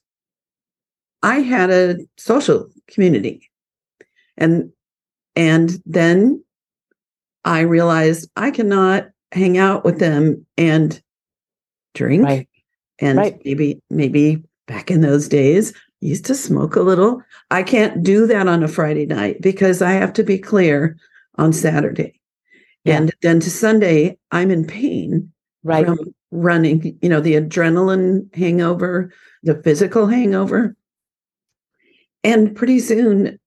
I 1.24 1.39
had 1.39 1.70
a 1.70 1.97
social 2.18 2.68
community. 2.88 3.49
And 4.38 4.72
and 5.36 5.80
then 5.86 6.43
I 7.45 7.61
realized 7.61 8.30
I 8.36 8.49
cannot 8.51 9.09
hang 9.32 9.58
out 9.58 9.84
with 9.84 10.00
them 10.00 10.46
and 10.58 11.02
drink 11.94 12.24
right. 12.24 12.50
and 13.00 13.18
right. 13.18 13.42
maybe 13.44 13.82
maybe 13.90 14.44
back 14.68 14.92
in 14.92 15.02
those 15.02 15.28
days 15.28 15.74
used 16.00 16.26
to 16.26 16.36
smoke 16.36 16.76
a 16.76 16.82
little 16.82 17.22
i 17.52 17.64
can't 17.64 18.04
do 18.04 18.28
that 18.28 18.48
on 18.48 18.64
a 18.64 18.68
friday 18.68 19.06
night 19.06 19.42
because 19.42 19.82
i 19.82 19.92
have 19.92 20.14
to 20.14 20.24
be 20.24 20.38
clear 20.38 20.98
on 21.36 21.52
saturday 21.52 22.20
yeah. 22.84 22.98
and 22.98 23.12
then 23.22 23.40
to 23.40 23.50
sunday 23.50 24.18
i'm 24.32 24.52
in 24.52 24.66
pain 24.66 25.32
right 25.64 25.86
from 25.86 25.98
running 26.32 26.98
you 27.02 27.10
know 27.10 27.20
the 27.20 27.34
adrenaline 27.34 28.34
hangover 28.36 29.12
the 29.44 29.56
physical 29.64 30.08
hangover 30.08 30.76
and 32.24 32.56
pretty 32.56 32.80
soon 32.80 33.40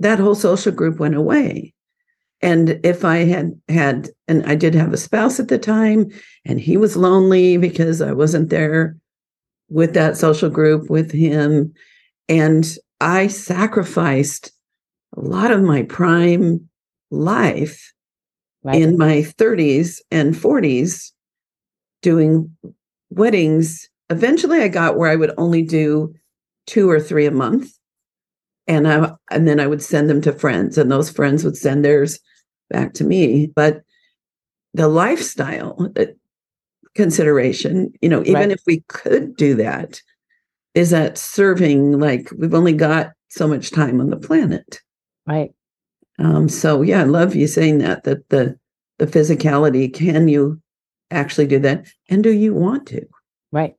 that 0.00 0.18
whole 0.18 0.34
social 0.34 0.72
group 0.72 0.98
went 0.98 1.14
away 1.14 1.72
and 2.42 2.80
if 2.82 3.04
I 3.04 3.18
had 3.18 3.60
had, 3.68 4.08
and 4.26 4.44
I 4.46 4.54
did 4.54 4.74
have 4.74 4.92
a 4.92 4.98
spouse 4.98 5.38
at 5.38 5.48
the 5.48 5.58
time, 5.58 6.10
and 6.44 6.58
he 6.58 6.76
was 6.76 6.96
lonely 6.96 7.58
because 7.58 8.00
I 8.00 8.12
wasn't 8.12 8.48
there 8.48 8.96
with 9.68 9.92
that 9.94 10.16
social 10.16 10.48
group 10.48 10.88
with 10.88 11.12
him. 11.12 11.74
And 12.28 12.66
I 13.00 13.26
sacrificed 13.26 14.52
a 15.16 15.20
lot 15.20 15.50
of 15.50 15.62
my 15.62 15.82
prime 15.82 16.68
life 17.10 17.92
right. 18.62 18.80
in 18.80 18.96
my 18.96 19.16
30s 19.16 20.00
and 20.10 20.34
40s 20.34 21.12
doing 22.00 22.56
weddings. 23.10 23.88
Eventually, 24.08 24.62
I 24.62 24.68
got 24.68 24.96
where 24.96 25.10
I 25.10 25.16
would 25.16 25.34
only 25.36 25.62
do 25.62 26.14
two 26.66 26.88
or 26.88 27.00
three 27.00 27.26
a 27.26 27.30
month. 27.30 27.70
And 28.66 28.88
I, 28.88 29.12
and 29.30 29.46
then 29.46 29.60
I 29.60 29.66
would 29.66 29.82
send 29.82 30.08
them 30.08 30.22
to 30.22 30.32
friends, 30.32 30.78
and 30.78 30.90
those 30.90 31.10
friends 31.10 31.44
would 31.44 31.56
send 31.56 31.84
theirs 31.84 32.20
back 32.70 32.94
to 32.94 33.04
me. 33.04 33.48
But 33.54 33.82
the 34.72 34.88
lifestyle 34.88 35.90
uh, 35.96 36.06
consideration, 36.94 37.92
you 38.00 38.08
know, 38.08 38.22
even 38.22 38.34
right. 38.34 38.50
if 38.50 38.62
we 38.66 38.80
could 38.88 39.36
do 39.36 39.54
that, 39.56 40.00
is 40.74 40.90
that 40.90 41.18
serving 41.18 41.98
like 41.98 42.30
we've 42.36 42.54
only 42.54 42.72
got 42.72 43.12
so 43.28 43.46
much 43.46 43.70
time 43.70 44.00
on 44.00 44.10
the 44.10 44.16
planet. 44.16 44.80
Right. 45.26 45.52
Um, 46.18 46.48
so 46.48 46.82
yeah, 46.82 47.00
I 47.00 47.04
love 47.04 47.34
you 47.34 47.46
saying 47.46 47.78
that, 47.78 48.04
that 48.04 48.28
the 48.28 48.58
the 48.98 49.06
physicality, 49.06 49.92
can 49.92 50.28
you 50.28 50.60
actually 51.10 51.46
do 51.46 51.58
that? 51.60 51.86
And 52.08 52.22
do 52.22 52.30
you 52.30 52.54
want 52.54 52.86
to? 52.88 53.04
Right. 53.50 53.74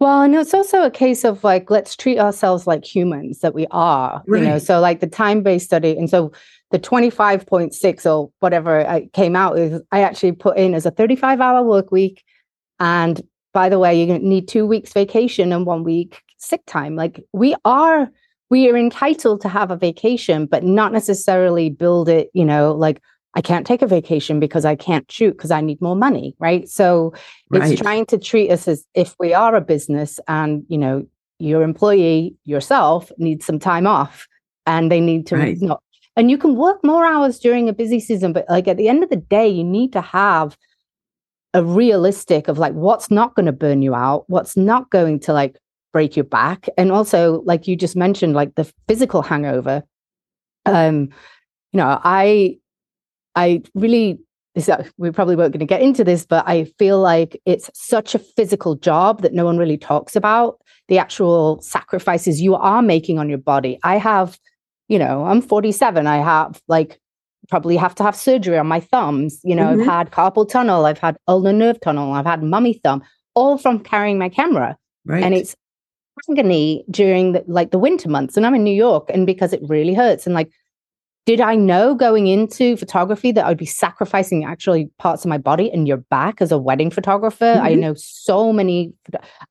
Well, 0.00 0.20
and 0.20 0.34
it's 0.34 0.52
also 0.52 0.82
a 0.82 0.90
case 0.90 1.24
of 1.24 1.44
like, 1.44 1.70
let's 1.70 1.96
treat 1.96 2.18
ourselves 2.18 2.66
like 2.66 2.84
humans 2.84 3.38
that 3.40 3.54
we 3.54 3.66
are, 3.70 4.22
right. 4.26 4.42
you 4.42 4.48
know. 4.48 4.58
So, 4.58 4.80
like 4.80 5.00
the 5.00 5.06
time 5.06 5.42
based 5.42 5.66
study, 5.66 5.96
and 5.96 6.10
so 6.10 6.32
the 6.70 6.78
25.6 6.78 8.06
or 8.06 8.30
whatever 8.40 8.86
I 8.86 9.06
came 9.12 9.34
out 9.34 9.58
is 9.58 9.80
I 9.90 10.02
actually 10.02 10.32
put 10.32 10.58
in 10.58 10.74
as 10.74 10.84
a 10.86 10.90
35 10.90 11.40
hour 11.40 11.62
work 11.62 11.90
week. 11.90 12.22
And 12.78 13.20
by 13.54 13.68
the 13.68 13.78
way, 13.78 14.00
you 14.00 14.18
need 14.18 14.48
two 14.48 14.66
weeks 14.66 14.92
vacation 14.92 15.52
and 15.52 15.64
one 15.64 15.82
week 15.82 16.22
sick 16.36 16.62
time. 16.66 16.94
Like 16.94 17.24
we 17.32 17.54
are, 17.64 18.10
we 18.50 18.70
are 18.70 18.76
entitled 18.76 19.40
to 19.42 19.48
have 19.48 19.70
a 19.70 19.76
vacation, 19.76 20.46
but 20.46 20.62
not 20.62 20.92
necessarily 20.92 21.70
build 21.70 22.08
it, 22.08 22.30
you 22.34 22.44
know, 22.44 22.74
like 22.74 23.02
I 23.34 23.40
can't 23.40 23.66
take 23.66 23.82
a 23.82 23.86
vacation 23.86 24.40
because 24.40 24.64
I 24.64 24.76
can't 24.76 25.10
shoot 25.10 25.32
because 25.32 25.50
I 25.50 25.60
need 25.60 25.80
more 25.80 25.96
money. 25.96 26.34
Right. 26.38 26.68
So 26.68 27.14
right. 27.50 27.70
it's 27.70 27.80
trying 27.80 28.06
to 28.06 28.18
treat 28.18 28.50
us 28.50 28.68
as 28.68 28.84
if 28.94 29.14
we 29.18 29.32
are 29.32 29.54
a 29.54 29.60
business 29.60 30.20
and, 30.28 30.64
you 30.68 30.78
know, 30.78 31.06
your 31.38 31.62
employee 31.62 32.34
yourself 32.44 33.12
needs 33.16 33.46
some 33.46 33.58
time 33.58 33.86
off 33.86 34.26
and 34.66 34.90
they 34.90 35.00
need 35.00 35.26
to 35.28 35.36
right. 35.36 35.60
not 35.60 35.82
and 36.18 36.30
you 36.30 36.36
can 36.36 36.56
work 36.56 36.84
more 36.84 37.06
hours 37.06 37.38
during 37.38 37.68
a 37.68 37.72
busy 37.72 38.00
season 38.00 38.32
but 38.34 38.44
like 38.50 38.68
at 38.68 38.76
the 38.76 38.88
end 38.88 39.02
of 39.02 39.08
the 39.08 39.16
day 39.16 39.48
you 39.48 39.64
need 39.64 39.92
to 39.92 40.02
have 40.02 40.58
a 41.54 41.64
realistic 41.64 42.48
of 42.48 42.58
like 42.58 42.74
what's 42.74 43.10
not 43.10 43.34
going 43.34 43.46
to 43.46 43.52
burn 43.52 43.80
you 43.80 43.94
out 43.94 44.24
what's 44.28 44.56
not 44.56 44.90
going 44.90 45.18
to 45.18 45.32
like 45.32 45.56
break 45.92 46.16
your 46.16 46.24
back. 46.24 46.68
And 46.76 46.92
also 46.92 47.42
like 47.46 47.66
you 47.66 47.74
just 47.74 47.96
mentioned 47.96 48.34
like 48.34 48.54
the 48.54 48.70
physical 48.86 49.22
hangover. 49.22 49.82
Um 50.66 51.08
you 51.72 51.78
know 51.78 51.98
i 52.02 52.56
i 53.34 53.62
really 53.74 54.18
this, 54.54 54.70
we 54.96 55.10
probably 55.10 55.36
weren't 55.36 55.52
going 55.52 55.60
to 55.60 55.66
get 55.66 55.82
into 55.82 56.02
this 56.02 56.24
but 56.24 56.42
i 56.48 56.64
feel 56.78 56.98
like 56.98 57.40
it's 57.44 57.70
such 57.74 58.14
a 58.14 58.18
physical 58.18 58.74
job 58.74 59.20
that 59.22 59.34
no 59.34 59.44
one 59.44 59.58
really 59.58 59.76
talks 59.76 60.16
about 60.16 60.58
the 60.88 60.98
actual 60.98 61.60
sacrifices 61.60 62.40
you 62.40 62.54
are 62.54 62.80
making 62.80 63.18
on 63.18 63.28
your 63.28 63.38
body. 63.38 63.78
I 63.82 63.98
have 63.98 64.38
you 64.88 64.98
know, 64.98 65.24
I'm 65.24 65.40
47. 65.40 66.06
I 66.06 66.16
have 66.16 66.60
like 66.68 66.98
probably 67.48 67.76
have 67.76 67.94
to 67.94 68.02
have 68.02 68.16
surgery 68.16 68.58
on 68.58 68.66
my 68.66 68.80
thumbs. 68.80 69.40
You 69.44 69.54
know, 69.54 69.66
mm-hmm. 69.66 69.80
I've 69.82 69.86
had 69.86 70.10
carpal 70.10 70.48
tunnel, 70.48 70.86
I've 70.86 70.98
had 70.98 71.16
ulnar 71.26 71.52
nerve 71.52 71.80
tunnel, 71.80 72.12
I've 72.12 72.26
had 72.26 72.42
mummy 72.42 72.74
thumb, 72.84 73.02
all 73.34 73.58
from 73.58 73.80
carrying 73.80 74.18
my 74.18 74.28
camera. 74.28 74.76
Right. 75.06 75.22
And 75.22 75.34
it's 75.34 75.54
agony 76.30 76.84
during 76.90 77.32
the, 77.32 77.44
like 77.46 77.70
the 77.70 77.78
winter 77.78 78.08
months. 78.08 78.36
And 78.36 78.44
I'm 78.44 78.54
in 78.54 78.64
New 78.64 78.74
York, 78.74 79.10
and 79.12 79.26
because 79.26 79.52
it 79.52 79.60
really 79.62 79.94
hurts. 79.94 80.26
And 80.26 80.34
like, 80.34 80.50
did 81.24 81.40
I 81.40 81.56
know 81.56 81.94
going 81.94 82.26
into 82.26 82.76
photography 82.76 83.32
that 83.32 83.44
I'd 83.44 83.58
be 83.58 83.66
sacrificing 83.66 84.44
actually 84.44 84.90
parts 84.98 85.24
of 85.24 85.28
my 85.28 85.36
body 85.36 85.70
and 85.70 85.86
your 85.86 85.98
back 85.98 86.40
as 86.40 86.50
a 86.50 86.58
wedding 86.58 86.90
photographer? 86.90 87.44
Mm-hmm. 87.44 87.66
I 87.66 87.74
know 87.74 87.94
so 87.94 88.52
many, 88.52 88.92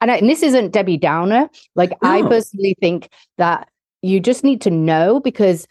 and, 0.02 0.12
I, 0.12 0.18
and 0.18 0.30
this 0.30 0.44
isn't 0.44 0.72
Debbie 0.72 0.98
Downer. 0.98 1.50
Like, 1.76 1.92
no. 2.02 2.10
I 2.10 2.22
personally 2.24 2.76
think 2.80 3.10
that 3.38 3.70
you 4.02 4.20
just 4.20 4.44
need 4.44 4.62
to 4.62 4.70
know 4.70 5.20
because 5.20 5.68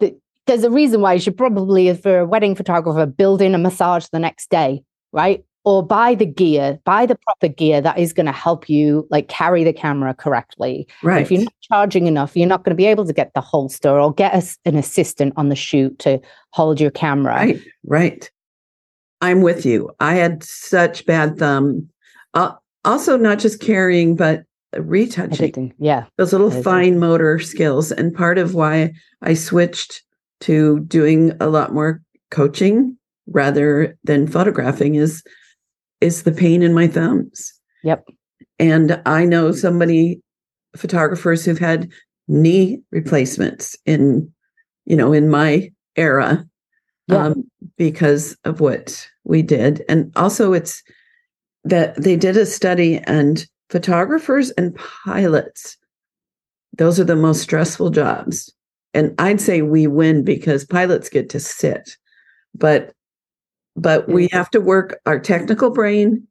the, 0.00 0.16
there's 0.46 0.64
a 0.64 0.70
reason 0.70 1.00
why 1.00 1.14
you 1.14 1.20
should 1.20 1.36
probably, 1.36 1.92
for 1.94 2.20
a 2.20 2.26
wedding 2.26 2.54
photographer, 2.54 3.06
build 3.06 3.42
in 3.42 3.54
a 3.54 3.58
massage 3.58 4.06
the 4.06 4.18
next 4.18 4.50
day, 4.50 4.82
right? 5.12 5.44
Or 5.64 5.84
buy 5.84 6.14
the 6.14 6.24
gear, 6.24 6.78
buy 6.84 7.04
the 7.04 7.16
proper 7.16 7.48
gear 7.52 7.80
that 7.82 7.98
is 7.98 8.14
going 8.14 8.26
to 8.26 8.32
help 8.32 8.70
you 8.70 9.06
like 9.10 9.28
carry 9.28 9.64
the 9.64 9.72
camera 9.72 10.14
correctly. 10.14 10.86
Right. 11.02 11.20
If 11.20 11.30
you're 11.30 11.42
not 11.42 11.54
charging 11.60 12.06
enough, 12.06 12.36
you're 12.36 12.48
not 12.48 12.64
going 12.64 12.70
to 12.70 12.76
be 12.76 12.86
able 12.86 13.04
to 13.04 13.12
get 13.12 13.32
the 13.34 13.42
holster 13.42 14.00
or 14.00 14.14
get 14.14 14.34
a, 14.34 14.68
an 14.68 14.76
assistant 14.76 15.34
on 15.36 15.50
the 15.50 15.56
shoot 15.56 15.98
to 16.00 16.20
hold 16.52 16.80
your 16.80 16.90
camera. 16.90 17.34
Right. 17.34 17.62
Right. 17.84 18.30
I'm 19.20 19.42
with 19.42 19.66
you. 19.66 19.90
I 20.00 20.14
had 20.14 20.42
such 20.42 21.04
bad 21.04 21.38
thumb. 21.38 21.90
Uh, 22.32 22.52
also, 22.84 23.16
not 23.18 23.38
just 23.38 23.60
carrying, 23.60 24.16
but 24.16 24.44
retouching. 24.76 25.32
Editing. 25.32 25.74
Yeah. 25.78 26.04
Those 26.16 26.32
little 26.32 26.50
fine 26.50 26.98
motor 26.98 27.38
skills. 27.38 27.92
And 27.92 28.14
part 28.14 28.38
of 28.38 28.54
why 28.54 28.92
I 29.22 29.34
switched 29.34 30.02
to 30.40 30.80
doing 30.80 31.32
a 31.40 31.48
lot 31.48 31.72
more 31.72 32.02
coaching 32.30 32.96
rather 33.26 33.96
than 34.04 34.26
photographing 34.26 34.94
is 34.94 35.22
is 36.00 36.22
the 36.22 36.32
pain 36.32 36.62
in 36.62 36.72
my 36.72 36.86
thumbs. 36.86 37.52
Yep. 37.82 38.06
And 38.58 39.00
I 39.04 39.24
know 39.24 39.50
so 39.52 39.70
many 39.70 40.20
photographers 40.76 41.44
who've 41.44 41.58
had 41.58 41.90
knee 42.28 42.80
replacements 42.92 43.76
in, 43.84 44.32
you 44.84 44.96
know, 44.96 45.12
in 45.12 45.28
my 45.28 45.72
era 45.96 46.46
yeah. 47.08 47.26
um, 47.26 47.50
because 47.76 48.36
of 48.44 48.60
what 48.60 49.08
we 49.24 49.42
did. 49.42 49.84
And 49.88 50.12
also 50.14 50.52
it's 50.52 50.82
that 51.64 51.96
they 51.96 52.16
did 52.16 52.36
a 52.36 52.46
study 52.46 52.98
and 52.98 53.44
photographers 53.70 54.50
and 54.52 54.74
pilots, 54.76 55.76
those 56.76 56.98
are 56.98 57.04
the 57.04 57.16
most 57.16 57.42
stressful 57.42 57.90
jobs. 57.90 58.52
And 58.94 59.14
I'd 59.18 59.40
say 59.40 59.62
we 59.62 59.86
win 59.86 60.24
because 60.24 60.64
pilots 60.64 61.08
get 61.08 61.28
to 61.30 61.40
sit. 61.40 61.96
But 62.54 62.92
but 63.76 64.08
we 64.08 64.26
mm-hmm. 64.26 64.36
have 64.36 64.50
to 64.50 64.60
work 64.60 65.00
our 65.06 65.20
technical 65.20 65.70
brain 65.70 66.26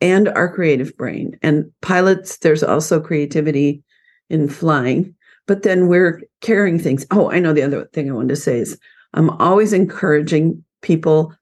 and 0.00 0.28
our 0.28 0.52
creative 0.52 0.96
brain. 0.96 1.36
And 1.42 1.72
pilots, 1.82 2.38
there's 2.38 2.62
also 2.62 3.00
creativity 3.00 3.82
in 4.30 4.48
flying, 4.48 5.14
but 5.46 5.62
then 5.64 5.88
we're 5.88 6.22
carrying 6.42 6.78
things. 6.78 7.06
Oh, 7.10 7.30
I 7.30 7.40
know 7.40 7.52
the 7.52 7.62
other 7.62 7.86
thing 7.86 8.08
I 8.08 8.14
wanted 8.14 8.28
to 8.28 8.36
say 8.36 8.58
is 8.58 8.78
I'm 9.14 9.30
always 9.30 9.72
encouraging 9.72 10.62
people 10.82 11.34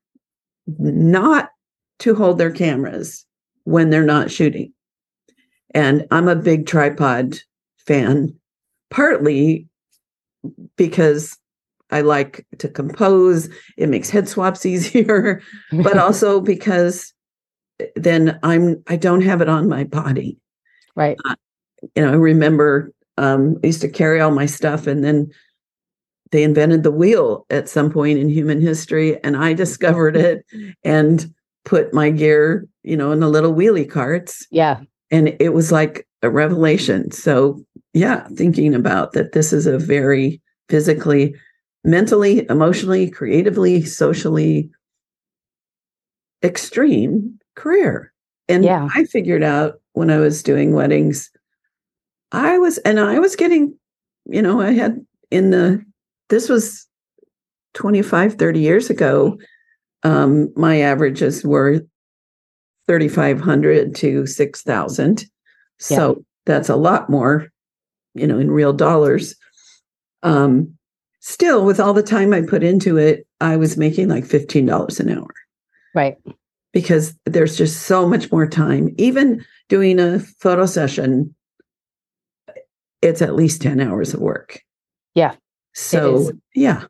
not 0.79 1.51
to 1.99 2.15
hold 2.15 2.39
their 2.39 2.51
cameras 2.51 3.27
when 3.65 3.91
they're 3.91 4.05
not 4.05 4.31
shooting. 4.31 4.73
And 5.75 6.07
I'm 6.11 6.29
a 6.29 6.37
big 6.37 6.67
tripod 6.67 7.39
fan, 7.79 8.35
partly 8.91 9.67
because 10.77 11.39
I 11.91 12.01
like 12.01 12.47
to 12.59 12.69
compose. 12.69 13.49
It 13.77 13.89
makes 13.89 14.11
head 14.11 14.29
swaps 14.29 14.67
easier, 14.67 15.43
but 15.71 15.99
also 15.99 16.41
because 16.41 17.13
then 17.97 18.39
I'm 18.43 18.83
I 18.87 18.97
don't 18.97 19.23
have 19.23 19.41
it 19.41 19.49
on 19.49 19.69
my 19.69 19.85
body. 19.85 20.39
Right. 20.95 21.17
Uh, 21.25 21.37
you 21.97 22.03
know, 22.03 22.13
I 22.13 22.17
remember 22.17 22.93
um, 23.19 23.59
I 23.63 23.69
used 23.69 23.81
to 23.83 23.89
carry 23.89 24.21
all 24.21 24.31
my 24.31 24.47
stuff, 24.47 24.87
and 24.87 25.05
then 25.05 25.31
they 26.31 26.43
invented 26.43 26.83
the 26.83 26.91
wheel 26.91 27.47
at 27.51 27.69
some 27.69 27.91
point 27.91 28.19
in 28.19 28.29
human 28.29 28.61
history, 28.61 29.23
and 29.23 29.37
I 29.37 29.53
discovered 29.53 30.17
it 30.17 30.45
and 30.85 31.33
put 31.65 31.95
my 31.95 32.11
gear, 32.11 32.67
you 32.83 32.97
know, 32.97 33.13
in 33.13 33.21
the 33.21 33.29
little 33.29 33.55
wheelie 33.55 33.89
carts. 33.89 34.47
Yeah. 34.51 34.81
And 35.13 35.37
it 35.39 35.51
was 35.51 35.71
like 35.71 36.09
a 36.23 36.31
revelation. 36.31 37.13
So, 37.13 37.63
yeah, 37.93 38.27
thinking 38.35 38.75
about 38.75 39.13
that, 39.13 39.33
this 39.33 39.53
is 39.53 39.67
a 39.67 39.79
very 39.79 40.41
physically, 40.69 41.37
mentally, 41.85 42.47
emotionally, 42.49 43.11
creatively, 43.11 43.85
socially 43.85 44.71
extreme 46.43 47.39
career. 47.55 48.13
And 48.49 48.65
yeah. 48.65 48.89
I 48.95 49.05
figured 49.05 49.43
out 49.43 49.81
when 49.93 50.11
I 50.11 50.19
was 50.19 50.43
doing 50.43 50.73
weddings, 50.73 51.31
I 52.33 52.59
was, 52.59 52.79
and 52.79 52.99
I 52.99 53.19
was 53.19 53.37
getting, 53.37 53.77
you 54.25 54.41
know, 54.41 54.61
I 54.61 54.73
had 54.73 55.05
in 55.31 55.51
the, 55.51 55.85
this 56.31 56.49
was 56.49 56.87
25, 57.75 58.35
30 58.35 58.61
years 58.61 58.91
ago. 58.91 59.39
Um, 60.03 60.53
my 60.57 60.81
averages 60.81 61.45
were 61.45 61.83
3,500 62.89 63.95
to 63.97 64.27
6,000. 64.27 65.25
So 65.79 66.09
yeah. 66.09 66.23
that's 66.47 66.69
a 66.69 66.77
lot 66.77 67.11
more, 67.11 67.49
you 68.15 68.27
know, 68.27 68.39
in 68.39 68.51
real 68.51 68.73
dollars. 68.73 69.35
Um, 70.23 70.77
still, 71.21 71.65
with 71.65 71.81
all 71.81 71.93
the 71.93 72.03
time 72.03 72.33
I 72.33 72.43
put 72.43 72.63
into 72.63 72.97
it, 72.97 73.27
I 73.41 73.57
was 73.57 73.77
making 73.77 74.09
like 74.09 74.25
$15 74.25 75.01
an 75.01 75.11
hour. 75.11 75.35
Right 75.95 76.17
because 76.73 77.15
there's 77.27 77.57
just 77.57 77.83
so 77.83 78.09
much 78.09 78.33
more 78.33 78.47
time. 78.47 78.95
Even 78.99 79.45
doing 79.69 79.99
a 80.01 80.19
photo 80.19 80.67
session, 80.67 81.35
it's 83.01 83.23
at 83.23 83.35
least 83.35 83.63
10 83.63 83.81
hours 83.81 84.15
of 84.15 84.21
work. 84.21 84.61
Yeah. 85.15 85.35
So, 85.75 86.33
yeah. 86.55 86.85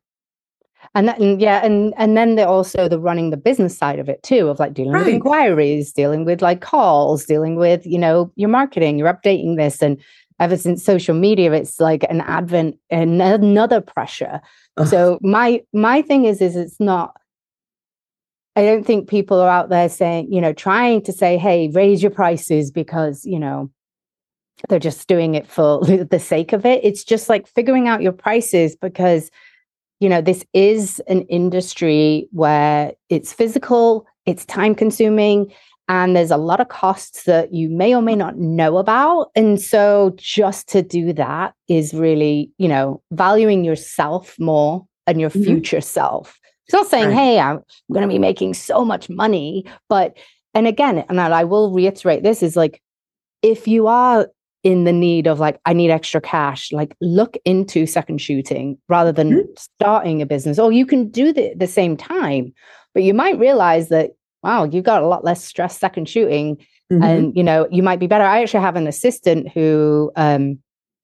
And 0.95 1.09
that, 1.09 1.19
and 1.19 1.41
yeah, 1.41 1.65
and 1.65 1.95
and 1.97 2.17
then 2.17 2.35
they're 2.35 2.47
also 2.47 2.87
the 2.87 2.99
running 2.99 3.31
the 3.31 3.39
business 3.39 3.77
side 3.77 3.99
of 3.99 4.11
it 4.11 4.23
too, 4.23 4.49
of 4.49 4.59
like 4.59 4.75
dealing 4.75 4.93
right. 4.93 5.07
with 5.07 5.15
inquiries, 5.15 5.93
dealing 5.93 6.27
with 6.27 6.43
like 6.43 6.61
calls, 6.61 7.25
dealing 7.25 7.57
with 7.57 7.87
you 7.87 7.99
know 7.99 8.31
your 8.37 8.51
marketing, 8.51 8.99
you're 8.99 9.13
updating 9.13 9.57
this, 9.57 9.81
and 9.81 9.99
ever 10.39 10.57
since 10.57 10.85
social 10.85 11.15
media, 11.15 11.53
it's 11.53 11.81
like 11.81 12.05
an 12.11 12.21
advent 12.23 12.77
and 12.91 13.23
another 13.23 13.81
pressure. 13.81 14.41
Ugh. 14.77 14.87
So 14.87 15.19
my 15.23 15.63
my 15.73 16.03
thing 16.03 16.27
is 16.27 16.43
is 16.43 16.57
it's 16.57 16.79
not 16.79 17.17
I 18.55 18.63
don't 18.63 18.85
think 18.85 19.09
people 19.09 19.41
are 19.41 19.49
out 19.49 19.71
there 19.71 19.89
saying, 19.89 20.31
you 20.31 20.41
know, 20.41 20.53
trying 20.53 21.03
to 21.03 21.13
say, 21.13 21.39
hey, 21.39 21.71
raise 21.73 22.03
your 22.03 22.11
prices 22.11 22.71
because, 22.71 23.25
you 23.25 23.39
know, 23.39 23.71
they're 24.69 24.79
just 24.79 25.09
doing 25.09 25.35
it 25.35 25.47
for 25.47 25.81
the 26.11 26.21
sake 26.21 26.53
of 26.53 26.67
it. 26.67 26.85
It's 26.85 27.05
just 27.05 27.29
like 27.29 27.47
figuring 27.47 27.89
out 27.89 28.03
your 28.03 28.13
prices 28.13 28.77
because, 28.77 29.31
you 30.03 30.09
know, 30.09 30.21
this 30.21 30.45
is 30.53 31.01
an 31.07 31.23
industry 31.23 32.29
where 32.33 32.93
it's 33.09 33.33
physical, 33.33 34.07
it's 34.27 34.45
time 34.45 34.75
consuming, 34.75 35.53
and 35.89 36.17
there's 36.17 36.31
a 36.31 36.37
lot 36.37 36.61
of 36.61 36.69
costs 36.69 37.25
that 37.25 37.53
you 37.53 37.69
may 37.69 37.95
or 37.95 38.03
may 38.03 38.17
not 38.17 38.37
know 38.37 38.79
about. 38.79 39.31
And 39.35 39.61
so 39.61 40.13
just 40.17 40.69
to 40.71 40.83
do 40.83 41.13
that 41.13 41.55
is 41.69 41.95
really, 41.95 42.51
you 42.59 42.69
know, 42.69 43.03
valuing 43.13 43.65
yourself 43.65 44.37
more 44.39 44.87
and 45.07 45.21
your 45.21 45.31
mm-hmm. 45.31 45.45
future 45.45 45.81
self 45.81 46.39
it's 46.67 46.73
not 46.73 46.87
saying, 46.87 47.09
right. 47.09 47.15
hey, 47.15 47.39
I'm 47.39 47.63
going 47.93 48.03
to 48.03 48.09
be 48.09 48.19
making 48.19 48.55
so 48.55 48.85
much 48.85 49.11
money. 49.11 49.67
But, 49.89 50.17
and 50.55 50.67
again, 50.67 51.05
and 51.09 51.21
I 51.21 51.45
will 51.45 51.71
reiterate 51.71 52.23
this 52.23 52.43
is 52.43 52.57
like, 52.57 52.81
if 53.43 53.67
you 53.69 53.89
are 53.89 54.29
in 54.63 54.85
the 54.85 54.93
need 54.93 55.27
of 55.27 55.41
like, 55.41 55.61
I 55.67 55.73
need 55.73 55.91
extra 55.91 56.21
cash, 56.21 56.73
like 56.73 56.97
look 57.01 57.37
into 57.45 57.87
second 57.87 58.21
shooting 58.21 58.79
rather 58.89 59.13
than 59.13 59.31
mm-hmm. 59.31 59.53
starting 59.57 60.23
a 60.23 60.27
business. 60.27 60.59
Or 60.59 60.71
you 60.71 60.87
can 60.87 61.09
do 61.09 61.33
the, 61.33 61.53
the 61.57 61.67
same 61.67 61.97
time, 61.97 62.53
but 62.95 63.03
you 63.03 63.13
might 63.13 63.39
realize 63.39 63.89
that, 63.89 64.11
wow, 64.43 64.65
you've 64.65 64.85
got 64.85 65.03
a 65.03 65.07
lot 65.07 65.25
less 65.25 65.45
stress 65.45 65.79
second 65.79 66.09
shooting. 66.09 66.59
Mm-hmm. 66.93 67.03
And, 67.03 67.37
you 67.37 67.43
know, 67.43 67.67
you 67.71 67.83
might 67.83 68.01
be 68.01 68.07
better. 68.07 68.25
I 68.25 68.43
actually 68.43 68.63
have 68.63 68.77
an 68.77 68.87
assistant 68.87 69.51
who 69.53 70.13
um, 70.17 70.59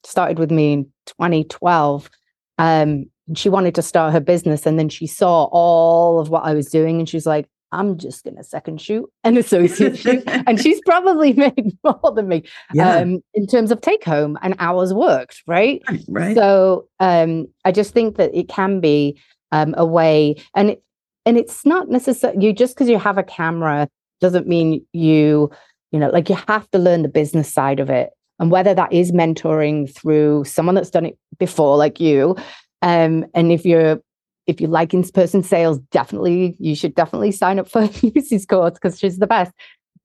started 0.04 0.38
with 0.38 0.50
me 0.50 0.72
in 0.72 0.84
2012. 1.06 2.10
Um, 2.58 3.06
she 3.34 3.48
wanted 3.48 3.74
to 3.74 3.82
start 3.82 4.12
her 4.12 4.20
business 4.20 4.66
and 4.66 4.78
then 4.78 4.88
she 4.88 5.06
saw 5.06 5.44
all 5.44 6.18
of 6.18 6.30
what 6.30 6.44
I 6.44 6.54
was 6.54 6.68
doing 6.68 6.98
and 6.98 7.08
she's 7.08 7.26
like, 7.26 7.48
I'm 7.72 7.98
just 7.98 8.24
going 8.24 8.36
to 8.36 8.44
second 8.44 8.80
shoot 8.80 9.10
and 9.24 9.36
associate 9.36 9.98
shoot. 9.98 10.22
and 10.26 10.60
she's 10.60 10.80
probably 10.86 11.32
made 11.34 11.76
more 11.84 12.12
than 12.14 12.28
me 12.28 12.44
yeah. 12.72 12.96
um, 12.96 13.20
in 13.34 13.46
terms 13.46 13.70
of 13.70 13.80
take 13.80 14.04
home 14.04 14.38
and 14.42 14.54
hours 14.58 14.94
worked, 14.94 15.42
right? 15.46 15.82
Right. 16.08 16.34
So 16.34 16.88
um, 17.00 17.46
I 17.64 17.72
just 17.72 17.92
think 17.92 18.16
that 18.16 18.34
it 18.34 18.48
can 18.48 18.80
be 18.80 19.18
um, 19.52 19.74
a 19.76 19.84
way, 19.84 20.36
and 20.54 20.70
it, 20.70 20.82
and 21.26 21.36
it's 21.36 21.64
not 21.66 21.88
necessarily 21.88 22.44
you 22.44 22.52
just 22.52 22.74
because 22.74 22.88
you 22.88 22.98
have 22.98 23.18
a 23.18 23.22
camera 23.22 23.88
doesn't 24.20 24.46
mean 24.46 24.84
you, 24.92 25.50
you 25.92 25.98
know, 25.98 26.10
like 26.10 26.28
you 26.28 26.36
have 26.48 26.70
to 26.70 26.78
learn 26.78 27.02
the 27.02 27.08
business 27.08 27.52
side 27.52 27.80
of 27.80 27.90
it. 27.90 28.10
And 28.40 28.50
whether 28.50 28.74
that 28.74 28.92
is 28.92 29.10
mentoring 29.12 29.92
through 29.92 30.44
someone 30.44 30.74
that's 30.74 30.90
done 30.90 31.06
it 31.06 31.18
before, 31.38 31.76
like 31.76 32.00
you, 32.00 32.36
um, 32.82 33.26
and 33.34 33.50
if 33.50 33.64
you're 33.64 34.00
if 34.48 34.60
you 34.60 34.66
like 34.66 34.94
in-person 34.94 35.42
sales, 35.42 35.78
definitely 35.90 36.56
you 36.58 36.74
should 36.74 36.94
definitely 36.94 37.30
sign 37.30 37.58
up 37.60 37.68
for 37.68 37.82
Luci's 38.02 38.46
course 38.46 38.74
because 38.74 38.98
she's 38.98 39.18
the 39.18 39.26
best. 39.26 39.52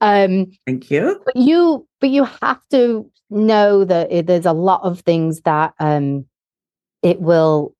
Um, 0.01 0.51
Thank 0.67 0.91
you. 0.91 1.19
But 1.25 1.37
you 1.37 1.87
but 2.01 2.09
you 2.09 2.25
have 2.25 2.59
to 2.71 3.09
know 3.29 3.85
that 3.85 4.11
it, 4.11 4.27
there's 4.27 4.45
a 4.45 4.53
lot 4.53 4.81
of 4.83 4.99
things 4.99 5.41
that 5.41 5.73
um, 5.79 6.25
it 7.01 7.21
will 7.21 7.73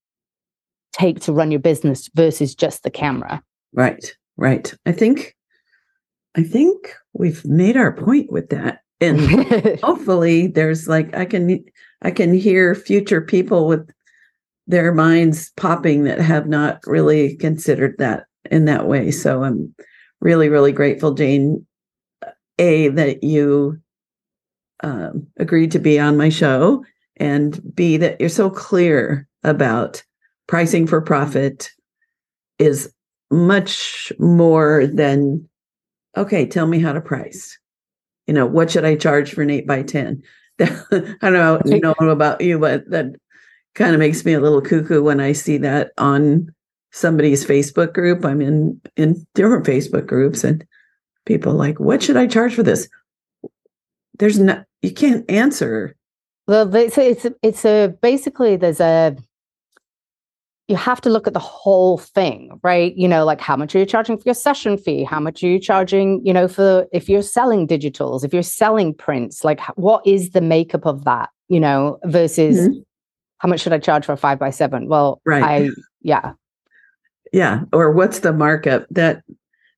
take 0.94 1.20
to 1.22 1.34
run 1.34 1.52
your 1.52 1.60
business 1.60 2.10
versus 2.16 2.56
just 2.56 2.84
the 2.84 2.92
camera. 2.92 3.44
Right. 3.74 4.16
Right. 4.38 4.74
I 4.86 4.94
think 4.94 5.36
I 6.36 6.44
think 6.44 6.96
we've 7.14 7.44
made 7.46 7.76
our 7.76 7.92
point 7.92 8.32
with 8.32 8.50
that. 8.50 8.80
And 9.02 9.80
hopefully 9.84 10.48
there's 10.48 10.88
like 10.88 11.14
I 11.14 11.26
can 11.26 11.64
I 12.04 12.12
can 12.12 12.34
hear 12.34 12.74
future 12.74 13.22
people 13.22 13.68
with 13.68 13.90
their 14.68 14.94
minds 14.94 15.52
popping 15.58 16.04
that 16.06 16.20
have 16.20 16.48
not 16.48 16.80
really 16.86 17.36
considered 17.36 17.96
that 17.98 18.26
in 18.50 18.66
that 18.66 18.88
way. 18.88 19.12
So 19.12 19.44
I'm 19.44 19.74
really, 20.22 20.50
really 20.50 20.72
grateful, 20.72 21.14
Jane, 21.14 21.66
A, 22.60 22.90
that 22.90 23.24
you 23.24 23.80
um, 24.82 25.28
agreed 25.38 25.72
to 25.72 25.80
be 25.80 26.00
on 26.00 26.18
my 26.18 26.30
show, 26.30 26.84
and 27.18 27.62
B, 27.76 27.98
that 27.98 28.20
you're 28.20 28.30
so 28.30 28.50
clear 28.50 29.28
about 29.44 30.04
pricing 30.48 30.88
for 30.88 31.02
profit 31.02 31.70
is 32.60 32.94
much 33.32 34.12
more 34.20 34.88
than, 34.88 35.48
okay, 36.16 36.46
tell 36.46 36.68
me 36.68 36.80
how 36.80 36.94
to 36.94 37.02
price. 37.02 37.58
You 38.28 38.34
know, 38.34 38.46
what 38.46 38.72
should 38.72 38.86
I 38.86 38.96
charge 38.96 39.34
for 39.34 39.42
an 39.42 39.50
eight 39.50 39.68
by 39.68 39.84
10? 39.84 40.22
I 40.60 41.16
don't 41.22 41.34
know, 41.34 41.94
know 42.00 42.10
about 42.10 42.42
you, 42.42 42.60
but 42.60 42.90
that 42.90 43.08
kind 43.76 43.94
of 43.94 44.00
makes 44.00 44.24
me 44.26 44.34
a 44.34 44.40
little 44.40 44.62
cuckoo 44.62 45.02
when 45.02 45.20
I 45.20 45.32
see 45.32 45.58
that 45.60 45.92
on 45.98 46.54
somebody's 46.92 47.46
Facebook 47.46 47.94
group. 47.94 48.24
I'm 48.26 48.42
in 48.42 48.80
in 48.96 49.26
different 49.34 49.66
Facebook 49.66 50.06
groups 50.06 50.44
and 50.44 50.66
people 51.26 51.54
like, 51.54 51.80
what 51.80 52.04
should 52.04 52.18
I 52.18 52.28
charge 52.28 52.56
for 52.56 52.64
this? 52.64 52.88
There's 54.20 54.40
no 54.40 54.64
you 54.82 54.92
can't 54.92 55.30
answer. 55.30 55.96
Well, 56.48 56.74
it's 56.76 56.98
a, 56.98 57.10
it's 57.10 57.26
a, 57.26 57.36
it's 57.42 57.66
a 57.66 57.94
basically 58.02 58.56
there's 58.58 58.80
a 58.80 59.16
you 60.70 60.78
have 60.78 61.02
to 61.02 61.10
look 61.10 61.28
at 61.28 61.34
the 61.34 61.40
whole 61.40 61.98
thing, 61.98 62.60
right? 62.64 62.96
You 62.96 63.08
know, 63.08 63.26
like 63.26 63.42
how 63.42 63.58
much 63.58 63.76
are 63.76 63.80
you 63.80 63.86
charging 63.86 64.18
for 64.18 64.24
your 64.26 64.34
session 64.34 64.78
fee? 64.78 65.04
How 65.04 65.20
much 65.20 65.44
are 65.44 65.48
you 65.48 65.60
charging, 65.60 66.26
you 66.26 66.32
know, 66.32 66.48
for 66.48 66.88
if 66.94 67.10
you're 67.10 67.22
selling 67.22 67.68
digitals, 67.68 68.24
if 68.24 68.34
you're 68.34 68.44
selling 68.44 68.94
prints, 68.94 69.44
like 69.44 69.60
what 69.76 70.06
is 70.08 70.30
the 70.30 70.40
makeup 70.40 70.86
of 70.86 71.04
that, 71.04 71.30
you 71.50 71.60
know, 71.60 72.00
versus 72.06 72.70
mm-hmm 72.70 72.80
how 73.44 73.50
much 73.50 73.60
should 73.60 73.74
I 73.74 73.80
charge 73.80 74.06
for 74.06 74.14
a 74.14 74.18
five 74.18 74.40
by 74.40 74.52
seven? 74.52 74.88
Well, 74.88 75.22
right. 75.26 75.44
I, 75.44 75.70
yeah. 76.02 76.32
Yeah. 77.34 77.64
Or 77.74 77.92
what's 77.92 78.20
the 78.20 78.32
markup? 78.32 78.86
That, 78.90 79.22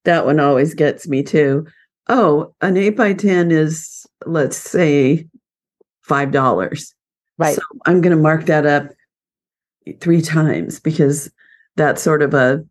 that 0.03 0.26
one 0.26 0.39
always 0.39 0.76
gets 0.76 1.07
me 1.07 1.24
too. 1.24 1.66
oh, 2.07 2.53
an 2.61 2.78
eight 2.78 2.95
by 2.95 3.13
10 3.13 3.49
is, 3.49 4.05
let's 4.28 4.55
say, 4.55 5.28
$5. 6.07 6.93
Right. 7.39 7.55
So 7.55 7.61
I'm 7.88 8.01
going 8.01 8.16
to 8.16 8.22
mark 8.22 8.45
that 8.45 8.68
up 8.68 8.89
three 9.99 10.22
times 10.22 10.80
because 10.80 11.32
that's 11.76 12.03
sort 12.03 12.22
of 12.22 12.36
a, 12.36 12.63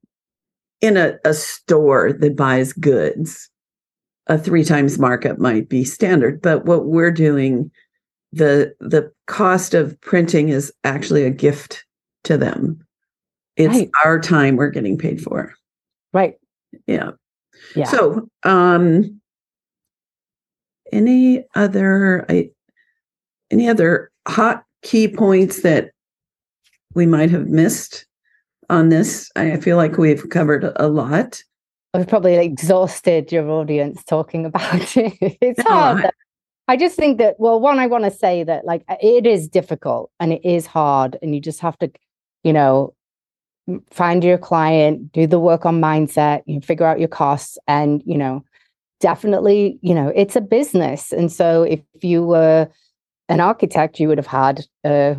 in 0.80 0.96
a, 0.96 1.16
a 1.24 1.34
store 1.34 2.12
that 2.12 2.36
buys 2.36 2.72
goods, 2.72 3.50
a 4.28 4.38
three 4.38 4.62
times 4.62 5.00
markup 5.00 5.40
might 5.40 5.68
be 5.68 5.82
standard. 5.82 6.40
But 6.40 6.66
what 6.66 6.86
we're 6.86 7.10
doing, 7.10 7.72
the 8.34 8.74
the 8.80 9.12
cost 9.26 9.74
of 9.74 9.98
printing 10.00 10.48
is 10.48 10.72
actually 10.82 11.24
a 11.24 11.30
gift 11.30 11.84
to 12.24 12.36
them. 12.36 12.84
It's 13.56 13.74
Right. 13.74 13.90
our 14.04 14.18
time 14.20 14.56
we're 14.56 14.70
getting 14.70 14.98
paid 14.98 15.22
for. 15.22 15.54
Right. 16.12 16.34
Yeah. 16.86 17.12
Yeah. 17.76 17.84
So, 17.84 18.28
um, 18.42 19.20
any 20.92 21.44
other 21.54 22.24
I, 22.28 22.50
any 23.50 23.68
other 23.68 24.10
hot 24.26 24.64
key 24.82 25.08
points 25.08 25.62
that 25.62 25.90
we 26.94 27.06
might 27.06 27.30
have 27.30 27.46
missed 27.48 28.06
on 28.68 28.88
this? 28.88 29.30
I 29.36 29.56
feel 29.58 29.76
like 29.76 29.98
we've 29.98 30.28
covered 30.30 30.72
a 30.76 30.88
lot. 30.88 31.42
I've 31.94 32.08
probably 32.08 32.34
exhausted 32.34 33.30
your 33.30 33.48
audience 33.50 34.02
talking 34.02 34.44
about 34.46 34.64
it. 34.96 35.14
it's 35.40 35.58
No, 35.64 35.70
hard. 35.70 36.10
I- 36.68 36.76
just 36.76 36.96
think 36.96 37.18
that, 37.18 37.36
well, 37.38 37.60
one, 37.60 37.78
I 37.78 37.86
want 37.86 38.04
to 38.04 38.10
say 38.10 38.44
that 38.44 38.64
like 38.64 38.84
uh, 38.88 38.96
it 39.00 39.26
is 39.26 39.48
difficult 39.48 40.10
and 40.20 40.32
it 40.32 40.44
is 40.44 40.66
hard, 40.66 41.18
and 41.22 41.34
you 41.34 41.40
just 41.40 41.60
have 41.60 41.78
to, 41.78 41.90
you 42.42 42.52
know, 42.52 42.94
find 43.90 44.22
your 44.22 44.38
client, 44.38 45.12
do 45.12 45.26
the 45.26 45.38
work 45.40 45.64
on 45.66 45.80
mindset, 45.80 46.42
you 46.46 46.60
figure 46.60 46.86
out 46.86 46.98
your 46.98 47.08
costs, 47.08 47.58
and 47.66 48.02
you 48.06 48.18
know, 48.18 48.44
definitely, 49.00 49.78
you 49.82 49.94
know, 49.94 50.12
it's 50.14 50.36
a 50.36 50.40
business. 50.40 51.12
And 51.12 51.30
so 51.32 51.62
if 51.62 51.80
you 52.02 52.22
were 52.24 52.68
an 53.28 53.40
architect, 53.40 54.00
you 54.00 54.08
would 54.08 54.18
have 54.18 54.26
had 54.26 54.66
a 54.84 55.16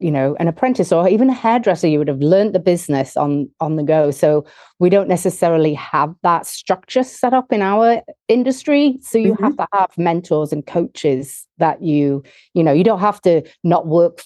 you 0.00 0.10
know 0.10 0.36
an 0.40 0.48
apprentice 0.48 0.92
or 0.92 1.08
even 1.08 1.30
a 1.30 1.34
hairdresser 1.34 1.86
you 1.86 1.98
would 1.98 2.08
have 2.08 2.20
learned 2.20 2.54
the 2.54 2.58
business 2.60 3.16
on 3.16 3.48
on 3.60 3.76
the 3.76 3.82
go 3.82 4.10
so 4.10 4.44
we 4.78 4.90
don't 4.90 5.08
necessarily 5.08 5.72
have 5.74 6.14
that 6.22 6.46
structure 6.46 7.02
set 7.02 7.32
up 7.32 7.52
in 7.52 7.62
our 7.62 8.02
industry 8.28 8.98
so 9.00 9.18
you 9.18 9.34
have 9.40 9.56
to 9.56 9.66
have 9.72 9.90
mentors 9.96 10.52
and 10.52 10.66
coaches 10.66 11.46
that 11.58 11.82
you 11.82 12.22
you 12.54 12.62
know 12.62 12.72
you 12.72 12.84
don't 12.84 13.00
have 13.00 13.20
to 13.20 13.42
not 13.62 13.86
work 13.86 14.22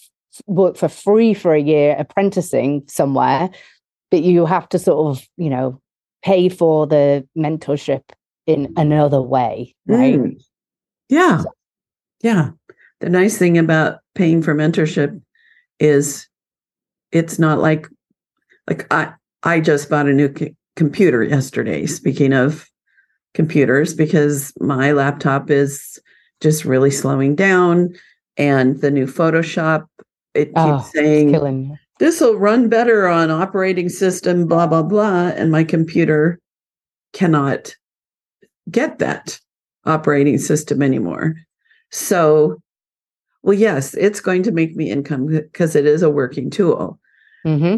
work 0.47 0.77
for 0.77 0.89
free 0.89 1.35
for 1.35 1.55
a 1.55 1.61
year 1.61 1.95
apprenticing 1.99 2.83
somewhere 2.89 3.51
but 4.11 4.23
you 4.23 4.47
have 4.47 4.69
to 4.69 4.79
sort 4.79 5.17
of 5.17 5.27
you 5.37 5.51
know 5.51 5.81
pay 6.23 6.49
for 6.49 6.87
the 6.87 7.27
mentorship 7.37 8.03
in 8.47 8.73
another 8.77 9.21
way 9.21 9.75
right 9.87 10.19
Mm. 10.19 10.41
Yeah. 11.09 11.43
Yeah. 12.23 12.51
The 13.01 13.09
nice 13.09 13.39
thing 13.39 13.59
about 13.59 14.01
paying 14.15 14.43
for 14.43 14.55
mentorship 14.55 15.21
is 15.81 16.27
it's 17.13 17.39
not 17.39 17.59
like 17.59 17.89
like 18.69 18.87
I 18.93 19.13
I 19.43 19.61
just 19.61 19.89
bought 19.89 20.09
a 20.09 20.13
new 20.13 20.35
c- 20.35 20.55
computer 20.77 21.23
yesterday 21.23 21.87
speaking 21.87 22.33
of 22.33 22.69
computers 23.35 23.95
because 23.95 24.53
my 24.61 24.93
laptop 24.93 25.51
is 25.51 25.99
just 26.41 26.65
really 26.65 26.91
slowing 26.91 27.35
down 27.35 27.95
and 28.37 28.81
the 28.81 28.91
new 28.91 29.07
Photoshop 29.07 29.87
it 30.35 30.47
keeps 30.47 30.57
oh 30.57 30.77
it's 30.79 30.93
saying 30.93 31.79
this 31.99 32.21
will 32.21 32.37
run 32.37 32.69
better 32.69 33.09
on 33.09 33.31
operating 33.31 33.89
system 33.89 34.47
blah 34.47 34.67
blah 34.67 34.83
blah 34.83 35.29
and 35.29 35.51
my 35.51 35.65
computer 35.65 36.39
cannot 37.13 37.75
get 38.71 38.99
that 38.99 39.41
operating 39.85 40.39
system 40.39 40.83
anymore. 40.83 41.35
So 41.91 42.61
well 43.43 43.55
yes 43.55 43.95
it's 43.95 44.21
going 44.21 44.43
to 44.43 44.53
make 44.53 44.75
me 44.77 44.91
income 44.91 45.27
because 45.27 45.75
it 45.77 45.87
is 45.87 46.03
a 46.03 46.11
working 46.11 46.51
tool. 46.51 46.99
Hmm 47.45 47.77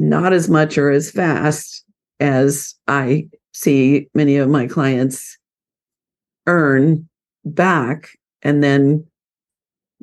not 0.00 0.32
as 0.32 0.48
much 0.48 0.78
or 0.78 0.90
as 0.92 1.10
fast 1.10 1.84
as 2.20 2.76
i 2.86 3.26
see 3.52 4.08
many 4.14 4.36
of 4.36 4.48
my 4.48 4.64
clients 4.64 5.36
earn 6.46 7.08
back 7.44 8.10
and 8.42 8.62
then 8.62 9.04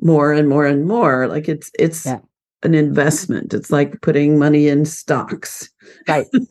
more 0.00 0.32
and 0.32 0.48
more 0.48 0.66
and 0.66 0.86
more. 0.86 1.26
Like 1.26 1.48
it's 1.48 1.70
it's 1.78 2.06
Yeah. 2.06 2.18
an 2.62 2.74
investment. 2.74 3.54
It's 3.54 3.70
like 3.70 4.00
putting 4.02 4.38
money 4.38 4.68
in 4.68 4.84
stocks. 4.84 5.70
Right. 6.08 6.26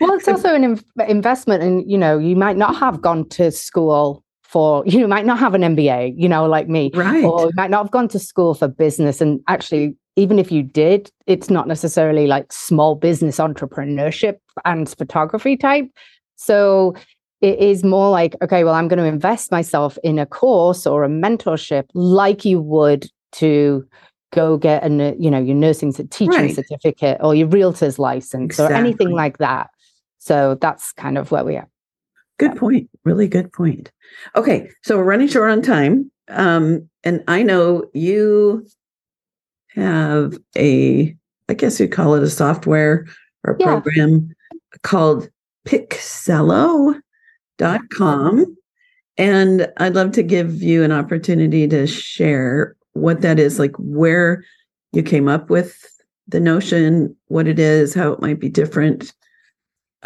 Well, 0.00 0.12
it's 0.14 0.28
also 0.28 0.54
an 0.54 0.62
inv- 0.76 1.08
investment, 1.08 1.62
and 1.62 1.90
you 1.90 1.98
know, 1.98 2.18
you 2.18 2.36
might 2.36 2.56
not 2.56 2.76
have 2.76 3.00
gone 3.02 3.28
to 3.30 3.50
school 3.50 4.22
for, 4.46 4.84
you 4.86 5.06
might 5.08 5.26
not 5.26 5.38
have 5.38 5.54
an 5.54 5.62
MBA, 5.62 6.14
you 6.16 6.28
know, 6.28 6.46
like 6.46 6.68
me, 6.68 6.90
right 6.94 7.24
or 7.24 7.46
you 7.46 7.52
might 7.54 7.70
not 7.70 7.84
have 7.84 7.90
gone 7.90 8.08
to 8.08 8.18
school 8.18 8.54
for 8.54 8.68
business. 8.68 9.20
And 9.20 9.40
actually, 9.48 9.96
even 10.16 10.38
if 10.38 10.50
you 10.50 10.62
did, 10.62 11.10
it's 11.26 11.50
not 11.50 11.68
necessarily 11.68 12.26
like 12.26 12.52
small 12.52 12.94
business 12.94 13.36
entrepreneurship 13.38 14.38
and 14.64 14.88
photography 14.88 15.56
type. 15.56 15.90
So 16.36 16.94
it 17.40 17.58
is 17.58 17.84
more 17.84 18.10
like, 18.10 18.34
okay, 18.42 18.64
well, 18.64 18.74
I'm 18.74 18.88
going 18.88 18.98
to 18.98 19.04
invest 19.04 19.50
myself 19.50 19.98
in 20.02 20.18
a 20.18 20.26
course 20.26 20.86
or 20.86 21.04
a 21.04 21.08
mentorship 21.08 21.84
like 21.94 22.44
you 22.44 22.60
would 22.60 23.06
to 23.32 23.86
go 24.32 24.56
get 24.56 24.84
a 24.84 25.14
you 25.18 25.30
know 25.30 25.38
your 25.38 25.54
nursing 25.54 25.92
teaching 25.92 26.28
Right. 26.28 26.54
certificate 26.54 27.18
or 27.20 27.34
your 27.34 27.46
realtor's 27.48 27.98
license 27.98 28.58
or 28.58 28.72
anything 28.72 29.12
like 29.12 29.38
that. 29.38 29.70
So 30.18 30.56
that's 30.60 30.92
kind 30.92 31.16
of 31.18 31.30
where 31.30 31.44
we 31.44 31.56
are. 31.56 31.68
Good 32.38 32.56
point. 32.56 32.88
Really 33.04 33.28
good 33.28 33.52
point. 33.52 33.90
Okay, 34.34 34.70
so 34.82 34.96
we're 34.98 35.04
running 35.04 35.28
short 35.28 35.50
on 35.50 35.62
time. 35.62 36.10
Um, 36.28 36.88
and 37.04 37.22
I 37.28 37.42
know 37.42 37.84
you 37.94 38.66
have 39.74 40.36
a, 40.56 41.14
I 41.48 41.54
guess 41.54 41.78
you'd 41.80 41.92
call 41.92 42.14
it 42.14 42.22
a 42.22 42.28
software 42.30 43.06
or 43.44 43.54
a 43.54 43.56
Yeah. 43.58 43.80
program 43.80 44.34
called 44.82 45.30
Picsello.com. 45.66 48.56
And 49.18 49.72
I'd 49.78 49.94
love 49.94 50.12
to 50.12 50.22
give 50.22 50.62
you 50.62 50.82
an 50.82 50.92
opportunity 50.92 51.66
to 51.68 51.86
share 51.86 52.76
what 52.92 53.22
that 53.22 53.38
is, 53.38 53.58
like 53.58 53.74
where 53.78 54.44
you 54.92 55.02
came 55.02 55.26
up 55.28 55.48
with 55.48 55.74
the 56.28 56.40
notion, 56.40 57.16
what 57.28 57.46
it 57.46 57.58
is, 57.58 57.94
how 57.94 58.12
it 58.12 58.20
might 58.20 58.38
be 58.40 58.50
different. 58.50 59.14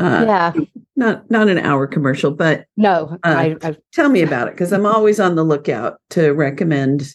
Uh, 0.01 0.25
yeah. 0.27 0.53
not 0.97 1.31
not 1.31 1.49
an 1.49 1.59
hour 1.59 1.87
commercial, 1.87 2.31
but 2.31 2.65
No, 2.77 3.19
I, 3.23 3.57
I 3.63 3.77
tell 3.93 4.09
me 4.09 4.23
about 4.23 4.49
it 4.49 4.55
because 4.55 4.73
I'm 4.73 4.87
always 4.87 5.21
on 5.21 5.35
the 5.35 5.45
lookout 5.45 6.01
to 6.11 6.31
recommend 6.31 7.15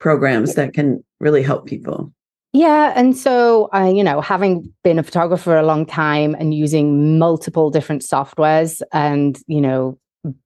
programs 0.00 0.54
that 0.54 0.74
can 0.74 1.04
really 1.20 1.42
help 1.42 1.66
people. 1.66 2.12
Yeah, 2.54 2.92
and 2.94 3.16
so 3.16 3.68
uh, 3.74 3.92
you 3.92 4.04
know, 4.04 4.20
having 4.20 4.72
been 4.84 4.98
a 4.98 5.02
photographer 5.02 5.56
a 5.56 5.66
long 5.66 5.84
time 5.84 6.36
and 6.38 6.54
using 6.54 7.18
multiple 7.18 7.68
different 7.68 8.02
softwares, 8.02 8.80
and 8.92 9.38
you 9.46 9.60
know, 9.60 9.98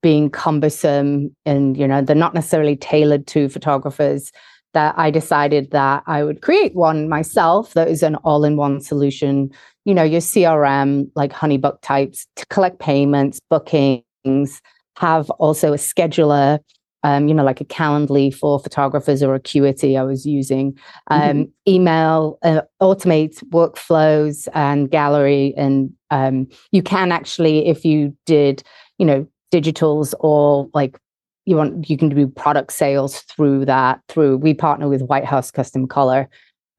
being 0.03 0.31
cumbersome, 0.31 1.37
and 1.45 1.77
you 1.77 1.87
know, 1.87 2.01
they're 2.03 2.17
not 2.17 2.35
necessarily 2.35 2.77
tailored 2.77 3.27
to 3.29 3.49
photographers. 3.49 4.33
That 4.75 4.95
I 4.99 5.11
decided 5.11 5.71
that 5.71 6.03
I 6.07 6.23
would 6.23 6.43
create 6.43 6.75
one 6.75 7.09
myself 7.09 7.73
that 7.73 7.89
is 7.89 8.03
an 8.03 8.17
all-in-one 8.17 8.81
solution. 8.83 9.51
You 9.89 9.95
know, 9.95 10.03
your 10.05 10.21
CRM 10.21 11.11
like 11.17 11.33
Honeybook 11.33 11.81
types 11.81 12.27
to 12.37 12.47
collect 12.47 12.79
payments, 12.79 13.41
bookings, 13.49 14.61
have 14.97 15.31
also 15.31 15.73
a 15.73 15.77
scheduler 15.77 16.59
um, 17.05 17.29
you 17.29 17.35
know, 17.35 17.45
like 17.45 17.61
a 17.61 17.65
Calendly 17.65 18.35
for 18.35 18.59
photographers 18.59 19.23
or 19.23 19.35
Acuity 19.35 19.97
I 19.97 20.03
was 20.03 20.27
using, 20.27 20.77
um, 21.09 21.51
email, 21.67 22.39
uh, 22.43 22.63
automate 22.83 23.43
workflows 23.51 24.49
and 24.55 24.91
gallery. 24.91 25.55
And 25.57 25.93
um, 26.11 26.49
you 26.73 26.83
can 26.83 27.13
actually, 27.13 27.69
if 27.69 27.85
you 27.85 28.17
did, 28.27 28.63
you 28.99 29.07
know, 29.07 29.27
digitals 29.53 30.13
or 30.21 30.69
like 30.75 30.99
you 31.45 31.57
want, 31.57 31.89
you 31.89 31.97
can 31.97 32.09
do 32.09 32.27
product 32.27 32.73
sales 32.73 33.21
through 33.21 33.65
that. 33.67 34.01
Through 34.09 34.39
we 34.39 34.53
partner 34.53 34.89
with 34.89 35.03
White 35.03 35.25
House 35.25 35.51
Custom 35.51 35.87
Color, 35.87 36.29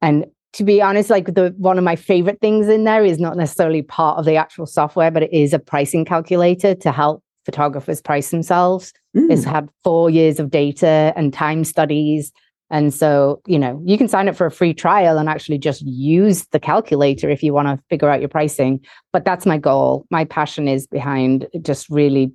and 0.02 0.26
to 0.54 0.64
be 0.64 0.82
honest, 0.82 1.10
like 1.10 1.34
the 1.34 1.54
one 1.58 1.78
of 1.78 1.84
my 1.84 1.96
favorite 1.96 2.40
things 2.40 2.68
in 2.68 2.84
there 2.84 3.04
is 3.04 3.18
not 3.18 3.36
necessarily 3.36 3.82
part 3.82 4.18
of 4.18 4.24
the 4.24 4.36
actual 4.36 4.66
software, 4.66 5.10
but 5.10 5.22
it 5.22 5.32
is 5.32 5.52
a 5.52 5.58
pricing 5.58 6.04
calculator 6.04 6.74
to 6.74 6.92
help 6.92 7.22
photographers 7.44 8.00
price 8.02 8.30
themselves 8.30 8.92
Mm, 9.16 9.30
it's 9.30 9.44
had 9.44 9.68
four 9.82 10.10
years 10.10 10.38
of 10.38 10.50
data 10.50 11.12
and 11.16 11.32
time 11.32 11.64
studies. 11.64 12.32
And 12.72 12.94
so, 12.94 13.42
you 13.46 13.58
know, 13.58 13.82
you 13.84 13.98
can 13.98 14.06
sign 14.06 14.28
up 14.28 14.36
for 14.36 14.46
a 14.46 14.50
free 14.50 14.72
trial 14.72 15.18
and 15.18 15.28
actually 15.28 15.58
just 15.58 15.82
use 15.82 16.46
the 16.52 16.60
calculator 16.60 17.28
if 17.28 17.42
you 17.42 17.52
want 17.52 17.66
to 17.66 17.82
figure 17.90 18.08
out 18.08 18.20
your 18.20 18.28
pricing. 18.28 18.80
But 19.12 19.24
that's 19.24 19.46
my 19.46 19.58
goal. 19.58 20.06
My 20.10 20.24
passion 20.24 20.68
is 20.68 20.86
behind 20.86 21.48
just 21.62 21.90
really 21.90 22.32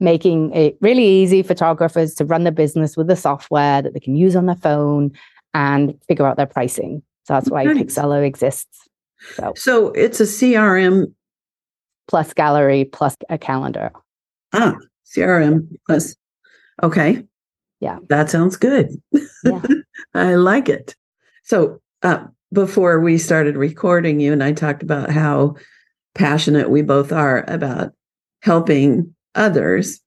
making 0.00 0.52
it 0.52 0.76
really 0.80 1.06
easy 1.06 1.42
for 1.42 1.48
photographers 1.48 2.14
to 2.14 2.24
run 2.24 2.42
their 2.42 2.52
business 2.52 2.96
with 2.96 3.06
the 3.06 3.16
software 3.16 3.82
that 3.82 3.94
they 3.94 4.00
can 4.00 4.16
use 4.16 4.34
on 4.34 4.46
their 4.46 4.56
phone 4.56 5.12
and 5.54 5.94
figure 6.08 6.26
out 6.26 6.36
their 6.36 6.46
pricing. 6.46 7.02
So 7.30 7.34
that's 7.34 7.48
why 7.48 7.62
Nice. 7.62 7.76
Picsello 7.78 8.26
exists. 8.26 8.88
So 9.36 9.52
So 9.54 9.88
it's 9.92 10.18
a 10.18 10.24
CRM. 10.24 11.14
plus 12.08 12.32
gallery 12.34 12.84
plus 12.86 13.16
a 13.28 13.38
calendar. 13.38 13.92
Ah, 14.52 14.74
CRM 15.06 15.68
plus. 15.86 16.16
Okay. 16.82 17.22
Yeah. 17.78 17.98
That 18.08 18.30
sounds 18.30 18.56
good. 18.56 18.88
Yeah. 19.44 19.62
I 20.14 20.34
like 20.34 20.68
it. 20.68 20.96
So, 21.44 21.80
uh, 22.02 22.24
before 22.52 22.98
we 22.98 23.16
started 23.16 23.56
recording, 23.56 24.18
you 24.18 24.32
and 24.32 24.42
I 24.42 24.52
talked 24.52 24.82
about 24.82 25.08
how 25.10 25.54
passionate 26.16 26.68
we 26.68 26.82
both 26.82 27.12
are 27.12 27.44
about 27.46 27.92
helping 28.42 29.14
others, 29.36 30.00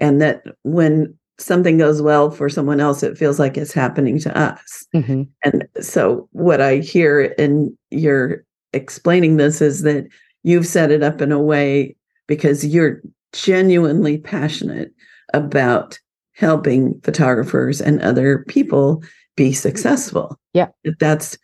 and 0.00 0.22
that 0.22 0.42
when 0.62 1.18
something 1.40 1.78
goes 1.78 2.02
well 2.02 2.30
for 2.30 2.48
someone 2.48 2.80
else, 2.80 3.02
it 3.02 3.18
feels 3.18 3.38
like 3.38 3.56
it's 3.56 3.72
happening 3.72 4.18
to 4.20 4.38
us. 4.38 4.86
Mm-hmm. 4.94 5.22
And 5.44 5.68
so, 5.80 6.28
what 6.32 6.60
I 6.60 6.76
hear 6.76 7.22
in 7.38 7.76
your 7.90 8.44
explaining 8.72 9.36
this 9.36 9.60
is 9.60 9.82
that 9.82 10.06
you've 10.42 10.66
set 10.66 10.90
it 10.90 11.02
up 11.02 11.20
in 11.20 11.32
a 11.32 11.40
way 11.40 11.96
because 12.26 12.64
you're 12.64 13.00
genuinely 13.32 14.18
passionate 14.18 14.92
about 15.34 15.98
helping 16.32 17.00
photographers 17.02 17.80
and 17.80 18.00
other 18.02 18.44
people 18.48 19.02
be 19.36 19.52
successful. 19.52 20.38
Yeah. 20.52 20.68
That's 20.98 21.38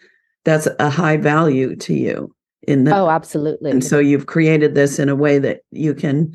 that's 0.45 0.69
a 0.79 0.91
high 0.91 1.17
value 1.17 1.75
to 1.77 1.95
you 1.95 2.35
in 2.67 2.85
the 2.85 2.97
Oh, 2.97 3.09
absolutely. 3.09 3.71
And 3.71 3.85
so 3.85 3.99
you've 3.99 4.27
created 4.27 4.75
this 4.75 4.99
in 4.99 5.09
a 5.09 5.17
way 5.17 5.39
that 5.39 5.61
you 5.71 5.95
can 5.95 6.33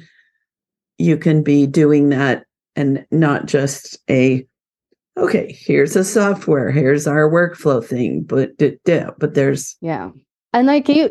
you 0.97 1.17
can 1.17 1.43
be 1.43 1.65
doing 1.65 2.09
that 2.09 2.45
and 2.75 3.05
not 3.11 3.45
just 3.45 3.97
a 4.09 4.45
okay, 5.17 5.55
here's 5.59 5.95
a 5.95 6.03
software, 6.03 6.71
here's 6.71 7.05
our 7.05 7.29
workflow 7.29 7.83
thing, 7.83 8.23
but 8.23 8.51
but 8.57 9.33
there's 9.33 9.75
Yeah. 9.81 10.11
And 10.53 10.67
like 10.67 10.87
you 10.87 11.09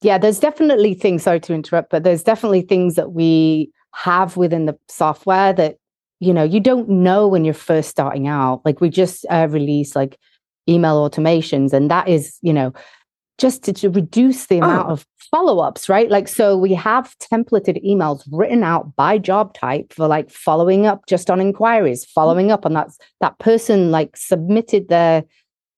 yeah, 0.00 0.18
there's 0.18 0.38
definitely 0.38 0.94
things 0.94 1.24
sorry 1.24 1.40
to 1.40 1.54
interrupt, 1.54 1.90
but 1.90 2.04
there's 2.04 2.22
definitely 2.22 2.62
things 2.62 2.94
that 2.94 3.12
we 3.12 3.72
have 3.94 4.36
within 4.36 4.66
the 4.66 4.78
software 4.88 5.52
that 5.52 5.76
you 6.20 6.32
know 6.32 6.44
you 6.44 6.60
don't 6.60 6.88
know 6.88 7.26
when 7.26 7.44
you're 7.44 7.54
first 7.54 7.88
starting 7.88 8.26
out 8.26 8.60
like 8.64 8.80
we 8.80 8.88
just 8.88 9.24
uh, 9.30 9.46
released 9.50 9.96
like 9.96 10.18
email 10.68 11.08
automations 11.08 11.72
and 11.72 11.90
that 11.90 12.08
is 12.08 12.38
you 12.42 12.52
know 12.52 12.72
just 13.38 13.62
to, 13.64 13.72
to 13.72 13.88
reduce 13.88 14.46
the 14.46 14.58
amount 14.58 14.88
oh. 14.88 14.92
of 14.92 15.06
follow-ups 15.30 15.90
right 15.90 16.10
like 16.10 16.26
so 16.26 16.56
we 16.56 16.72
have 16.72 17.14
templated 17.18 17.84
emails 17.84 18.26
written 18.32 18.62
out 18.62 18.96
by 18.96 19.18
job 19.18 19.52
type 19.52 19.92
for 19.92 20.08
like 20.08 20.30
following 20.30 20.86
up 20.86 21.04
just 21.06 21.30
on 21.30 21.38
inquiries 21.38 22.06
following 22.06 22.50
up 22.50 22.64
on 22.64 22.72
that 22.72 22.88
that 23.20 23.38
person 23.38 23.90
like 23.90 24.16
submitted 24.16 24.88
their 24.88 25.22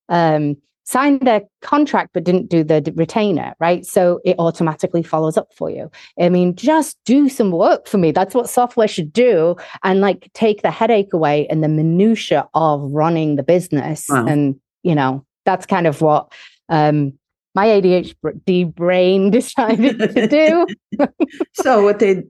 um 0.09 0.57
signed 0.91 1.21
their 1.21 1.43
contract 1.63 2.11
but 2.13 2.25
didn't 2.25 2.49
do 2.49 2.65
the 2.65 2.93
retainer, 2.97 3.55
right? 3.61 3.87
So 3.87 4.21
it 4.25 4.37
automatically 4.41 5.05
follows 5.05 5.37
up 5.37 5.55
for 5.55 5.71
you. 5.71 5.89
I 6.21 6.29
mean, 6.29 6.57
just 6.57 6.99
do 7.05 7.29
some 7.29 7.53
work 7.53 7.87
for 7.87 7.97
me. 7.97 8.11
That's 8.11 8.35
what 8.35 8.51
software 8.51 8.89
should 8.89 9.13
do, 9.13 9.55
and 9.85 10.01
like 10.01 10.31
take 10.35 10.63
the 10.63 10.73
headache 10.73 11.13
away 11.13 11.47
and 11.47 11.63
the 11.63 11.69
minutia 11.69 12.49
of 12.55 12.83
running 12.91 13.37
the 13.37 13.45
business. 13.45 14.07
Wow. 14.09 14.27
And 14.27 14.61
you 14.83 14.97
know, 14.97 15.25
that's 15.45 15.65
kind 15.65 15.87
of 15.87 16.01
what 16.01 16.33
um, 16.69 17.13
my 17.55 17.67
ADHD 17.67 18.75
brain 18.75 19.31
decided 19.31 19.99
to 19.99 20.27
do. 20.99 21.07
so 21.53 21.83
what 21.83 21.99
they 21.99 22.25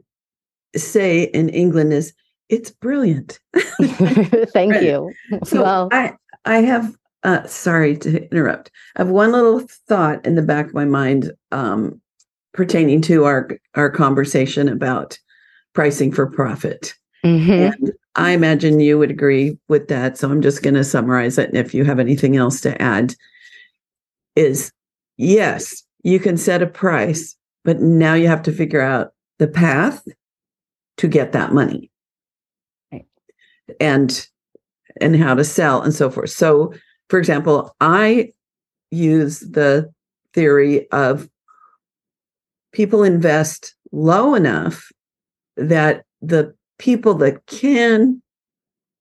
say 0.77 1.25
in 1.25 1.49
England 1.49 1.93
is 1.93 2.13
it's 2.49 2.71
brilliant. 2.71 3.39
Thank 3.81 4.73
right. 4.73 4.83
you. 4.83 5.13
So 5.45 5.63
well, 5.63 5.89
I 5.93 6.15
I 6.45 6.59
have 6.59 6.95
uh, 7.23 7.47
sorry 7.47 7.97
to 7.99 8.29
interrupt. 8.31 8.71
I 8.97 9.03
have 9.03 9.11
one 9.11 9.33
little 9.33 9.61
thought 9.89 10.25
in 10.27 10.35
the 10.35 10.43
back 10.43 10.67
of 10.67 10.75
my 10.75 10.85
mind 10.85 11.33
um, 11.53 12.01
pertaining 12.53 13.03
to 13.03 13.25
our 13.25 13.51
our 13.75 13.91
conversation 13.91 14.69
about 14.69 15.19
pricing 15.75 16.13
for 16.13 16.27
profit. 16.27 16.95
Mm-hmm. 17.25 17.51
And 17.53 17.93
I 18.17 18.31
imagine 18.31 18.81
you 18.81 18.99
would 18.99 19.11
agree 19.11 19.59
with 19.69 19.89
that. 19.89 20.19
So 20.19 20.31
I'm 20.31 20.43
just 20.43 20.63
going 20.63 20.75
to 20.75 20.85
summarize 20.85 21.39
it. 21.39 21.49
And 21.49 21.59
if 21.59 21.75
you 21.75 21.85
have 21.85 21.99
anything 21.99 22.37
else 22.37 22.61
to 22.63 22.81
add, 22.81 23.15
is 24.35 24.73
yes, 25.21 25.85
you 26.03 26.19
can 26.19 26.37
set 26.37 26.63
a 26.63 26.67
price, 26.67 27.37
but 27.65 27.81
now 27.81 28.15
you 28.15 28.27
have 28.27 28.43
to 28.43 28.53
figure 28.53 28.81
out 28.81 29.13
the 29.39 29.47
path 29.47 30.07
to 30.97 31.09
get 31.09 31.33
that 31.33 31.53
money. 31.53 31.91
Right. 32.91 33.07
And 33.79 34.27
and 35.01 35.17
how 35.17 35.35
to 35.35 35.45
sell 35.45 35.83
and 35.83 35.95
so 35.95 36.11
forth. 36.11 36.31
So 36.31 36.73
for 37.09 37.19
example, 37.19 37.75
I 37.81 38.33
use 38.91 39.41
the 39.41 39.93
theory 40.35 40.91
of 40.91 41.29
people 42.73 43.03
invest 43.03 43.75
low 43.93 44.35
enough 44.35 44.91
that 45.57 46.05
the 46.23 46.55
people 46.79 47.15
that 47.15 47.47
can 47.47 48.23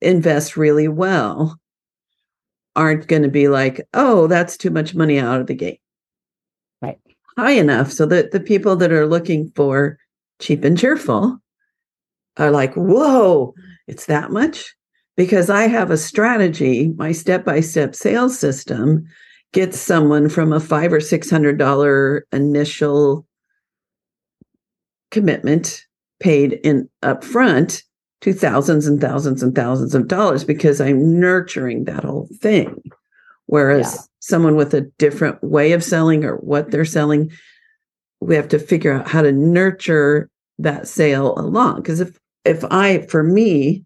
invest 0.02 0.58
really 0.58 0.88
well 0.88 1.60
aren't 2.76 3.08
going 3.08 3.24
to 3.24 3.30
be 3.30 3.48
like, 3.48 3.88
oh, 3.94 4.28
that's 4.28 4.58
too 4.58 4.70
much 4.70 4.96
money 4.96 5.20
out 5.20 5.42
of 5.42 5.48
the 5.48 5.56
gate. 5.56 5.82
High 7.38 7.52
enough 7.52 7.92
so 7.92 8.06
that 8.08 8.32
the 8.32 8.40
people 8.40 8.76
that 8.78 8.92
are 8.92 9.08
looking 9.08 9.52
for 9.56 9.98
cheap 10.40 10.64
and 10.64 10.78
cheerful 10.78 11.40
are 12.38 12.52
like, 12.52 12.74
whoa, 12.76 13.54
it's 13.88 14.06
that 14.06 14.32
much? 14.32 14.76
because 15.20 15.50
I 15.50 15.68
have 15.68 15.92
a 15.92 15.98
strategy, 15.98 16.94
my 16.96 17.12
step 17.12 17.44
by 17.44 17.60
step 17.60 17.94
sales 17.94 18.40
system 18.40 19.06
gets 19.52 19.78
someone 19.78 20.30
from 20.30 20.54
a 20.54 20.62
five 20.62 20.94
or 20.94 21.02
six 21.02 21.30
hundred 21.30 21.58
dollar 21.58 22.26
initial 22.32 23.28
commitment 25.12 25.86
paid 26.22 26.54
in 26.64 26.88
upfront 27.04 27.84
to 28.22 28.32
thousands 28.32 28.88
and 28.88 29.02
thousands 29.02 29.44
and 29.44 29.54
thousands 29.54 29.94
of 29.94 30.08
dollars 30.08 30.46
because 30.46 30.80
I'm 30.80 31.20
nurturing 31.20 31.84
that 31.84 32.06
whole 32.06 32.30
thing. 32.36 32.82
Whereas 33.48 33.96
yeah. 33.96 34.02
Someone 34.20 34.56
with 34.56 34.74
a 34.74 34.82
different 34.98 35.42
way 35.44 35.72
of 35.72 35.84
selling 35.84 36.26
or 36.26 36.36
what 36.38 36.72
they're 36.72 36.86
selling, 36.86 37.32
we 38.22 38.36
have 38.36 38.50
to 38.50 38.60
figure 38.60 38.94
out 38.94 39.08
how 39.08 39.22
to 39.22 39.32
nurture 39.32 40.30
that 40.58 40.88
sale 40.88 41.38
along. 41.38 41.78
Because 41.78 42.00
if 42.00 42.20
if 42.46 42.64
I, 42.66 43.06
for 43.08 43.24
me, 43.24 43.86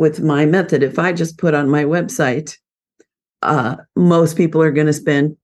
with 0.00 0.18
my 0.22 0.46
method. 0.46 0.82
If 0.82 0.98
I 0.98 1.12
just 1.12 1.36
put 1.36 1.52
on 1.52 1.68
my 1.68 1.84
website, 1.84 2.56
uh, 3.42 3.76
most 3.94 4.34
people 4.34 4.62
are 4.62 4.72
going 4.72 4.86
to 4.86 4.94
spend 4.94 5.36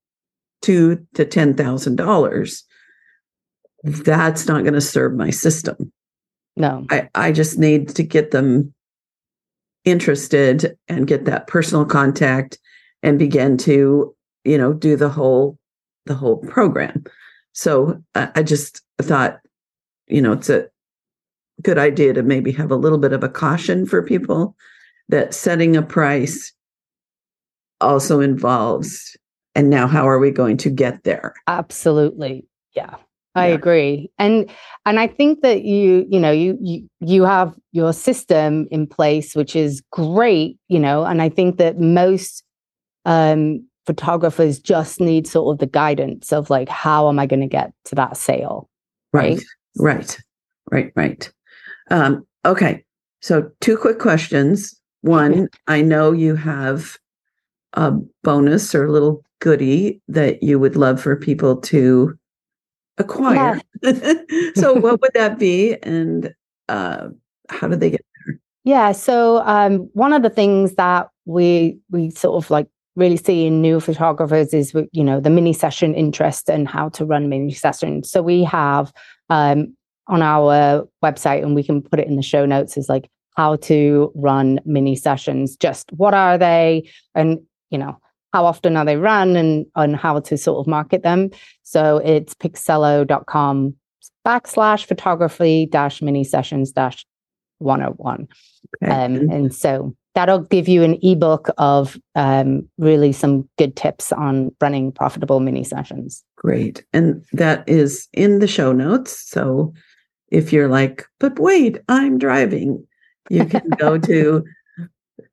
two 0.63 1.07
to 1.15 1.27
ten 1.27 1.55
thousand 1.55 1.97
dollars. 1.97 2.65
That's 3.85 4.49
not 4.49 4.63
going 4.63 4.73
to 4.73 4.81
serve 4.81 5.13
my 5.13 5.29
system. 5.29 5.93
No, 6.57 6.87
I, 6.91 7.11
I 7.15 7.33
just 7.33 7.59
need 7.59 7.91
to 7.91 8.03
get 8.03 8.31
them 8.31 8.73
interested 9.85 10.77
and 10.89 11.07
get 11.07 11.27
that 11.27 11.49
personal 11.49 11.85
contact 11.85 12.59
and 13.03 13.19
begin 13.19 13.59
to 13.59 14.16
you 14.47 14.57
know 14.57 14.73
do 14.73 14.97
the 14.97 15.09
whole 15.09 15.59
the 16.07 16.15
whole 16.15 16.39
program. 16.39 17.05
So 17.53 18.01
I, 18.15 18.31
I 18.37 18.43
just 18.43 18.83
thought, 19.01 19.41
you 20.07 20.23
know, 20.23 20.33
it's 20.33 20.49
a 20.49 20.69
good 21.63 21.79
idea 21.79 22.13
to 22.15 22.23
maybe 22.23 22.53
have 22.53 22.71
a 22.71 22.77
little 22.77 22.99
bit 22.99 23.13
of 23.13 23.25
a 23.25 23.29
caution 23.29 23.87
for 23.87 24.03
people 24.03 24.55
that 25.09 25.35
setting 25.35 25.77
a 25.77 25.83
price 25.83 26.53
also 27.81 28.21
involves 28.21 29.17
and 29.55 29.71
now 29.71 29.87
how 29.87 30.09
are 30.09 30.19
we 30.19 30.31
going 30.31 30.57
to 30.57 30.71
get 30.71 31.03
there 31.05 31.35
absolutely 31.47 32.47
yeah 32.75 32.97
I 33.37 33.49
yeah. 33.49 33.55
agree. 33.55 34.11
And 34.19 34.51
and 34.87 34.99
I 34.99 35.07
think 35.07 35.43
that 35.43 35.63
you, 35.63 36.07
you 36.09 36.19
know, 36.19 36.31
you 36.31 36.57
you 36.59 36.89
you 37.01 37.25
have 37.25 37.55
your 37.71 37.93
system 37.93 38.67
in 38.71 38.87
place 38.87 39.37
which 39.37 39.55
is 39.55 39.83
great, 39.93 40.59
you 40.69 40.79
know, 40.79 41.05
and 41.05 41.21
I 41.21 41.29
think 41.29 41.59
that 41.59 41.79
most 41.79 42.43
um 43.05 43.63
photographers 43.87 44.59
just 44.59 45.01
need 45.01 45.27
sort 45.27 45.55
of 45.55 45.59
the 45.59 45.67
guidance 45.67 46.33
of 46.33 46.51
like 46.51 46.69
how 46.69 47.09
am 47.09 47.19
I 47.19 47.27
going 47.27 47.41
to 47.41 47.47
get 47.47 47.73
to 47.87 47.95
that 47.95 48.17
sale? 48.17 48.69
Right. 49.13 49.43
Right. 49.79 50.19
Right, 50.71 50.93
right. 50.97 51.33
Um, 51.91 52.27
okay. 52.45 52.85
So, 53.21 53.51
two 53.61 53.77
quick 53.77 53.99
questions. 53.99 54.79
One, 55.03 55.49
I 55.69 55.83
know 55.83 56.13
you 56.13 56.35
have 56.35 56.99
a 57.75 57.93
bonus 58.25 58.75
or 58.75 58.87
a 58.87 58.93
little 58.93 59.23
goodie 59.41 60.01
that 60.09 60.43
you 60.43 60.59
would 60.59 60.77
love 60.77 61.01
for 61.01 61.15
people 61.17 61.57
to 61.57 62.19
acquire. 62.99 63.61
Yeah. 63.83 64.13
so, 64.57 64.75
what 64.75 65.01
would 65.01 65.13
that 65.15 65.39
be? 65.39 65.77
And 65.83 66.35
uh, 66.69 67.09
how 67.49 67.69
do 67.69 67.77
they 67.77 67.91
get 67.91 68.05
there? 68.27 68.41
Yeah. 68.65 68.93
So, 68.93 69.39
um, 69.47 69.89
one 69.93 70.13
of 70.13 70.23
the 70.23 70.31
things 70.31 70.75
that 70.75 71.09
we 71.25 71.79
we 71.91 72.11
sort 72.11 72.43
of 72.43 72.51
like 72.51 72.69
really 72.97 73.17
seeing 73.17 73.61
new 73.61 73.81
photographers 73.81 74.53
is 74.53 74.75
you 74.93 75.05
know 75.05 75.21
the 75.21 75.31
mini 75.31 75.53
session 75.53 75.95
interest 75.95 76.49
and 76.49 76.69
how 76.69 76.89
to 76.91 77.05
run 77.05 77.29
mini 77.29 77.53
sessions. 77.53 78.11
So 78.11 78.23
we 78.23 78.43
have 78.45 78.93
um, 79.31 79.77
on 80.09 80.23
our 80.23 80.89
website 81.05 81.43
and 81.43 81.55
we 81.55 81.63
can 81.63 81.83
put 81.83 82.01
it 82.01 82.09
in 82.09 82.17
the 82.17 82.23
show 82.23 82.47
notes 82.47 82.77
is 82.77 82.89
like 82.89 83.09
how 83.37 83.57
to 83.57 84.11
run 84.15 84.61
mini 84.65 84.97
sessions 84.97 85.57
just 85.57 85.93
what 85.93 86.15
are 86.15 86.39
they 86.39 86.89
and 87.15 87.39
you 87.71 87.77
know 87.77 87.99
how 88.33 88.47
often 88.47 88.77
are 88.77 88.85
they 88.85 88.97
run 88.97 89.37
and 89.37 89.67
and 89.75 89.97
how 89.97 90.19
to 90.21 90.39
sort 90.39 90.59
of 90.59 90.67
market 90.67 91.03
them 91.03 91.29
so 91.63 91.99
it's 91.99 92.35
picsello.com 92.35 93.75
backslash 94.27 94.87
photography 94.87 95.67
dash 95.67 96.01
mini 96.01 96.25
sessions 96.25 96.73
dash 96.73 97.05
101. 97.59 98.29
Okay. 98.83 98.93
Um, 98.93 99.31
and 99.31 99.55
so 99.55 99.95
that'll 100.17 100.41
give 100.41 100.67
you 100.67 100.83
an 100.83 100.99
ebook 101.03 101.51
of 101.59 102.01
um, 102.15 102.67
really 102.79 103.13
some 103.13 103.47
good 103.59 103.77
tips 103.77 104.13
on 104.13 104.51
running 104.63 104.91
profitable 104.91 105.41
mini 105.41 105.63
sessions. 105.63 106.25
Great. 106.37 106.85
And 106.95 107.23
that 107.35 107.69
is 107.69 108.09
in 108.15 108.39
the 108.39 108.47
show 108.47 108.73
notes. 108.73 109.29
So 109.29 109.75
if 110.29 110.55
you're 110.55 110.69
like, 110.69 111.05
but 111.21 111.39
wait, 111.39 111.79
I'm 111.91 112.19
driving, 112.19 112.83
you 113.29 113.45
can 113.45 113.69
go 113.79 113.99
to 113.99 114.43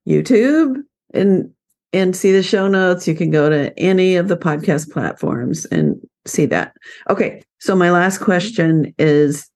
YouTube 0.08 0.76
and 1.14 1.50
and 1.94 2.16
see 2.16 2.34
the 2.34 2.44
show 2.44 2.68
notes. 2.68 3.08
You 3.08 3.16
can 3.16 3.32
go 3.32 3.50
to 3.50 3.78
any 3.80 4.18
of 4.18 4.28
the 4.28 4.38
podcast 4.38 4.92
platforms 4.92 5.66
and 5.66 5.96
see 6.26 6.46
that. 6.48 6.76
Okay. 7.10 7.42
So 7.60 7.76
my 7.76 7.92
last 7.92 8.18
question 8.18 8.94
is 8.98 9.50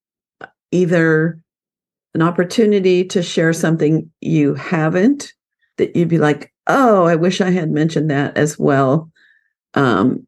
either 0.71 1.37
an 2.17 2.23
opportunity 2.23 3.05
to 3.05 3.21
share 3.21 3.53
something 3.53 4.09
you 4.21 4.55
haven't 4.55 5.33
that 5.77 5.95
you'd 5.95 6.09
be 6.09 6.17
like, 6.17 6.51
oh, 6.65 7.05
I 7.05 7.13
wish 7.13 7.41
I 7.41 7.51
had 7.51 7.69
mentioned 7.69 8.09
that 8.09 8.35
as 8.35 8.57
well 8.57 9.11
um, 9.75 10.25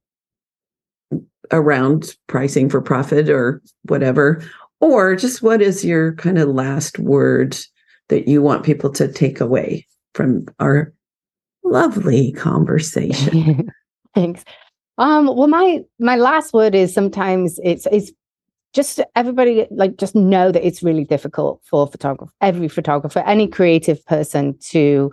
around 1.51 2.15
pricing 2.27 2.69
for 2.69 2.79
profit 2.79 3.27
or 3.27 3.63
whatever. 3.87 4.43
Or 4.79 5.15
just 5.15 5.41
what 5.41 5.63
is 5.63 5.83
your 5.83 6.13
kind 6.13 6.37
of 6.37 6.49
last 6.49 6.99
word 6.99 7.57
that 8.09 8.27
you 8.27 8.43
want 8.43 8.63
people 8.63 8.91
to 8.91 9.11
take 9.11 9.41
away 9.41 9.87
from 10.13 10.45
our 10.59 10.93
lovely 11.63 12.33
conversation? 12.33 13.71
Thanks. 14.13 14.45
Um, 14.99 15.25
well, 15.25 15.47
my 15.47 15.79
my 15.97 16.17
last 16.17 16.53
word 16.53 16.75
is 16.75 16.93
sometimes 16.93 17.59
it's 17.63 17.87
it's 17.91 18.11
just 18.73 19.01
everybody 19.15 19.67
like 19.71 19.97
just 19.97 20.15
know 20.15 20.51
that 20.51 20.65
it's 20.65 20.83
really 20.83 21.03
difficult 21.03 21.61
for 21.65 21.87
photographer 21.87 22.31
every 22.41 22.67
photographer 22.67 23.19
any 23.25 23.47
creative 23.47 24.05
person 24.05 24.57
to 24.59 25.11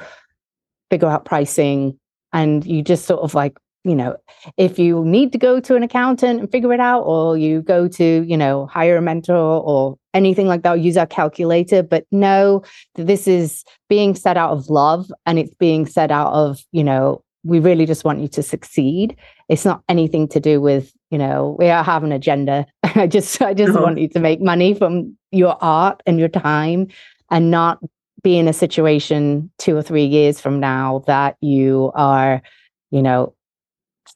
figure 0.91 1.09
out 1.09 1.25
pricing. 1.25 1.99
And 2.33 2.67
you 2.67 2.83
just 2.83 3.07
sort 3.07 3.21
of 3.21 3.35
like 3.35 3.59
you 3.85 3.95
know 3.95 4.17
if 4.57 4.79
you 4.79 5.05
need 5.05 5.33
to 5.33 5.39
go 5.39 5.61
to 5.61 5.77
an 5.77 5.83
accountant 5.83 6.41
and 6.41 6.51
figure 6.51 6.73
it 6.73 6.81
out 6.81 7.03
or 7.03 7.39
you 7.39 7.63
go 7.63 7.87
to 7.87 8.25
you 8.27 8.37
know 8.37 8.67
hire 8.67 8.97
a 8.97 9.03
mentor 9.03 9.63
or 9.63 9.97
anything 10.13 10.49
like 10.49 10.63
that 10.63 10.81
use 10.81 10.97
our 10.97 11.07
calculator 11.07 11.85
but 11.85 12.05
know 12.11 12.63
that 12.97 13.07
this 13.07 13.29
is 13.29 13.65
being 13.89 14.15
set 14.15 14.37
out 14.37 14.51
of 14.51 14.69
love 14.69 15.11
and 15.25 15.39
it's 15.39 15.55
being 15.55 15.87
set 15.87 16.11
out 16.11 16.33
of 16.33 16.59
you 16.73 16.83
know 16.83 17.23
we 17.47 17.61
really 17.61 17.87
just 17.87 18.05
want 18.05 18.21
you 18.21 18.29
to 18.29 18.43
succeed. 18.43 19.17
It's 19.49 19.65
not 19.65 19.83
anything 19.89 20.29
to 20.29 20.41
do 20.41 20.61
with 20.61 20.93
you 21.11 21.19
know 21.19 21.57
we 21.59 21.67
have 21.67 22.05
an 22.05 22.13
agenda. 22.13 22.67
I 22.83 23.07
just 23.07 23.41
i 23.43 23.55
just 23.55 23.79
want 23.79 23.99
you 23.99 24.09
to 24.09 24.21
make 24.21 24.41
money 24.41 24.75
from 24.75 25.17
your 25.31 25.57
art 25.63 26.03
and 26.07 26.19
your 26.19 26.29
time 26.29 26.89
and 27.31 27.51
not 27.51 27.79
be 28.23 28.39
in 28.39 28.49
a 28.49 28.53
situation 28.53 29.51
two 29.59 29.77
or 29.77 29.83
three 29.83 30.05
years 30.05 30.41
from 30.41 30.59
now 30.59 31.05
that 31.07 31.37
you 31.41 31.93
are 31.95 32.43
you 32.91 33.03
know 33.03 33.35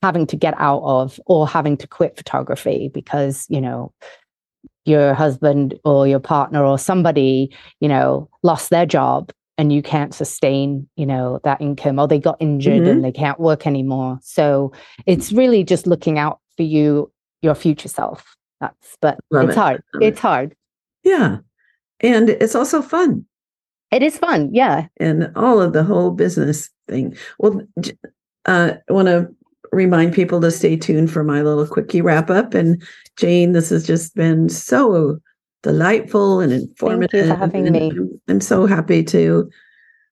having 0.02 0.26
to 0.26 0.36
get 0.36 0.54
out 0.58 0.82
of 0.82 1.20
or 1.26 1.46
having 1.46 1.76
to 1.76 1.86
quit 1.86 2.16
photography 2.16 2.90
because 2.92 3.46
you 3.48 3.60
know 3.60 3.92
your 4.84 5.14
husband 5.14 5.78
or 5.84 6.08
your 6.08 6.18
partner 6.18 6.64
or 6.64 6.78
somebody 6.78 7.54
you 7.80 7.88
know 7.88 8.28
lost 8.42 8.70
their 8.70 8.86
job 8.86 9.30
and 9.60 9.70
you 9.70 9.82
can't 9.82 10.14
sustain 10.14 10.88
you 10.96 11.04
know 11.04 11.38
that 11.44 11.60
income 11.60 11.98
or 11.98 12.08
they 12.08 12.18
got 12.18 12.38
injured 12.40 12.80
mm-hmm. 12.80 12.90
and 12.90 13.04
they 13.04 13.12
can't 13.12 13.38
work 13.38 13.66
anymore. 13.66 14.18
So 14.22 14.72
it's 15.04 15.32
really 15.32 15.64
just 15.64 15.86
looking 15.86 16.18
out 16.18 16.40
for 16.56 16.62
you 16.62 17.12
your 17.42 17.54
future 17.54 17.88
self. 17.88 18.36
That's 18.60 18.96
but 19.02 19.18
Love 19.30 19.50
it's 19.50 19.56
it. 19.56 19.60
hard. 19.60 19.82
It's 20.00 20.18
it. 20.18 20.22
hard. 20.22 20.56
Yeah. 21.04 21.38
And 22.00 22.30
it's 22.30 22.54
also 22.54 22.80
fun. 22.80 23.26
It 23.90 24.02
is 24.02 24.16
fun. 24.16 24.48
Yeah. 24.54 24.86
And 24.96 25.30
all 25.36 25.60
of 25.60 25.74
the 25.74 25.84
whole 25.84 26.10
business 26.10 26.70
thing. 26.88 27.14
Well 27.38 27.60
uh, 28.46 28.72
i 28.88 28.92
want 28.92 29.08
to 29.08 29.28
remind 29.72 30.14
people 30.14 30.40
to 30.40 30.50
stay 30.50 30.76
tuned 30.76 31.10
for 31.10 31.22
my 31.22 31.42
little 31.42 31.66
quickie 31.66 32.00
wrap 32.00 32.30
up 32.30 32.54
and 32.54 32.82
jane 33.16 33.52
this 33.52 33.68
has 33.68 33.86
just 33.86 34.14
been 34.16 34.48
so 34.48 35.18
delightful 35.62 36.40
and 36.40 36.52
informative. 36.52 37.10
Thank 37.10 37.24
you 37.24 37.34
for 37.34 37.38
having 37.38 37.66
and 37.66 37.76
me. 37.76 37.90
I'm, 37.90 38.20
I'm 38.28 38.40
so 38.40 38.66
happy 38.66 39.02
to. 39.04 39.50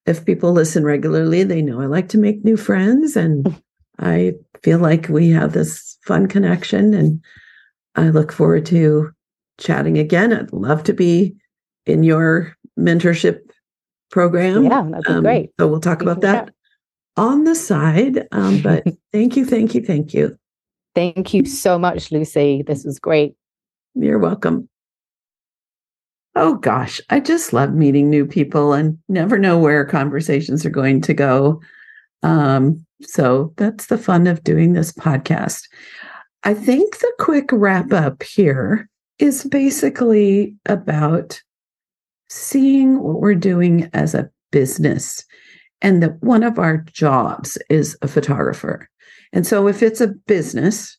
If 0.07 0.25
people 0.25 0.53
listen 0.53 0.85
regularly, 0.85 1.43
they 1.43 1.61
know 1.61 1.83
I 1.83 1.87
like 1.87 2.09
to 2.11 2.19
make 2.19 2.45
new 2.45 2.57
friends, 2.57 3.17
and 3.17 3.61
I 3.99 4.35
feel 4.63 4.79
like 4.79 5.09
we 5.09 5.31
have 5.31 5.53
this 5.53 5.99
fun 6.05 6.29
connection. 6.29 6.95
And 6.95 7.23
I 7.95 8.09
look 8.09 8.33
forward 8.33 8.67
to 8.67 9.11
chatting 9.59 9.99
again. 9.99 10.33
I'd 10.33 10.53
love 10.53 10.83
to 10.85 10.93
be 10.93 11.35
in 11.87 12.03
your 12.03 12.57
mentorship 12.79 13.41
program. 14.11 14.65
Yeah, 14.65 14.83
that'd 14.83 15.05
be 15.05 15.13
um, 15.13 15.23
great. 15.23 15.51
So 15.59 15.67
we'll 15.67 15.81
talk 15.81 16.01
we 16.01 16.07
about 16.07 16.21
that 16.23 16.47
chat. 16.47 16.55
on 17.17 17.45
the 17.45 17.55
side. 17.55 18.27
Um, 18.33 18.61
but 18.63 18.85
thank 19.13 19.37
you, 19.37 19.45
thank 19.45 19.75
you, 19.75 19.83
thank 19.85 20.15
you. 20.15 20.39
Thank 20.95 21.35
you 21.35 21.45
so 21.45 21.79
much, 21.79 22.11
Luci. 22.11 22.67
This 22.67 22.85
was 22.85 22.99
great. 22.99 23.35
You're 23.95 24.19
welcome. 24.19 24.69
Oh 26.41 26.55
gosh, 26.55 27.01
I 27.11 27.19
just 27.19 27.53
love 27.53 27.75
meeting 27.75 28.09
new 28.09 28.25
people 28.25 28.73
and 28.73 28.97
never 29.09 29.39
know 29.39 29.59
where 29.59 29.85
conversations 29.85 30.65
are 30.65 30.71
going 30.71 31.01
to 31.01 31.13
go. 31.13 31.61
Um, 32.23 32.87
so 33.03 33.53
that's 33.57 33.87
the 33.87 33.99
fun 33.99 34.29
of 34.29 34.45
doing 34.45 34.73
this 34.73 34.93
podcast. 34.93 35.65
I 36.45 36.55
think 36.55 36.99
the 36.99 37.13
quick 37.19 37.51
wrap 37.51 37.93
up 37.93 38.23
here 38.23 38.89
is 39.19 39.47
basically 39.47 40.55
about 40.67 41.43
seeing 42.29 43.03
what 43.03 43.21
we're 43.21 43.35
doing 43.35 43.91
as 43.93 44.15
a 44.15 44.31
business 44.53 45.25
and 45.83 46.01
that 46.05 46.23
one 46.23 46.45
of 46.45 46.61
our 46.61 46.77
jobs 46.93 47.59
is 47.69 47.99
a 48.01 48.07
photographer. 48.07 48.89
And 49.33 49.45
so 49.45 49.67
if 49.67 49.83
it's 49.83 50.01
a 50.01 50.15
business, 50.29 50.99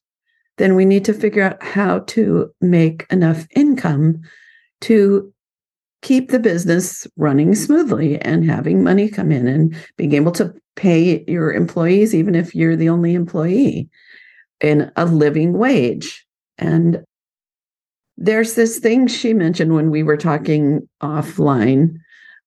then 0.58 0.76
we 0.76 0.84
need 0.84 1.06
to 1.06 1.14
figure 1.14 1.44
out 1.44 1.64
how 1.64 2.00
to 2.00 2.52
make 2.60 3.08
enough 3.10 3.48
income 3.56 4.22
to 4.82 5.34
keep 6.01 6.32
the 6.32 6.39
business 6.39 7.05
running 7.17 7.53
smoothly 7.55 8.19
and 8.21 8.49
having 8.49 8.84
money 8.84 9.09
come 9.09 9.32
in 9.32 9.47
and 9.47 9.75
being 9.97 10.13
able 10.13 10.32
to 10.32 10.53
pay 10.75 11.23
your 11.27 11.51
employees, 11.51 12.15
even 12.15 12.36
if 12.36 12.55
you're 12.55 12.75
the 12.75 12.89
only 12.89 13.13
employee, 13.13 13.89
in 14.61 14.91
a 14.95 15.05
living 15.05 15.53
wage. 15.53 16.25
And 16.57 17.03
there's 18.17 18.55
this 18.55 18.80
thing 18.80 19.07
she 19.07 19.34
mentioned 19.34 19.73
when 19.73 19.91
we 19.91 20.03
were 20.03 20.17
talking 20.17 20.88
offline 21.01 21.95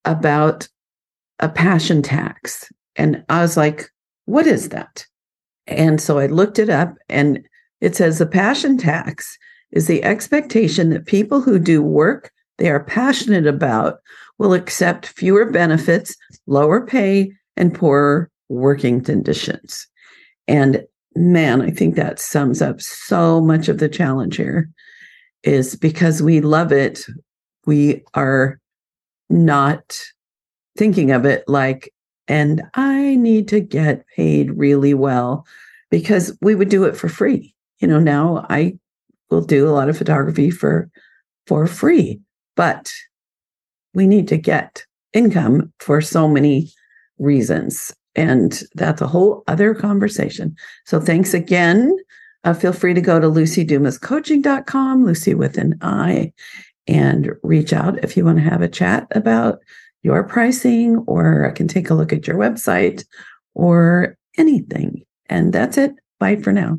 about 0.04 0.68
a 1.40 1.48
passion 1.48 2.02
tax. 2.02 2.70
And 2.96 3.24
I 3.28 3.42
was 3.42 3.56
like, 3.56 3.90
what 4.26 4.46
is 4.46 4.70
that? 4.70 5.06
And 5.66 6.00
so 6.00 6.18
I 6.18 6.26
looked 6.26 6.58
it 6.58 6.68
up 6.68 6.94
and 7.08 7.40
it 7.80 7.96
says 7.96 8.18
the 8.18 8.26
passion 8.26 8.78
tax 8.78 9.38
is 9.72 9.86
the 9.86 10.02
expectation 10.04 10.90
that 10.90 11.06
people 11.06 11.40
who 11.40 11.58
do 11.58 11.82
work 11.82 12.30
they 12.58 12.70
are 12.70 12.84
passionate 12.84 13.46
about 13.46 13.98
will 14.38 14.52
accept 14.52 15.06
fewer 15.06 15.46
benefits, 15.46 16.16
lower 16.46 16.86
pay, 16.86 17.32
and 17.56 17.74
poorer 17.74 18.30
working 18.48 19.00
conditions. 19.00 19.86
And 20.46 20.84
man, 21.16 21.62
I 21.62 21.70
think 21.70 21.96
that 21.96 22.18
sums 22.18 22.62
up 22.62 22.80
so 22.80 23.40
much 23.40 23.68
of 23.68 23.78
the 23.78 23.88
challenge 23.88 24.36
here 24.36 24.70
is 25.42 25.74
because 25.76 26.22
we 26.22 26.40
love 26.40 26.70
it, 26.72 27.04
we 27.66 28.04
are 28.14 28.60
not 29.28 30.00
thinking 30.76 31.10
of 31.10 31.24
it 31.24 31.44
like, 31.48 31.92
and 32.28 32.62
I 32.74 33.16
need 33.16 33.48
to 33.48 33.60
get 33.60 34.06
paid 34.14 34.52
really 34.52 34.94
well 34.94 35.46
because 35.90 36.36
we 36.40 36.54
would 36.54 36.68
do 36.68 36.84
it 36.84 36.96
for 36.96 37.08
free. 37.08 37.54
You 37.80 37.88
know, 37.88 37.98
now 37.98 38.46
I 38.48 38.78
will 39.32 39.44
do 39.44 39.68
a 39.68 39.72
lot 39.72 39.88
of 39.88 39.98
photography 39.98 40.50
for 40.50 40.88
for 41.46 41.66
free 41.66 42.20
but 42.56 42.92
we 43.94 44.06
need 44.06 44.28
to 44.28 44.36
get 44.36 44.84
income 45.12 45.72
for 45.78 46.00
so 46.00 46.28
many 46.28 46.70
reasons. 47.18 47.94
And 48.14 48.62
that's 48.74 49.00
a 49.00 49.06
whole 49.06 49.42
other 49.46 49.74
conversation. 49.74 50.56
So 50.86 51.00
thanks 51.00 51.34
again. 51.34 51.96
Uh, 52.44 52.54
feel 52.54 52.72
free 52.72 52.94
to 52.94 53.00
go 53.00 53.20
to 53.20 53.28
lucidumascoaching.com, 53.28 55.04
Luci 55.04 55.34
with 55.34 55.58
an 55.58 55.78
I, 55.80 56.32
and 56.86 57.30
reach 57.42 57.72
out 57.72 58.02
if 58.02 58.16
you 58.16 58.24
want 58.24 58.38
to 58.38 58.44
have 58.44 58.62
a 58.62 58.68
chat 58.68 59.06
about 59.12 59.60
your 60.02 60.24
pricing, 60.24 60.98
or 61.06 61.46
I 61.46 61.52
can 61.52 61.68
take 61.68 61.88
a 61.88 61.94
look 61.94 62.12
at 62.12 62.26
your 62.26 62.36
website 62.36 63.04
or 63.54 64.16
anything. 64.36 65.04
And 65.26 65.52
that's 65.52 65.78
it. 65.78 65.92
Bye 66.18 66.36
for 66.36 66.52
now. 66.52 66.78